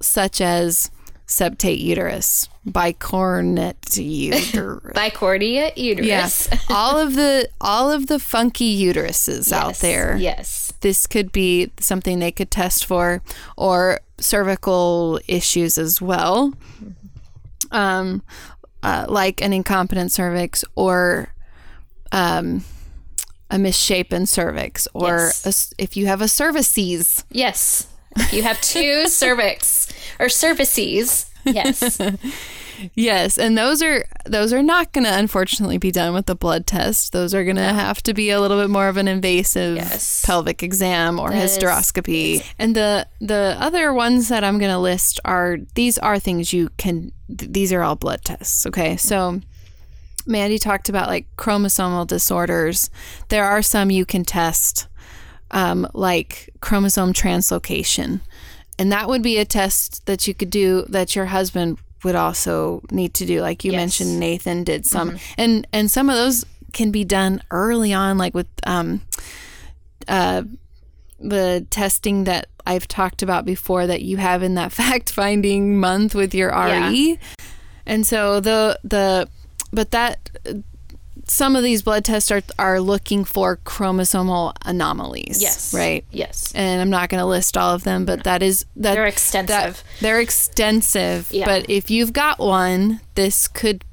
such 0.01 0.41
as 0.41 0.91
septate 1.29 1.79
uterus, 1.79 2.49
bicornate 2.67 3.97
uterus, 3.97 4.93
bicordia 4.97 5.77
uterus. 5.77 6.07
Yes, 6.07 6.67
all 6.71 6.99
of 6.99 7.15
the 7.15 7.49
all 7.61 7.93
of 7.93 8.07
the 8.07 8.19
funky 8.19 8.83
uteruses 8.83 9.51
yes, 9.51 9.53
out 9.53 9.75
there. 9.77 10.17
Yes, 10.17 10.73
this 10.81 11.07
could 11.07 11.31
be 11.31 11.71
something 11.79 12.19
they 12.19 12.33
could 12.33 12.51
test 12.51 12.87
for, 12.87 13.23
or 13.57 14.01
cervical 14.21 15.21
issues 15.29 15.79
as 15.79 16.01
well, 16.01 16.53
um, 17.71 18.23
uh, 18.83 19.07
like 19.09 19.41
an 19.43 19.53
incompetent 19.53 20.13
cervix 20.13 20.65
or 20.75 21.35
um 22.11 22.65
a 23.51 23.59
misshapen 23.59 24.27
cervix 24.27 24.87
or 24.95 25.09
yes. 25.09 25.73
a, 25.79 25.83
if 25.83 25.97
you 25.97 26.07
have 26.07 26.21
a 26.21 26.29
cervices. 26.29 27.25
Yes. 27.31 27.87
You 28.33 28.43
have 28.43 28.61
two 28.61 29.07
cervix 29.09 29.89
or 30.19 30.29
cervices. 30.29 31.31
Yes. 31.45 31.99
Yes, 32.95 33.39
and 33.39 33.57
those 33.57 33.83
are 33.83 34.05
those 34.27 34.53
are 34.53 34.63
not 34.63 34.93
going 34.93 35.05
to 35.05 35.13
unfortunately 35.17 35.79
be 35.79 35.91
done 35.91 36.15
with 36.15 36.27
the 36.27 36.35
blood 36.35 36.67
test. 36.67 37.13
Those 37.13 37.35
are 37.35 37.45
going 37.45 37.57
to 37.57 37.63
have 37.63 38.03
to 38.05 38.15
be 38.15 38.31
a 38.31 38.41
little 38.41 38.61
bit 38.61 38.71
more 38.71 38.89
of 38.89 38.97
an 38.97 39.09
invasive 39.09 39.77
Yes. 39.77 40.23
pelvic 40.25 40.63
exam 40.63 41.19
or 41.19 41.31
That 41.31 41.45
is- 41.45 41.59
hysteroscopy. 41.59 42.45
And 42.59 42.75
the 42.75 43.07
the 43.21 43.57
other 43.59 43.93
ones 43.93 44.29
that 44.29 44.45
I'm 44.45 44.59
going 44.59 44.71
to 44.73 44.79
list 44.79 45.21
are 45.25 45.59
these 45.75 45.99
are 45.99 46.19
things 46.19 46.53
you 46.53 46.71
can 46.77 47.13
th- 47.37 47.51
these 47.53 47.73
are 47.73 47.83
all 47.83 47.97
blood 47.97 48.23
tests, 48.25 48.67
okay? 48.67 48.97
So 48.97 49.41
Mandy 50.27 50.59
talked 50.59 50.89
about 50.89 51.09
like 51.09 51.27
chromosomal 51.37 52.07
disorders. 52.07 52.91
There 53.29 53.45
are 53.45 53.63
some 53.63 53.91
you 53.91 54.05
can 54.05 54.25
test 54.25 54.87
um, 55.51 55.89
like 55.95 56.51
chromosome 56.61 57.13
translocation. 57.15 58.21
And 58.79 58.93
that 58.93 59.09
would 59.09 59.23
be 59.23 59.39
a 59.39 59.45
test 59.45 60.05
that 60.07 60.29
you 60.29 60.35
could 60.35 60.51
do 60.51 60.85
that 60.91 61.17
your 61.17 61.27
husband 61.27 61.79
would 62.05 62.15
also 62.15 62.83
need 62.91 63.15
to 63.15 63.27
do. 63.27 63.41
Like 63.41 63.65
you 63.65 63.73
Yes. 63.73 63.79
mentioned, 63.79 64.21
Nathan 64.21 64.65
did 64.65 64.87
some, 64.87 65.19
and 65.37 65.67
and 65.73 65.91
some 65.91 66.09
of 66.11 66.17
those 66.17 66.45
can 66.73 66.91
be 66.91 67.05
done 67.05 67.43
early 67.51 67.93
on, 67.93 68.19
like 68.19 68.35
with 68.35 68.47
um, 68.67 69.01
uh, 70.07 70.43
the 71.19 71.67
testing 71.71 72.25
that 72.25 72.47
I've 72.67 72.87
talked 72.87 73.23
about 73.23 73.45
before 73.45 73.87
that 73.87 74.03
you 74.03 74.19
have 74.19 74.43
in 74.43 74.55
that 74.55 74.73
fact 74.81 75.11
finding 75.11 75.79
month 75.81 76.15
with 76.15 76.35
your 76.35 76.51
RE. 76.51 77.19
And 77.87 78.07
so 78.07 78.41
the 78.41 78.79
the 78.85 79.29
but 79.73 79.91
that 79.91 80.31
some 81.31 81.55
of 81.57 81.63
these 81.63 81.83
blood 81.83 82.05
tests 82.05 82.31
are 82.31 82.43
are 82.59 82.81
looking 82.81 83.25
for 83.25 83.59
chromosomal 83.59 84.53
anomalies. 84.65 85.41
Yes. 85.41 85.73
Right. 85.75 86.05
Yes. 86.11 86.53
And 86.55 86.81
I'm 86.81 86.91
not 86.91 87.09
going 87.09 87.21
to 87.21 87.27
list 87.27 87.57
all 87.57 87.75
of 87.75 87.85
them, 87.85 88.05
but 88.05 88.25
that 88.25 88.43
is 88.43 88.65
that 88.77 88.95
They're 88.95 89.05
that- 89.05 89.09
extensive. 89.13 89.85
they're 90.01 90.21
extensive. 90.21 91.29
Yeah. 91.31 91.45
But 91.47 91.69
if 91.71 91.91
you've 91.91 92.13
got 92.13 92.39
one, 92.39 93.01
this 93.15 93.47
could 93.49 93.85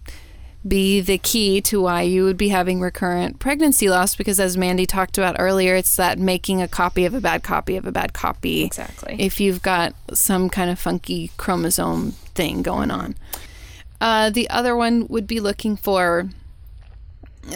be 0.67 0.99
the 0.99 1.19
key 1.19 1.61
to 1.61 1.79
why 1.79 2.01
you 2.01 2.23
would 2.23 2.37
be 2.37 2.49
having 2.49 2.81
recurrent 2.81 3.37
pregnancy 3.37 3.87
loss 3.87 4.15
because 4.15 4.39
as 4.39 4.57
Mandy 4.57 4.87
talked 4.87 5.15
about 5.17 5.35
earlier, 5.37 5.75
it's 5.75 5.95
that 5.97 6.17
making 6.17 6.59
a 6.59 6.67
copy 6.67 7.05
of 7.05 7.13
a 7.13 7.21
bad 7.21 7.43
copy 7.43 7.75
of 7.77 7.85
a 7.85 7.91
bad 7.91 8.13
copy. 8.13 8.63
Exactly. 8.63 9.15
If 9.19 9.39
you've 9.39 9.61
got 9.61 9.93
some 10.13 10.49
kind 10.49 10.71
of 10.71 10.79
funky 10.79 11.29
chromosome 11.37 12.13
thing 12.33 12.63
going 12.63 12.89
on. 12.89 13.13
Uh, 14.01 14.31
the 14.31 14.49
other 14.49 14.75
one 14.75 15.05
would 15.07 15.27
be 15.27 15.39
looking 15.39 15.75
for 15.77 16.29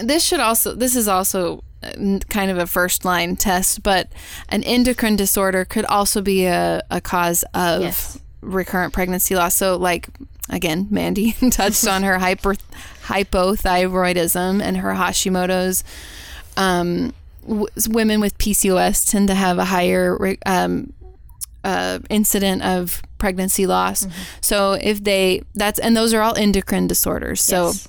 this 0.02 0.24
should 0.24 0.40
also 0.40 0.74
this 0.74 0.94
is 0.96 1.08
also 1.08 1.62
uh, 1.82 2.18
kind 2.28 2.50
of 2.50 2.58
a 2.58 2.66
first 2.66 3.04
line 3.04 3.36
test 3.36 3.82
but 3.82 4.08
an 4.48 4.62
endocrine 4.64 5.16
disorder 5.16 5.64
could 5.64 5.84
also 5.86 6.20
be 6.22 6.44
a, 6.46 6.82
a 6.90 7.00
cause 7.00 7.44
of 7.54 7.82
Yes. 7.82 8.18
recurrent 8.40 8.92
pregnancy 8.92 9.34
loss 9.34 9.54
so 9.56 9.76
like 9.76 10.08
again 10.48 10.86
mandy 10.90 11.32
touched 11.50 11.86
on 11.86 12.02
her 12.02 12.18
hyper 12.18 12.54
hypothyroidism 13.04 14.62
and 14.62 14.76
her 14.78 14.92
hashimoto's 14.94 15.84
um, 16.56 17.12
w- 17.46 17.66
women 17.88 18.20
with 18.20 18.36
pcos 18.38 19.08
tend 19.08 19.28
to 19.28 19.34
have 19.34 19.58
a 19.58 19.64
higher 19.66 20.16
re- 20.18 20.38
um, 20.46 20.92
uh, 21.64 21.98
incident 22.08 22.62
of 22.62 23.02
pregnancy 23.18 23.66
loss 23.66 24.04
Mm-hmm. 24.04 24.22
so 24.40 24.72
if 24.74 25.02
they 25.04 25.42
that's 25.54 25.78
and 25.78 25.96
those 25.96 26.14
are 26.14 26.22
all 26.22 26.34
endocrine 26.36 26.86
disorders 26.86 27.42
so 27.42 27.66
Yes. 27.68 27.88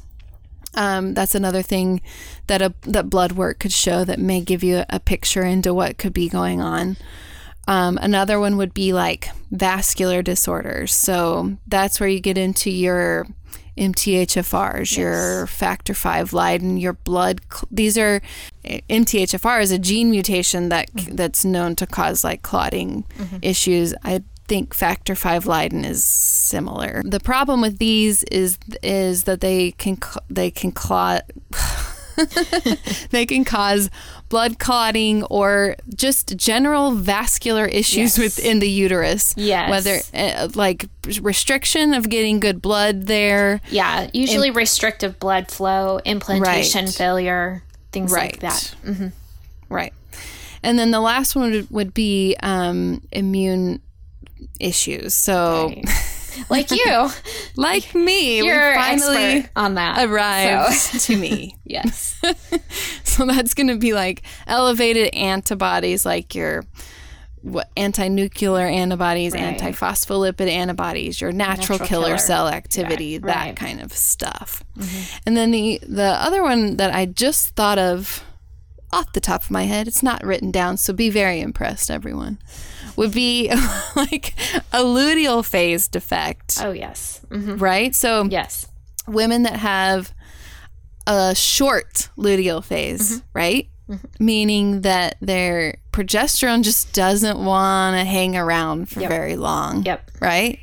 Um, 0.74 1.14
that's 1.14 1.36
another 1.36 1.62
thing 1.62 2.02
that 2.48 2.62
a 2.62 2.74
that 2.84 3.10
blood 3.10 3.34
work 3.34 3.60
could 3.60 3.72
show 3.74 4.04
that 4.06 4.20
may 4.20 4.42
give 4.42 4.64
you 4.64 4.84
a 4.90 5.00
picture 5.00 5.44
into 5.44 5.74
what 5.74 5.98
could 5.98 6.14
be 6.14 6.30
going 6.30 6.62
on. 6.62 6.98
Um, 7.68 7.98
another 8.02 8.40
one 8.40 8.58
would 8.58 8.74
be 8.74 8.92
like 8.94 9.30
vascular 9.52 10.22
disorders. 10.22 10.94
So 10.94 11.58
that's 11.68 12.00
where 12.00 12.10
you 12.10 12.20
get 12.20 12.38
into 12.38 12.72
your 12.72 13.28
MTHFRs, 13.78 14.98
your 14.98 15.48
factor 15.48 15.94
five 15.94 16.34
Leiden, 16.34 16.78
your 16.78 16.94
blood. 16.94 17.42
cl- 17.52 17.68
These 17.72 17.98
are 17.98 18.22
MTHFR 18.66 19.62
is 19.62 19.72
a 19.72 19.80
gene 19.80 20.10
mutation 20.12 20.70
that 20.70 20.90
that's 20.94 21.46
known 21.46 21.76
to 21.78 21.88
cause 21.88 22.24
like 22.24 22.42
clotting 22.42 23.06
issues. 23.42 23.94
I 24.04 24.24
think 24.52 24.74
factor 24.74 25.16
five 25.16 25.45
Leiden 25.47 25.86
is 25.86 26.04
similar. 26.04 27.02
The 27.06 27.22
problem 27.22 27.62
with 27.62 27.78
these 27.78 28.24
is 28.24 28.58
is 28.84 29.24
that 29.24 29.39
they 29.39 29.72
can 29.72 29.97
they 30.30 30.52
can 30.52 30.74
clot. 30.74 31.24
they 33.12 33.26
can 33.26 33.45
cause 33.45 33.89
blood 34.28 34.60
clotting 34.60 35.24
or 35.24 35.78
just 35.95 36.36
general 36.36 36.91
vascular 36.91 37.66
issues 37.66 38.18
Yes. 38.18 38.20
within 38.20 38.60
the 38.60 38.70
uterus. 38.70 39.34
Yes. 39.38 39.70
Whether 39.70 39.99
uh, 40.14 40.49
like 40.54 40.88
restriction 41.22 41.93
of 41.93 42.10
getting 42.10 42.41
good 42.41 42.62
blood 42.62 43.04
there. 43.08 43.62
Yeah, 43.70 44.10
usually 44.14 44.52
restrictive 44.52 45.18
blood 45.18 45.49
flow, 45.49 45.99
implantation 46.04 46.86
Right. 46.86 46.93
failure, 46.93 47.64
things 47.93 48.12
Right. 48.12 48.34
like 48.34 48.41
that. 48.41 48.76
Right. 49.70 49.93
And 50.62 50.78
then 50.78 50.91
the 50.91 50.99
last 50.99 51.36
one 51.38 51.52
would, 51.52 51.72
would 51.72 51.93
be 51.93 52.36
um, 52.43 53.02
immune 53.14 53.80
issues. 54.60 55.14
So, 55.14 55.68
Right. 55.76 56.46
like 56.50 56.72
you, 56.72 57.10
like 57.56 57.94
me, 57.96 58.38
you're 58.44 58.70
we 58.72 58.76
finally 58.76 59.46
on 59.56 59.76
that. 59.76 60.06
arrived 60.08 60.74
So, 60.74 60.98
to 61.14 61.18
me. 61.20 61.56
yes. 61.66 62.20
So 63.04 63.26
that's 63.26 63.54
going 63.54 63.68
to 63.68 63.76
be 63.76 63.92
like 63.94 64.22
elevated 64.48 65.14
antibodies, 65.14 66.06
like 66.06 66.34
your 66.34 66.64
what 67.42 67.70
anti-nuclear 67.76 68.66
antibodies, 68.68 69.34
Right. 69.34 69.42
anti-phospholipid 69.42 70.48
antibodies, 70.48 71.20
your 71.20 71.32
natural, 71.34 71.78
Natural 71.80 71.88
killer, 71.89 72.06
killer. 72.06 72.18
cell 72.20 72.48
activity, 72.48 73.18
that. 73.18 73.48
Mm-hmm. 73.48 73.66
kind 73.66 73.82
of 73.82 73.92
stuff. 73.92 74.64
And 75.26 75.36
then 75.36 75.52
the 75.52 75.80
the 75.86 76.04
other 76.24 76.42
one 76.42 76.78
that 76.78 76.94
I 76.94 77.06
just 77.06 77.56
thought 77.56 77.78
of 77.80 78.24
off 78.94 79.12
the 79.14 79.20
top 79.22 79.44
of 79.44 79.52
my 79.52 79.64
head, 79.64 79.88
it's 79.88 80.04
not 80.04 80.24
written 80.24 80.52
down, 80.52 80.78
so 80.78 80.94
be 80.94 81.10
very 81.10 81.42
impressed, 81.42 81.92
everyone. 81.92 82.38
Would 82.98 83.12
be 83.14 83.50
like 83.96 84.34
a 84.74 84.80
luteal 84.84 85.44
phase 85.46 85.88
defect, 85.88 86.58
Oh 86.62 86.72
yes. 86.72 87.22
hmm 87.32 87.56
right? 87.58 87.96
So 87.96 88.26
Yes. 88.30 88.68
women 89.08 89.44
that 89.44 89.58
have 89.58 90.14
a 91.08 91.34
short 91.36 92.10
luteal 92.18 92.64
phase, 92.64 93.18
Mm-hmm. 93.18 93.28
right? 93.34 93.68
Meaning 94.20 94.82
that 94.82 95.18
their 95.20 95.76
progesterone 95.92 96.64
just 96.64 96.94
doesn't 96.94 97.38
want 97.44 97.98
to 97.98 98.06
hang 98.06 98.38
around 98.38 98.88
for 98.88 99.02
Yep. 99.02 99.10
very 99.10 99.36
long, 99.36 99.84
Yep. 99.84 100.12
right? 100.22 100.60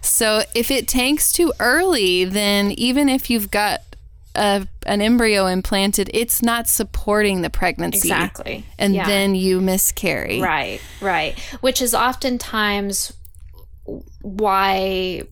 So 0.00 0.42
if 0.54 0.70
it 0.70 0.86
tanks 0.88 1.32
too 1.32 1.52
early, 1.60 2.24
then 2.24 2.70
even 2.72 3.08
if 3.08 3.28
you've 3.28 3.50
got 3.50 3.80
a, 4.34 4.66
an 4.86 5.00
embryo 5.00 5.46
implanted, 5.46 6.10
it's 6.14 6.42
not 6.42 6.68
supporting 6.68 7.42
the 7.42 7.50
pregnancy. 7.50 8.08
Exactly. 8.08 8.64
And 8.78 8.94
Yeah. 8.94 9.06
then 9.06 9.34
you 9.34 9.60
miscarry. 9.60 10.40
Right, 10.40 10.80
right. 11.00 11.38
Which 11.60 11.82
is 11.82 11.94
oftentimes 11.94 13.12
why 14.22 15.22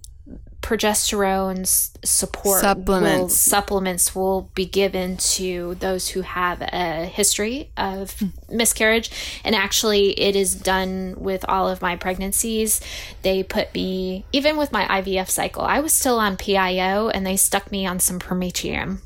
progesterone's 0.63 1.93
support 2.05 2.61
Supplements. 2.61 3.19
will, 3.21 3.29
supplements 3.29 4.15
will 4.15 4.51
be 4.55 4.67
given 4.67 5.17
to 5.17 5.77
those 5.77 6.09
who 6.09 6.23
have 6.23 6.61
a 6.63 7.05
history 7.07 7.71
of 7.77 8.15
miscarriage 8.51 9.11
and 9.45 9.55
actually 9.55 10.19
it 10.21 10.35
is 10.37 10.55
done 10.55 11.15
with 11.17 11.45
all 11.49 11.69
of 11.69 11.81
my 11.81 11.97
pregnancies 11.97 12.81
they 13.23 13.43
put 13.43 13.73
me 13.75 14.25
even 14.33 14.57
with 14.57 14.73
my 14.73 14.85
ivf 14.87 15.29
cycle 15.29 15.63
i 15.63 15.81
was 15.81 15.93
still 15.93 16.19
on 16.19 16.37
pio 16.37 17.09
and 17.09 17.27
they 17.27 17.37
stuck 17.37 17.71
me 17.71 17.87
on 17.87 18.01
some 18.01 18.19
Prometrium 18.19 19.01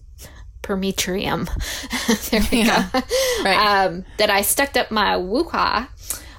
Prometrium 0.63 1.49
there 2.31 2.41
we 2.51 2.59
Yeah. 2.63 2.89
go 2.93 3.01
Right. 3.45 3.85
um, 3.87 4.05
that 4.19 4.31
I 4.31 4.43
stuck 4.43 4.77
up 4.77 4.91
my 4.93 5.17
wuha, 5.17 5.89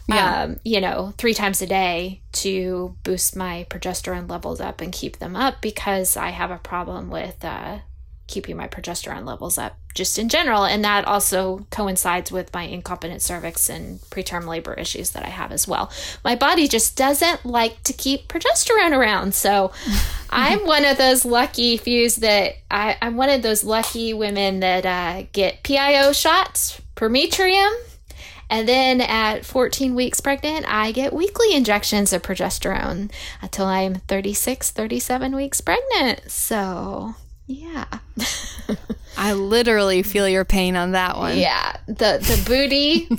Yeah. 0.08 0.43
um, 0.43 0.60
you 0.64 0.82
know, 0.82 1.14
three 1.18 1.34
times 1.34 1.62
a 1.62 1.68
day 1.68 2.22
to 2.34 2.95
boost 3.04 3.36
my 3.36 3.66
progesterone 3.70 4.30
levels 4.30 4.60
up 4.60 4.82
and 4.82 4.91
keep 4.91 5.20
them 5.20 5.36
up 5.36 5.62
because 5.62 6.18
I 6.18 6.30
have 6.30 6.51
a 6.51 6.58
problem 6.58 7.10
with 7.10 7.43
uh, 7.45 7.80
keeping 8.28 8.58
my 8.58 8.68
progesterone 8.68 9.26
levels 9.26 9.58
up 9.58 9.78
just 9.93 10.18
in 10.18 10.28
general. 10.28 10.66
And 10.66 10.84
that 10.84 11.06
also 11.06 11.68
coincides 11.70 12.32
with 12.32 12.54
my 12.54 12.64
incompetent 12.64 13.22
cervix 13.22 13.70
and 13.70 13.99
preterm 14.01 14.47
labor 14.47 14.74
issues 14.74 15.12
that 15.12 15.24
I 15.24 15.30
have 15.30 15.51
as 15.51 15.68
well. 15.68 15.91
My 16.24 16.36
body 16.36 16.68
just 16.68 16.97
doesn't 16.97 17.45
like 17.45 17.84
to 17.84 17.93
keep 17.93 18.28
progesterone 18.28 18.97
around. 18.97 19.36
So 19.36 19.72
I'm 20.30 20.66
one 20.66 20.84
of 20.84 20.97
those 20.97 21.26
lucky 21.26 21.78
fews 21.78 22.18
that 22.18 22.56
I, 22.72 22.97
I'm 23.01 23.18
one 23.18 23.30
of 23.30 23.41
those 23.41 23.64
lucky 23.64 24.14
women 24.14 24.62
that 24.62 24.86
uh, 24.86 25.28
get 25.32 25.64
PIO 25.64 26.12
shots, 26.12 26.82
Prometrium, 26.95 27.72
and 28.54 28.70
then 28.70 29.01
at 29.01 29.45
14 29.45 29.95
weeks 29.95 30.22
pregnant, 30.22 30.66
I 30.72 30.91
get 30.91 31.12
weekly 31.12 31.56
injections 31.56 32.14
of 32.14 32.22
progesterone 32.22 33.12
until 33.41 33.66
I'm 33.66 33.95
36, 33.95 34.70
37 34.70 35.36
weeks 35.36 35.60
pregnant. 35.60 36.30
So, 36.30 37.16
yeah. 37.47 37.86
I 39.18 39.34
literally 39.34 40.04
feel 40.04 40.30
your 40.30 40.45
pain 40.45 40.76
on 40.76 40.91
that 40.91 41.18
one. 41.18 41.38
Yeah. 41.38 41.76
The 41.88 42.20
the 42.22 42.43
booty 42.45 43.10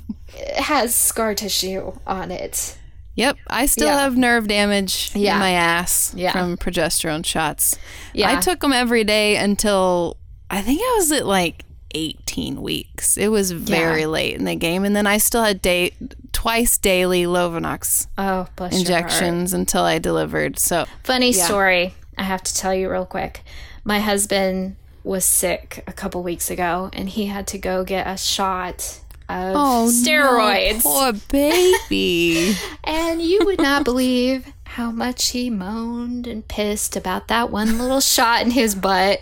has 0.57 0.95
scar 0.95 1.35
tissue 1.35 1.93
on 2.07 2.30
it. 2.30 2.78
Yep, 3.16 3.37
I 3.49 3.66
still 3.66 3.89
Yeah. 3.89 4.01
have 4.01 4.16
nerve 4.16 4.47
damage 4.49 5.11
Yeah. 5.14 5.35
in 5.35 5.41
my 5.41 5.51
ass 5.51 6.12
Yeah. 6.16 6.30
from 6.32 6.57
progesterone 6.57 7.24
shots. 7.26 7.76
Yeah. 8.12 8.30
I 8.37 8.41
took 8.41 8.61
them 8.61 8.72
every 8.72 9.03
day 9.05 9.37
until 9.37 10.16
I 10.51 10.62
think 10.62 10.80
I 10.80 10.95
was 10.99 11.11
at 11.12 11.26
like 11.26 11.64
18 11.95 12.61
weeks. 12.61 13.16
It 13.16 13.28
was 13.28 13.51
very 13.53 14.01
Yeah. 14.03 14.07
late 14.09 14.34
in 14.36 14.45
the 14.45 14.57
game, 14.57 14.84
and 14.84 14.95
then 14.95 15.07
I 15.07 15.18
still 15.18 15.42
had 15.45 15.62
day 15.62 15.92
twice 16.32 16.76
daily 16.78 17.24
Lovenox 17.24 18.07
Oh, 18.18 18.47
injections 18.70 19.53
until 19.53 19.84
I 19.84 19.99
delivered. 19.99 20.59
So 20.59 20.86
Funny 21.05 21.32
story. 21.32 21.95
I 22.18 22.22
have 22.24 22.42
to 22.42 22.55
tell 22.55 22.74
you 22.74 22.90
real 22.90 23.07
quick. 23.07 23.42
My 23.84 24.01
husband 24.01 24.76
was 25.03 25.24
sick 25.24 25.82
a 25.86 25.92
couple 25.92 26.22
weeks 26.22 26.51
ago, 26.51 26.90
and 26.92 27.09
he 27.09 27.26
had 27.26 27.47
to 27.49 27.59
go 27.59 27.84
get 27.84 28.07
a 28.07 28.16
shot 28.16 29.01
of 29.28 29.55
Oh, 29.57 29.88
steroids. 29.90 30.82
poor 30.82 31.12
baby. 31.30 32.55
And 32.84 33.22
you 33.22 33.40
would 33.45 33.61
not 33.61 33.84
believe 33.84 34.47
how 34.64 34.90
much 34.90 35.28
he 35.28 35.49
moaned 35.51 36.26
and 36.26 36.47
pissed 36.49 36.97
about 36.97 37.28
that 37.28 37.51
one 37.51 37.78
little 37.78 38.01
shot 38.01 38.42
in 38.42 38.51
his 38.51 38.74
butt. 38.74 39.20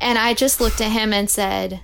And 0.00 0.18
I 0.18 0.34
just 0.34 0.60
looked 0.60 0.80
at 0.80 0.92
him 0.92 1.12
and 1.12 1.28
said, 1.28 1.80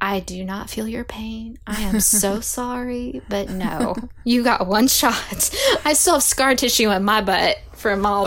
I 0.00 0.20
do 0.20 0.44
not 0.44 0.70
feel 0.70 0.88
your 0.88 1.04
pain. 1.04 1.58
I 1.66 1.80
am 1.82 2.00
so 2.00 2.40
sorry, 2.40 3.20
but 3.28 3.50
no, 3.50 3.94
you 4.24 4.42
got 4.42 4.66
one 4.66 4.88
shot. 4.88 5.50
I 5.84 5.92
still 5.92 6.14
have 6.14 6.22
scar 6.22 6.54
tissue 6.54 6.90
in 6.90 7.04
my 7.04 7.20
butt 7.20 7.58
from 7.74 8.06
all 8.06 8.24
Oh. 8.24 8.26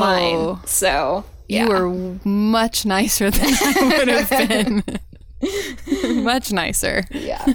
mine. 0.55 0.65
So, 0.67 1.26
yeah. 1.47 1.63
You 1.63 1.69
were 1.69 2.19
much 2.24 2.86
nicer 2.86 3.32
than 3.32 3.45
I 3.45 3.95
would 3.97 4.07
have 4.07 4.30
been. 4.30 6.24
much 6.24 6.51
nicer. 6.51 7.03
yeah. 7.11 7.45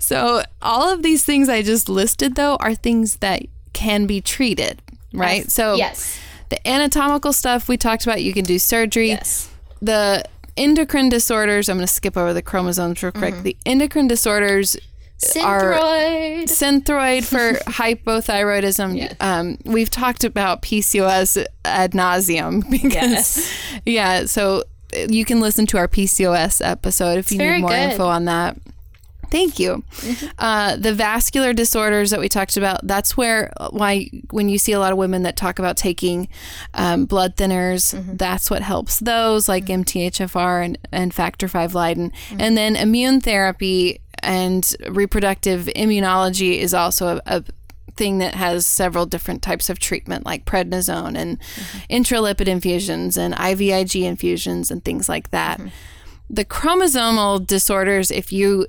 So, 0.00 0.42
all 0.60 0.88
of 0.92 1.02
these 1.02 1.24
things 1.24 1.48
I 1.48 1.62
just 1.62 1.88
listed, 1.88 2.36
though, 2.36 2.56
are 2.56 2.74
things 2.74 3.16
that 3.16 3.42
can 3.72 4.06
be 4.06 4.20
treated, 4.20 4.80
right? 5.12 5.50
So, 5.50 5.74
yes. 5.74 6.18
the 6.48 6.66
anatomical 6.66 7.32
stuff 7.32 7.68
we 7.68 7.76
talked 7.76 8.04
about, 8.04 8.22
you 8.22 8.32
can 8.32 8.44
do 8.44 8.58
surgery. 8.58 9.08
Yes. 9.08 9.50
The 9.80 10.24
endocrine 10.56 11.08
disorders, 11.08 11.68
I'm 11.68 11.76
going 11.78 11.86
to 11.86 11.92
skip 11.92 12.16
over 12.16 12.32
the 12.32 12.42
chromosomes 12.42 13.02
real 13.02 13.12
quick. 13.12 13.42
The 13.42 13.56
endocrine 13.66 14.08
disorders 14.08 14.76
are 15.40 15.74
Synthroid. 15.74 16.42
synthroid 16.44 17.24
for 17.24 17.52
hypothyroidism. 17.70 19.16
Um, 19.20 19.58
we've 19.64 19.90
talked 19.90 20.24
about 20.24 20.62
PCOS 20.62 21.44
ad 21.64 21.92
nauseum 21.92 22.68
because, 22.70 22.92
Yes. 22.94 23.54
yeah. 23.86 24.24
So 24.26 24.64
you 25.08 25.24
can 25.24 25.40
listen 25.40 25.64
to 25.66 25.78
our 25.78 25.88
PCOS 25.88 26.60
episode 26.64 27.18
if 27.18 27.30
you 27.32 27.38
need 27.38 27.60
more 27.60 27.70
good. 27.70 27.74
Mm-hmm. 27.76 27.90
info 27.92 28.06
on 28.06 28.24
that. 28.26 28.56
Thank 29.32 29.58
you. 29.58 29.82
Uh, 30.38 30.76
the 30.76 30.92
vascular 30.92 31.54
disorders 31.54 32.10
that 32.10 32.20
we 32.20 32.28
talked 32.28 32.58
about, 32.58 32.86
that's 32.86 33.16
where, 33.16 33.50
why, 33.70 34.10
when 34.30 34.50
you 34.50 34.58
see 34.58 34.72
a 34.72 34.78
lot 34.78 34.92
of 34.92 34.98
women 34.98 35.22
that 35.22 35.38
talk 35.38 35.58
about 35.58 35.78
taking 35.78 36.28
um, 36.74 37.06
blood 37.06 37.34
thinners, 37.36 37.94
Mm-hmm. 37.94 38.16
that's 38.16 38.50
what 38.50 38.60
helps 38.60 38.98
those, 39.00 39.48
like 39.48 39.64
MTHFR 39.66 40.64
and, 40.64 40.78
and 40.92 41.14
factor 41.14 41.46
V 41.46 41.66
Leiden. 41.68 42.12
And 42.38 42.56
then 42.58 42.76
immune 42.76 43.22
therapy 43.22 44.00
and 44.22 44.70
reproductive 44.88 45.62
immunology 45.74 46.58
is 46.58 46.74
also 46.74 47.16
a, 47.16 47.20
a 47.38 47.44
thing 47.96 48.18
that 48.18 48.34
has 48.34 48.66
several 48.66 49.06
different 49.06 49.42
types 49.42 49.70
of 49.70 49.78
treatment, 49.78 50.26
like 50.26 50.44
prednisone 50.44 51.16
and 51.16 51.38
intralipid 51.90 52.48
infusions 52.48 53.16
and 53.16 53.34
IVIG 53.34 54.02
infusions 54.02 54.70
and 54.70 54.84
things 54.84 55.08
like 55.08 55.30
that. 55.30 55.58
The 56.28 56.44
chromosomal 56.44 57.46
disorders, 57.46 58.10
if 58.10 58.30
you 58.32 58.66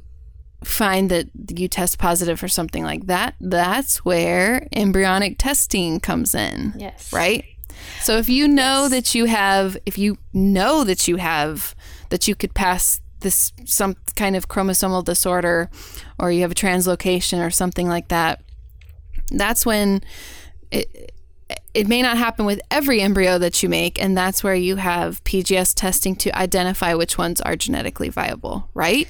find 0.63 1.09
that 1.09 1.29
you 1.55 1.67
test 1.67 1.97
positive 1.97 2.39
for 2.39 2.47
something 2.47 2.83
like 2.83 3.07
that, 3.07 3.35
that's 3.39 4.03
where 4.05 4.67
embryonic 4.71 5.37
testing 5.37 5.99
comes 5.99 6.33
in. 6.35 6.73
Yes. 6.77 7.11
Right? 7.11 7.45
So 8.01 8.17
if 8.17 8.29
you 8.29 8.47
know 8.47 8.87
that 8.89 9.15
you 9.15 9.25
have, 9.25 9.77
if 9.85 9.97
you 9.97 10.17
know 10.33 10.83
that 10.83 11.07
you 11.07 11.17
have, 11.17 11.75
that 12.09 12.27
you 12.27 12.35
could 12.35 12.53
pass 12.53 13.01
this 13.19 13.53
some 13.65 13.95
kind 14.15 14.35
of 14.35 14.47
chromosomal 14.47 15.03
disorder 15.03 15.69
or 16.19 16.31
you 16.31 16.41
have 16.41 16.51
a 16.51 16.55
translocation 16.55 17.45
or 17.45 17.49
something 17.49 17.87
like 17.87 18.09
that, 18.09 18.41
that's 19.31 19.65
when 19.65 20.01
it, 20.71 21.11
it 21.73 21.87
may 21.87 22.01
not 22.01 22.17
happen 22.17 22.45
with 22.45 22.61
every 22.69 23.01
embryo 23.01 23.37
that 23.39 23.63
you 23.63 23.69
make, 23.69 24.01
and 24.01 24.15
that's 24.15 24.43
where 24.43 24.55
you 24.55 24.75
have 24.75 25.23
PGS 25.23 25.73
testing 25.73 26.15
to 26.17 26.37
identify 26.37 26.93
which 26.93 27.17
ones 27.17 27.41
are 27.41 27.55
genetically 27.55 28.09
viable, 28.09 28.69
right? 28.73 29.07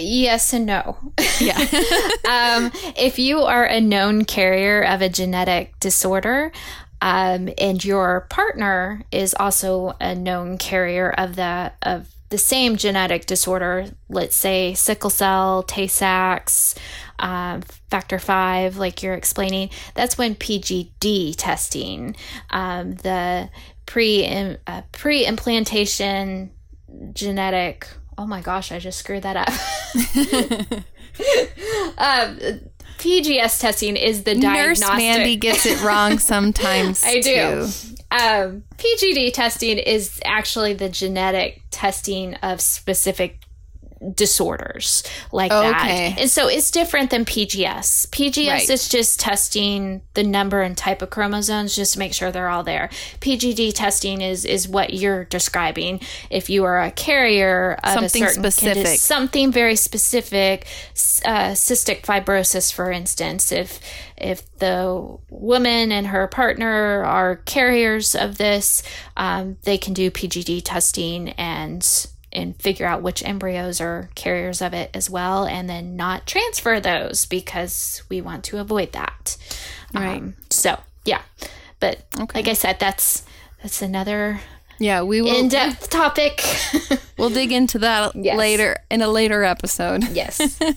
Yes 0.00 0.52
and 0.52 0.66
no. 0.66 0.96
Yeah. 1.40 1.58
um, 2.28 2.72
if 2.96 3.18
you 3.18 3.40
are 3.42 3.64
a 3.64 3.80
known 3.80 4.24
carrier 4.24 4.82
of 4.82 5.02
a 5.02 5.08
genetic 5.08 5.78
disorder, 5.80 6.52
um, 7.00 7.48
and 7.58 7.84
your 7.84 8.26
partner 8.30 9.02
is 9.12 9.34
also 9.34 9.94
a 10.00 10.14
known 10.14 10.58
carrier 10.58 11.10
of 11.10 11.36
the 11.36 11.72
of 11.82 12.08
the 12.28 12.38
same 12.38 12.76
genetic 12.76 13.26
disorder, 13.26 13.86
let's 14.08 14.34
say 14.34 14.74
sickle 14.74 15.10
cell, 15.10 15.62
Tay 15.62 15.86
Sachs, 15.86 16.74
um, 17.18 17.62
factor 17.90 18.18
five, 18.18 18.76
like 18.76 19.02
you're 19.02 19.14
explaining, 19.14 19.70
that's 19.94 20.18
when 20.18 20.34
PGD 20.34 21.34
testing, 21.36 22.16
um, 22.50 22.94
the 22.96 23.48
pre 23.86 24.56
uh, 24.66 24.82
pre 24.92 25.24
implantation 25.24 26.50
genetic. 27.12 27.88
Oh 28.18 28.26
my 28.26 28.40
gosh, 28.40 28.72
I 28.72 28.78
just 28.78 28.98
screwed 28.98 29.22
that 29.24 29.36
up. 29.36 29.48
um, 31.98 32.60
PGS 32.98 33.60
testing 33.60 33.96
is 33.96 34.24
the 34.24 34.34
diagnostic. 34.34 34.88
Nurse. 34.88 34.98
Mandy 34.98 35.36
gets 35.36 35.66
it 35.66 35.82
wrong 35.82 36.18
sometimes. 36.20 37.04
I 37.04 37.20
do. 37.20 37.22
too. 37.22 37.68
Um, 38.10 38.64
PGD 38.76 39.32
testing 39.32 39.78
is 39.78 40.20
actually 40.24 40.74
the 40.74 40.88
genetic 40.88 41.62
testing 41.70 42.34
of 42.36 42.60
specific 42.60 43.40
disorders 44.14 45.02
like 45.32 45.50
Okay. 45.52 45.70
that. 46.14 46.20
And 46.20 46.30
so 46.30 46.48
it's 46.48 46.70
different 46.70 47.10
than 47.10 47.24
PGS. 47.24 48.06
PGS 48.10 48.48
Right. 48.50 48.70
is 48.70 48.88
just 48.88 49.18
testing 49.20 50.02
the 50.14 50.22
number 50.22 50.62
and 50.62 50.76
type 50.76 51.00
of 51.02 51.10
chromosomes 51.10 51.74
just 51.74 51.94
to 51.94 51.98
make 51.98 52.12
sure 52.12 52.30
they're 52.30 52.48
all 52.48 52.62
there. 52.62 52.90
PGD 53.20 53.72
testing 53.74 54.20
is 54.20 54.44
is 54.44 54.68
what 54.68 54.94
you're 54.94 55.24
describing. 55.24 56.00
If 56.30 56.50
you 56.50 56.64
are 56.64 56.80
a 56.82 56.90
carrier 56.90 57.78
of 57.84 57.94
Something 57.94 58.22
a 58.24 58.28
certain 58.28 58.42
condi- 58.42 58.52
specific. 58.52 59.00
something 59.00 59.52
very 59.52 59.76
specific, 59.76 60.66
uh, 61.24 61.50
cystic 61.52 62.02
fibrosis, 62.02 62.72
for 62.72 62.90
instance, 62.90 63.50
if 63.52 63.80
if 64.18 64.42
the 64.58 65.18
woman 65.28 65.92
and 65.92 66.06
her 66.06 66.26
partner 66.26 67.04
are 67.04 67.36
carriers 67.44 68.14
of 68.14 68.38
this, 68.38 68.82
um, 69.16 69.56
they 69.64 69.76
can 69.76 69.92
do 69.92 70.10
PGD 70.10 70.62
testing 70.64 71.30
and 71.30 72.06
and 72.32 72.54
figure 72.60 72.86
out 72.86 73.02
which 73.02 73.24
embryos 73.24 73.80
are 73.80 74.10
carriers 74.14 74.60
of 74.60 74.74
it 74.74 74.90
as 74.94 75.08
well, 75.08 75.44
and 75.46 75.68
then 75.70 75.96
not 75.96 76.26
transfer 76.26 76.80
those 76.80 77.24
because 77.26 78.02
we 78.08 78.20
want 78.20 78.44
to 78.44 78.58
avoid 78.58 78.92
that. 78.92 79.36
Right. 79.94 80.18
Um, 80.18 80.34
so 80.50 80.78
yeah, 81.04 81.22
but 81.80 82.04
like 82.34 82.48
I 82.48 82.52
said, 82.54 82.78
that's 82.80 83.24
that's 83.62 83.80
another 83.82 84.40
Yeah, 84.78 85.02
we 85.02 85.22
will. 85.22 85.34
in-depth 85.34 85.88
topic. 85.88 86.42
we'll 87.18 87.30
dig 87.30 87.52
into 87.52 87.78
that 87.78 88.14
Yes. 88.14 88.36
later 88.36 88.76
in 88.90 89.00
a 89.02 89.08
later 89.08 89.42
episode. 89.44 90.04
yes. 90.10 90.60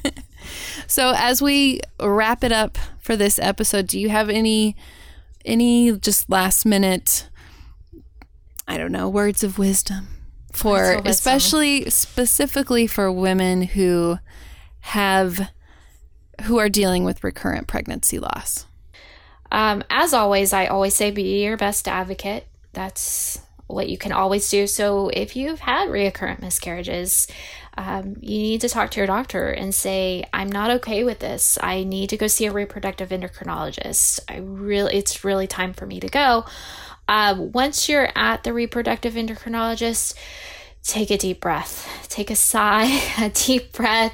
So 0.87 1.13
as 1.15 1.41
we 1.41 1.81
wrap 2.01 2.43
it 2.43 2.51
up 2.51 2.77
for 2.99 3.15
this 3.15 3.37
episode, 3.39 3.85
do 3.87 3.99
you 3.99 4.09
have 4.09 4.29
any 4.29 4.75
any 5.45 5.91
just 5.97 6.29
last 6.29 6.65
minute 6.65 7.27
I 8.67 8.77
don't 8.77 8.91
know, 8.91 9.09
words 9.09 9.43
of 9.43 9.59
wisdom 9.59 10.07
for 10.51 11.01
especially 11.05 11.89
specifically 11.89 12.87
for 12.87 13.11
women 13.11 13.61
who 13.61 14.17
have 14.81 15.49
who 16.43 16.57
are 16.57 16.69
dealing 16.69 17.03
with 17.03 17.23
recurrent 17.23 17.67
pregnancy 17.67 18.19
loss. 18.19 18.65
Um, 19.51 19.83
as 19.89 20.13
always, 20.13 20.53
I 20.53 20.67
always 20.67 20.95
say 20.95 21.11
be 21.11 21.43
your 21.43 21.57
best 21.57 21.87
advocate. 21.87 22.47
That's 22.73 23.41
what 23.67 23.89
you 23.89 23.97
can 23.97 24.11
always 24.11 24.49
do. 24.49 24.67
So 24.67 25.09
if 25.09 25.35
you've 25.35 25.59
had 25.59 25.89
reoccurrent 25.89 26.41
miscarriages, 26.41 27.27
um, 27.77 28.15
you 28.19 28.39
need 28.39 28.61
to 28.61 28.69
talk 28.69 28.91
to 28.91 28.99
your 28.99 29.07
doctor 29.07 29.49
and 29.49 29.73
say, 29.73 30.25
"I'm 30.33 30.51
not 30.51 30.71
okay 30.71 31.03
with 31.03 31.19
this. 31.19 31.57
I 31.61 31.83
need 31.83 32.09
to 32.09 32.17
go 32.17 32.27
see 32.27 32.45
a 32.45 32.51
reproductive 32.51 33.09
endocrinologist. 33.09 34.19
I 34.27 34.37
really, 34.37 34.95
it's 34.95 35.23
really 35.23 35.47
time 35.47 35.73
for 35.73 35.85
me 35.85 35.99
to 35.99 36.07
go." 36.09 36.45
Um, 37.09 37.51
once 37.53 37.89
you're 37.89 38.11
at 38.15 38.43
the 38.43 38.53
reproductive 38.53 39.15
endocrinologist, 39.15 40.13
take 40.83 41.09
a 41.09 41.17
deep 41.17 41.41
breath, 41.41 42.05
take 42.07 42.29
a 42.29 42.35
sigh, 42.35 43.01
a 43.19 43.29
deep 43.29 43.73
breath, 43.73 44.13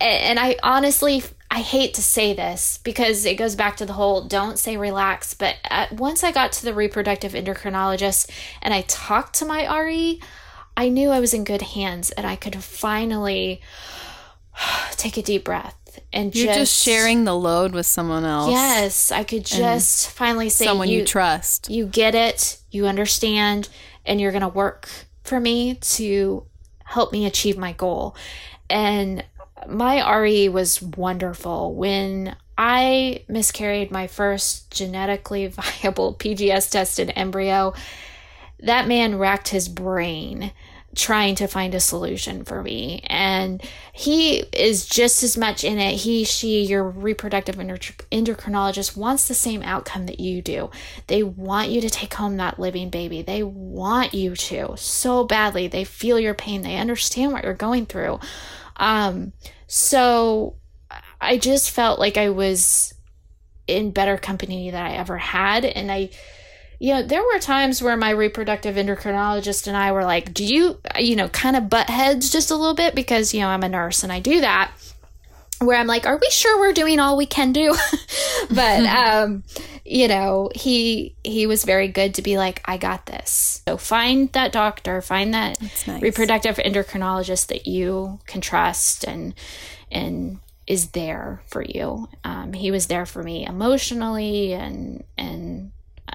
a- 0.00 0.04
and 0.04 0.38
I 0.38 0.56
honestly 0.62 1.24
I 1.50 1.58
hate 1.58 1.94
to 1.94 2.02
say 2.02 2.32
this 2.32 2.78
because 2.84 3.24
it 3.26 3.34
goes 3.34 3.56
back 3.56 3.76
to 3.78 3.86
the 3.86 3.94
whole 3.94 4.22
don't 4.22 4.60
say 4.60 4.76
relax, 4.76 5.34
but 5.34 5.56
at, 5.64 5.92
once 5.92 6.22
I 6.22 6.30
got 6.30 6.52
to 6.52 6.64
the 6.64 6.72
reproductive 6.72 7.32
endocrinologist 7.32 8.30
and 8.62 8.72
I 8.72 8.82
talked 8.82 9.34
to 9.36 9.44
my 9.44 9.66
RE, 9.80 10.20
I 10.76 10.88
knew 10.88 11.10
I 11.10 11.18
was 11.18 11.34
in 11.34 11.42
good 11.42 11.62
hands 11.62 12.12
and 12.12 12.26
I 12.28 12.36
could 12.36 12.62
finally 12.62 13.60
take 14.92 15.16
a 15.16 15.22
deep 15.22 15.44
breath 15.44 15.76
and 16.12 16.34
You're 16.34 16.46
just, 16.46 16.58
just 16.58 16.82
sharing 16.82 17.24
the 17.24 17.34
load 17.34 17.72
with 17.72 17.86
someone 17.86 18.24
else. 18.24 18.50
Yes, 18.50 19.12
I 19.12 19.24
could 19.24 19.44
just 19.44 20.10
finally 20.10 20.48
say 20.48 20.64
Someone 20.66 20.88
you, 20.88 21.00
you 21.00 21.04
trust. 21.04 21.70
you 21.70 21.86
get 21.86 22.14
it, 22.14 22.58
you 22.70 22.86
understand, 22.86 23.68
and 24.04 24.20
you're 24.20 24.32
going 24.32 24.42
to 24.42 24.48
work 24.48 24.88
for 25.22 25.40
me 25.40 25.74
to 25.74 26.46
help 26.84 27.12
me 27.12 27.26
achieve 27.26 27.56
my 27.56 27.72
goal. 27.72 28.16
And 28.68 29.24
my 29.68 30.18
RE 30.18 30.48
was 30.48 30.82
wonderful. 30.82 31.74
When 31.74 32.36
I 32.56 33.24
miscarried 33.28 33.90
my 33.90 34.06
first 34.06 34.70
genetically 34.70 35.46
viable 35.82 36.14
PGS 36.14 36.70
tested 36.70 37.12
embryo, 37.16 37.74
that 38.60 38.88
man 38.88 39.18
racked 39.18 39.48
his 39.48 39.68
brain 39.68 40.52
trying 40.94 41.34
to 41.36 41.46
find 41.46 41.74
a 41.74 41.80
solution 41.80 42.44
for 42.44 42.62
me. 42.62 43.00
And 43.06 43.62
he 43.92 44.38
is 44.52 44.86
just 44.86 45.22
as 45.22 45.36
much 45.36 45.64
in 45.64 45.78
it. 45.78 45.96
He, 45.96 46.24
she, 46.24 46.62
your 46.62 46.84
reproductive 46.84 47.56
endocrinologist 47.56 48.96
wants 48.96 49.28
the 49.28 49.34
same 49.34 49.62
outcome 49.62 50.06
that 50.06 50.20
you 50.20 50.42
do. 50.42 50.70
They 51.06 51.22
want 51.22 51.70
you 51.70 51.80
to 51.80 51.90
take 51.90 52.14
home 52.14 52.36
that 52.36 52.58
living 52.58 52.90
baby. 52.90 53.22
They 53.22 53.42
want 53.42 54.14
you 54.14 54.34
to 54.36 54.74
so 54.76 55.24
badly. 55.24 55.68
They 55.68 55.84
feel 55.84 56.18
your 56.18 56.34
pain. 56.34 56.62
They 56.62 56.76
understand 56.76 57.32
what 57.32 57.44
you're 57.44 57.54
going 57.54 57.86
through. 57.86 58.20
Um, 58.76 59.32
so 59.66 60.56
I 61.20 61.38
just 61.38 61.70
felt 61.70 61.98
like 61.98 62.16
I 62.16 62.30
was 62.30 62.94
in 63.66 63.90
better 63.92 64.16
company 64.16 64.70
than 64.70 64.82
I 64.82 64.94
ever 64.94 65.18
had. 65.18 65.64
And 65.64 65.90
I, 65.90 66.10
you 66.84 66.92
know, 66.92 67.02
there 67.02 67.22
were 67.22 67.38
times 67.38 67.80
where 67.80 67.96
my 67.96 68.10
reproductive 68.10 68.76
endocrinologist 68.76 69.66
and 69.66 69.74
I 69.74 69.92
were 69.92 70.04
like, 70.04 70.34
do 70.34 70.44
you, 70.44 70.78
you 70.98 71.16
know, 71.16 71.30
kind 71.30 71.56
of 71.56 71.70
butt 71.70 71.88
heads 71.88 72.30
just 72.30 72.50
a 72.50 72.54
little 72.54 72.74
bit 72.74 72.94
because, 72.94 73.32
you 73.32 73.40
know, 73.40 73.48
I'm 73.48 73.62
a 73.62 73.70
nurse 73.70 74.02
and 74.02 74.12
I 74.12 74.20
do 74.20 74.42
that. 74.42 74.70
Where 75.60 75.78
I'm 75.78 75.86
like, 75.86 76.04
are 76.04 76.18
we 76.18 76.28
sure 76.28 76.60
we're 76.60 76.74
doing 76.74 77.00
all 77.00 77.16
we 77.16 77.24
can 77.24 77.52
do? 77.52 77.74
but 78.50 78.84
um, 78.84 79.44
you 79.82 80.08
know, 80.08 80.50
he 80.54 81.16
he 81.24 81.46
was 81.46 81.64
very 81.64 81.88
good 81.88 82.16
to 82.16 82.22
be 82.22 82.36
like, 82.36 82.60
I 82.66 82.76
got 82.76 83.06
this. 83.06 83.62
So 83.66 83.78
find 83.78 84.30
that 84.32 84.52
doctor, 84.52 85.00
find 85.00 85.32
that 85.32 85.58
nice. 85.86 86.02
reproductive 86.02 86.56
endocrinologist 86.56 87.46
that 87.46 87.66
you 87.66 88.20
can 88.26 88.42
trust 88.42 89.04
and 89.04 89.32
and 89.90 90.38
is 90.66 90.90
there 90.90 91.40
for 91.46 91.62
you. 91.62 92.10
Um, 92.24 92.52
he 92.52 92.70
was 92.70 92.88
there 92.88 93.06
for 93.06 93.22
me 93.22 93.46
emotionally 93.46 94.52
and 94.52 95.02
and 95.16 95.70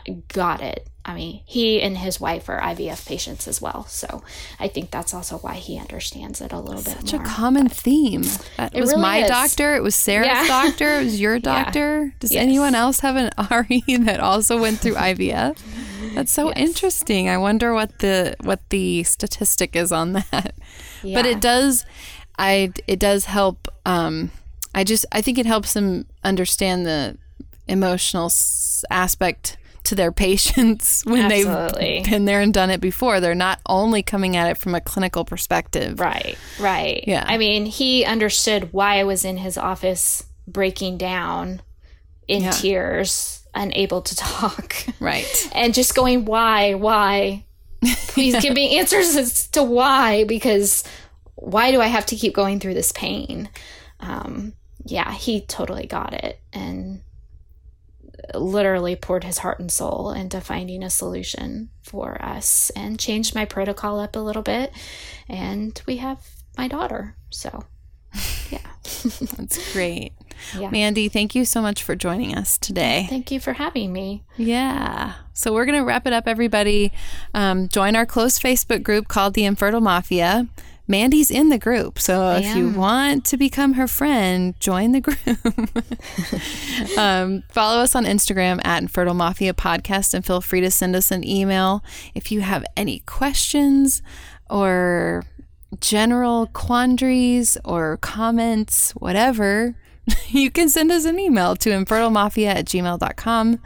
got 0.10 0.62
it. 0.62 0.88
I 1.06 1.16
mean, 1.16 1.42
he 1.46 1.82
and 1.82 1.98
his 1.98 2.20
wife 2.20 2.50
are 2.50 2.60
IVF 2.62 3.08
patients 3.08 3.48
as 3.48 3.60
well, 3.62 3.86
so 3.88 4.22
I 4.60 4.68
think 4.68 4.92
that's 4.92 5.14
also 5.14 5.38
why 5.40 5.56
he 5.56 5.80
understands 5.80 6.40
it 6.40 6.52
a 6.52 6.60
little 6.60 6.84
bit 6.84 6.98
Such 7.10 7.14
a 7.14 7.20
common 7.20 7.68
theme. 7.68 8.24
That 8.58 8.76
It 8.76 8.82
was 8.82 8.92
really 8.92 9.02
my 9.02 9.18
is. 9.24 9.30
doctor. 9.30 9.76
It 9.76 9.82
was 9.82 9.96
Sarah's 9.96 10.28
Yeah. 10.28 10.48
doctor. 10.48 11.00
It 11.00 11.06
was 11.06 11.20
your 11.20 11.40
doctor. 11.40 12.14
Does 12.20 12.32
Yes. 12.32 12.44
anyone 12.44 12.76
else 12.76 13.00
have 13.00 13.16
an 13.16 13.32
RE 13.50 13.82
that 14.06 14.20
also 14.20 14.60
went 14.60 14.80
through 14.82 14.96
IVF? 14.96 15.58
That's 16.14 16.32
so 16.32 16.50
Yes. 16.50 16.58
interesting. 16.58 17.28
I 17.28 17.38
wonder 17.38 17.74
what 17.74 18.00
the 18.00 18.36
what 18.42 18.60
the 18.70 19.04
statistic 19.04 19.76
is 19.76 19.92
on 19.92 20.14
that. 20.32 20.54
But 21.02 21.26
it 21.26 21.40
does, 21.42 21.86
I 22.38 22.72
it 22.88 23.00
does 23.00 23.26
help. 23.26 23.68
Um, 23.86 24.30
I 24.76 24.84
just 24.84 25.06
I 25.12 25.22
think 25.22 25.40
it 25.40 25.46
helps 25.48 25.74
them 25.74 26.06
understand 26.24 26.86
the 26.86 27.18
emotional 27.68 28.30
aspect 28.92 29.58
to 29.90 29.96
their 29.96 30.12
patients 30.26 31.04
when 31.06 31.32
Absolutely. 31.32 31.80
they've 32.02 32.10
been 32.10 32.26
there 32.26 32.42
and 32.42 32.54
done 32.54 32.70
it 32.70 32.82
before. 32.82 33.20
They're 33.20 33.36
not 33.36 33.60
only 33.68 34.02
coming 34.02 34.36
at 34.36 34.50
it 34.50 34.58
from 34.58 34.74
a 34.76 34.82
clinical 34.82 35.26
perspective. 35.26 36.00
Right, 36.00 36.38
right. 36.60 37.04
Yeah. 37.06 37.26
I 37.28 37.38
mean, 37.38 37.66
he 37.66 38.06
understood 38.06 38.72
why 38.74 39.00
I 39.00 39.04
was 39.04 39.26
in 39.26 39.38
his 39.38 39.58
office 39.58 40.24
breaking 40.48 40.98
down 40.98 41.62
in 42.28 42.44
Yeah. 42.44 42.52
tears, 42.52 43.46
unable 43.54 44.02
to 44.02 44.16
talk, 44.28 44.76
Right. 45.00 45.50
and 45.54 45.74
just 45.74 45.96
going, 45.96 46.26
why, 46.26 46.74
why? 46.76 47.46
Please 48.10 48.36
give 48.42 48.54
me 48.54 48.78
answers 48.80 49.16
as 49.16 49.48
to 49.50 49.64
why, 49.64 50.24
because 50.26 50.84
why 51.36 51.72
do 51.72 51.80
I 51.82 51.88
have 51.88 52.06
to 52.08 52.16
keep 52.16 52.34
going 52.36 52.60
through 52.60 52.74
this 52.74 52.92
pain? 52.92 53.50
Um, 54.00 54.54
yeah, 54.86 55.12
he 55.14 55.42
totally 55.42 55.88
got 55.88 56.14
it 56.14 56.40
and 56.54 57.02
literally 58.34 58.96
poured 58.96 59.24
his 59.24 59.40
heart 59.40 59.60
and 59.60 59.72
soul 59.72 60.12
into 60.12 60.42
finding 60.42 60.84
a 60.84 60.90
solution 60.90 61.70
for 61.82 62.24
us 62.24 62.70
and 62.76 63.00
changed 63.00 63.36
my 63.36 63.46
protocol 63.46 64.00
up 64.00 64.16
a 64.16 64.20
little 64.20 64.42
bit. 64.42 64.72
And 65.28 65.80
we 65.86 65.98
have 65.98 66.26
my 66.58 66.68
daughter. 66.68 67.16
So, 67.30 67.66
yeah. 68.50 68.60
That's 69.04 69.74
great. 69.74 70.14
Yeah. 70.58 70.70
Mandy, 70.70 71.10
thank 71.10 71.36
you 71.36 71.44
so 71.44 71.62
much 71.62 71.84
for 71.84 71.98
joining 71.98 72.34
us 72.34 72.58
today. 72.58 73.08
Thank 73.10 73.30
you 73.30 73.42
for 73.42 73.52
having 73.52 73.92
me. 73.92 74.24
Yeah. 74.38 75.16
So 75.34 75.54
we're 75.54 75.66
going 75.66 75.78
to 75.78 75.84
wrap 75.84 76.08
it 76.08 76.14
up, 76.14 76.30
everybody. 76.30 76.94
Um, 77.34 77.68
join 77.68 77.94
our 77.94 78.06
close 78.06 78.40
Facebook 78.40 78.82
group 78.82 79.10
called 79.10 79.34
the 79.34 79.44
Infertile 79.44 79.82
Mafia. 79.82 80.48
Mandy's 80.90 81.30
in 81.30 81.50
the 81.50 81.60
group. 81.60 82.00
So 82.00 82.32
if 82.32 82.56
you 82.56 82.70
want 82.70 83.24
to 83.26 83.38
become 83.38 83.74
her 83.74 83.88
friend, 83.88 84.60
join 84.60 84.92
the 84.92 85.02
group. 85.02 85.20
um, 86.98 87.44
follow 87.50 87.80
us 87.80 87.96
on 87.96 88.06
Instagram 88.06 88.60
at 88.66 88.82
Infertile 88.82 89.14
Mafia 89.14 89.54
Podcast 89.54 90.16
and 90.16 90.26
feel 90.26 90.42
free 90.42 90.62
to 90.62 90.72
send 90.72 90.96
us 90.96 91.12
an 91.12 91.24
email 91.24 91.84
if 92.16 92.32
you 92.32 92.42
have 92.42 92.66
any 92.76 93.00
questions 93.06 94.02
or 94.50 95.24
general 95.80 96.48
quandaries 96.48 97.56
or 97.64 97.98
comments, 97.98 98.92
whatever. 98.92 99.76
You 100.30 100.50
can 100.50 100.70
send 100.70 100.92
us 100.92 101.06
an 101.06 101.20
email 101.20 101.56
to 101.58 101.70
infertilemafia 101.70 102.48
at 102.48 102.66
gmail.com. 102.66 103.60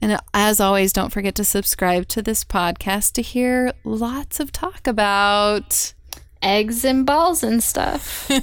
And 0.00 0.20
as 0.32 0.60
always, 0.60 0.92
don't 0.92 1.10
forget 1.10 1.34
to 1.34 1.44
subscribe 1.44 2.06
to 2.08 2.22
this 2.22 2.44
podcast 2.44 3.12
to 3.14 3.22
hear 3.22 3.72
lots 3.82 4.38
of 4.38 4.52
talk 4.52 4.86
about. 4.86 5.94
Eggs 6.42 6.84
and 6.84 7.06
balls 7.06 7.42
and 7.42 7.62
stuff. 7.62 8.30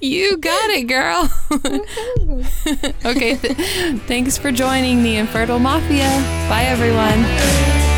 You 0.00 0.36
got 0.38 0.70
it, 0.70 0.84
girl. 0.84 1.30
okay, 3.04 3.36
th- 3.36 4.00
thanks 4.06 4.38
for 4.38 4.52
joining 4.52 5.02
the 5.02 5.16
Infertile 5.16 5.58
Mafia. 5.58 6.08
Bye, 6.48 6.64
everyone. 6.68 7.95